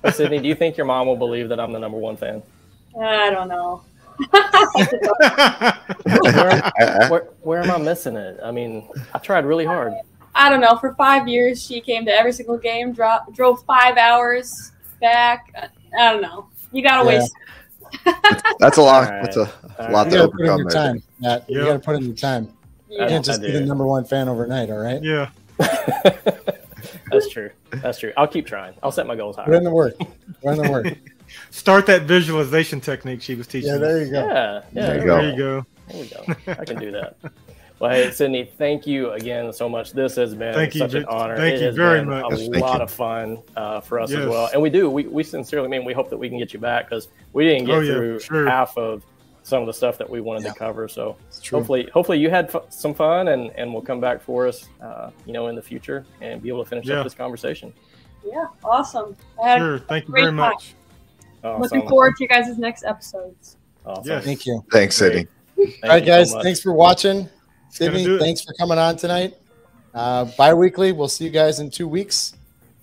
But 0.02 0.16
Sydney, 0.16 0.40
do 0.40 0.48
you 0.48 0.56
think 0.56 0.78
your 0.78 0.86
mom 0.86 1.08
will 1.08 1.16
believe 1.18 1.50
that 1.50 1.60
I'm 1.60 1.72
the 1.72 1.80
number 1.80 1.98
one 1.98 2.18
fan? 2.18 2.42
I 3.00 3.30
don't 3.30 3.48
know. 3.48 3.82
Where, 6.04 6.72
where, 7.10 7.28
where 7.42 7.62
am 7.62 7.72
I 7.72 7.78
missing 7.78 8.16
it? 8.16 8.40
I 8.44 8.52
mean, 8.52 8.88
I 9.14 9.18
tried 9.20 9.46
really 9.46 9.66
hard. 9.66 9.94
I 10.36 10.50
don't 10.50 10.62
know. 10.62 10.78
For 10.78 10.94
five 10.96 11.28
years, 11.28 11.64
she 11.64 11.80
came 11.82 12.06
to 12.06 12.12
every 12.12 12.32
single 12.34 12.58
game, 12.58 12.92
dro- 12.94 13.20
drove 13.34 13.64
five 13.66 13.98
hours 13.98 14.72
back. 15.02 15.54
I, 15.56 15.68
I 16.00 16.12
don't 16.12 16.22
know. 16.22 16.48
You 16.72 16.82
gotta 16.84 17.10
Yeah. 17.10 17.20
waste. 17.20 17.34
That's 18.60 18.78
a 18.78 18.82
lot. 18.82 19.06
All 19.08 19.12
right. 19.12 19.24
That's 19.24 19.38
a 19.38 19.52
All 19.80 19.92
lot 19.92 20.06
You 20.08 20.12
to 20.12 20.18
gotta 20.18 20.32
put 20.32 20.42
in 20.42 20.58
your 20.58 20.70
time. 20.70 21.04
Matt. 21.20 21.50
You 21.50 21.60
gotta 21.64 21.80
put 21.80 21.96
in 21.98 22.06
your 22.06 22.16
time. 22.16 22.52
You 22.90 23.04
I- 23.04 23.08
can't 23.08 23.24
just 23.26 23.42
be 23.42 23.52
the 23.52 23.62
number 23.62 23.86
one 23.86 24.06
fan 24.06 24.28
overnight, 24.30 24.70
all 24.70 24.78
right? 24.80 25.02
yeah. 25.04 25.30
That's 27.12 27.30
true. 27.30 27.50
That's 27.72 28.00
true. 28.00 28.12
I'll 28.18 28.28
keep 28.28 28.46
trying. 28.46 28.74
I'll 28.84 28.92
set 28.92 29.08
my 29.08 29.16
goals 29.16 29.36
Put 29.38 29.48
in 29.48 29.54
higher. 29.54 29.64
the 29.64 29.72
work. 29.72 29.98
Put 29.98 30.58
in 30.58 30.62
the 30.64 30.72
work. 30.72 30.88
Start 31.52 31.86
that 31.88 32.04
visualization 32.04 32.80
technique 32.82 33.22
she 33.22 33.36
was 33.36 33.48
teaching. 33.48 33.70
Yeah, 33.72 33.78
there 33.78 34.04
you 34.04 34.12
go. 34.12 34.28
Yeah, 34.28 34.34
yeah. 34.34 34.62
There 34.74 34.96
you 34.96 35.00
There 35.02 35.08
go. 35.08 35.22
you 35.22 35.38
go. 35.38 35.66
There 35.90 36.02
we 36.02 36.36
go. 36.46 36.52
I 36.62 36.66
can 36.66 36.80
do 36.80 36.92
that. 36.92 37.18
Well, 37.80 37.92
hey, 37.92 38.12
Sydney, 38.12 38.50
thank 38.58 38.86
you 38.88 39.12
again 39.12 39.52
so 39.52 39.68
much. 39.68 39.92
This 39.94 40.16
has 40.16 40.36
been 40.36 40.54
Thank 40.54 40.74
you, 40.76 40.80
such 40.80 40.94
an 40.94 41.06
honor. 41.06 41.36
Thank 41.36 41.56
It 41.56 41.60
you 41.62 41.66
has 41.68 41.76
very 41.76 42.00
been 42.00 42.10
much. 42.10 42.32
A 42.32 42.36
thank 42.38 42.56
lot 42.58 42.78
you. 42.78 42.84
of 42.84 42.92
fun 42.92 43.40
uh, 43.58 43.82
for 43.82 44.00
us 44.00 44.12
as 44.14 44.26
well, 44.28 44.50
and 44.54 44.62
we 44.62 44.70
do. 44.70 44.90
We, 44.90 45.04
we 45.08 45.24
sincerely 45.24 45.68
mean 45.68 45.84
we 45.84 45.92
hope 45.92 46.10
that 46.12 46.18
we 46.18 46.30
can 46.30 46.38
get 46.38 46.54
you 46.54 46.60
back 46.60 46.88
because 46.90 47.10
we 47.34 47.44
didn't 47.46 47.66
get 47.66 47.76
Oh, 47.76 47.80
yeah, 47.82 47.94
through 47.96 48.20
sure. 48.22 48.48
half 48.48 48.78
of 48.78 49.04
some 49.44 49.62
of 49.62 49.68
the 49.68 49.74
stuff 49.74 49.98
that 49.98 50.10
we 50.10 50.22
wanted 50.22 50.44
Yeah. 50.44 50.54
to 50.54 50.60
cover. 50.60 50.88
So 50.88 51.16
hopefully, 51.52 51.90
hopefully 51.94 52.18
you 52.20 52.30
had 52.30 52.46
f- 52.56 52.64
some 52.70 52.94
fun 52.94 53.28
and 53.30 53.52
and 53.56 53.74
will 53.74 53.82
come 53.82 54.00
back 54.00 54.22
for 54.22 54.48
us, 54.48 54.68
uh, 54.82 55.12
you 55.26 55.34
know, 55.34 55.48
in 55.48 55.56
the 55.56 55.62
future 55.62 56.06
and 56.22 56.42
be 56.42 56.50
able 56.50 56.64
to 56.64 56.70
finish 56.70 56.86
Yeah. 56.88 57.00
up 57.00 57.04
this 57.04 57.14
conversation. 57.14 57.74
Yeah, 58.26 58.46
awesome. 58.64 59.16
I 59.44 59.50
had 59.50 59.58
Sure. 59.60 59.80
Thank 59.80 60.08
you 60.08 60.14
very 60.14 60.28
time. 60.28 60.36
much. 60.36 60.76
Awesome. 61.44 61.62
looking 61.62 61.90
forward 61.90 62.16
to 62.18 62.24
you 62.24 62.30
guys' 62.30 62.58
next 62.58 62.86
episodes. 62.86 63.58
Awesome. 63.86 64.04
Yes. 64.06 64.24
Thank 64.24 64.46
you. 64.46 64.64
Thanks, 64.72 64.96
Sydney. 64.96 65.28
Thank 65.58 65.76
all 65.84 65.90
right, 65.90 66.02
you 66.06 66.26
so 66.26 66.34
guys. 66.36 66.44
thanks 66.44 66.62
for 66.62 66.72
watching. 66.72 67.28
Sydney, 67.70 68.18
thanks 68.18 68.42
for 68.42 68.54
coming 68.54 68.78
on 68.78 68.96
tonight. 68.96 69.36
Uh, 69.94 70.24
Bi 70.38 70.54
weekly. 70.54 70.94
We'll 70.94 71.10
see 71.10 71.26
you 71.26 71.32
guys 71.32 71.60
in 71.60 71.70
two 71.70 71.88
weeks. 71.88 72.34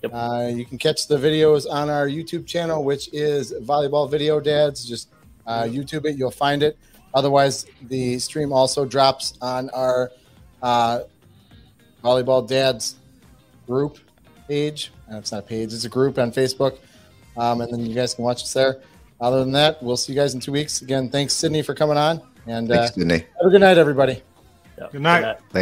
Yep. 0.03 0.11
Uh, 0.13 0.49
you 0.53 0.63
can 0.65 0.77
catch 0.77 1.07
the 1.07 1.17
videos 1.17 1.65
on 1.69 1.89
our 1.89 2.07
YouTube 2.07 2.45
channel, 2.45 2.83
which 2.83 3.09
is 3.13 3.51
Volleyball 3.61 4.09
Video 4.09 4.39
Dads. 4.39 4.85
Just 4.85 5.09
uh, 5.47 5.63
YouTube 5.63 6.05
it, 6.05 6.17
you'll 6.17 6.31
find 6.31 6.63
it. 6.63 6.77
Otherwise, 7.13 7.65
the 7.89 8.17
stream 8.19 8.53
also 8.53 8.85
drops 8.85 9.37
on 9.41 9.69
our 9.71 10.11
uh, 10.61 11.01
Volleyball 12.03 12.47
Dads 12.47 12.95
group 13.67 13.97
page. 14.47 14.91
Uh, 15.11 15.17
It's 15.17 15.31
not 15.31 15.39
a 15.39 15.41
page, 15.47 15.73
it's 15.73 15.85
a 15.85 15.89
group 15.89 16.17
on 16.17 16.31
Facebook. 16.31 16.77
Um, 17.37 17.61
and 17.61 17.71
then 17.71 17.85
you 17.85 17.95
guys 17.95 18.13
can 18.13 18.23
watch 18.25 18.43
us 18.43 18.53
there. 18.53 18.79
Other 19.19 19.39
than 19.39 19.51
that, 19.53 19.81
we'll 19.83 19.97
see 19.97 20.13
you 20.13 20.19
guys 20.19 20.33
in 20.33 20.39
two 20.39 20.51
weeks. 20.51 20.81
Again, 20.81 21.09
thanks, 21.09 21.33
Sydney, 21.33 21.61
for 21.61 21.73
coming 21.75 21.97
on. 21.97 22.21
And 22.47 22.71
uh, 22.71 22.77
Thanks, 22.79 22.95
Sydney. 22.95 23.19
have 23.19 23.45
a 23.45 23.49
good 23.49 23.61
night, 23.61 23.77
everybody. 23.77 24.21
Yep. 24.79 24.91
Good 24.93 25.01
night. 25.01 25.21
Thank 25.21 25.53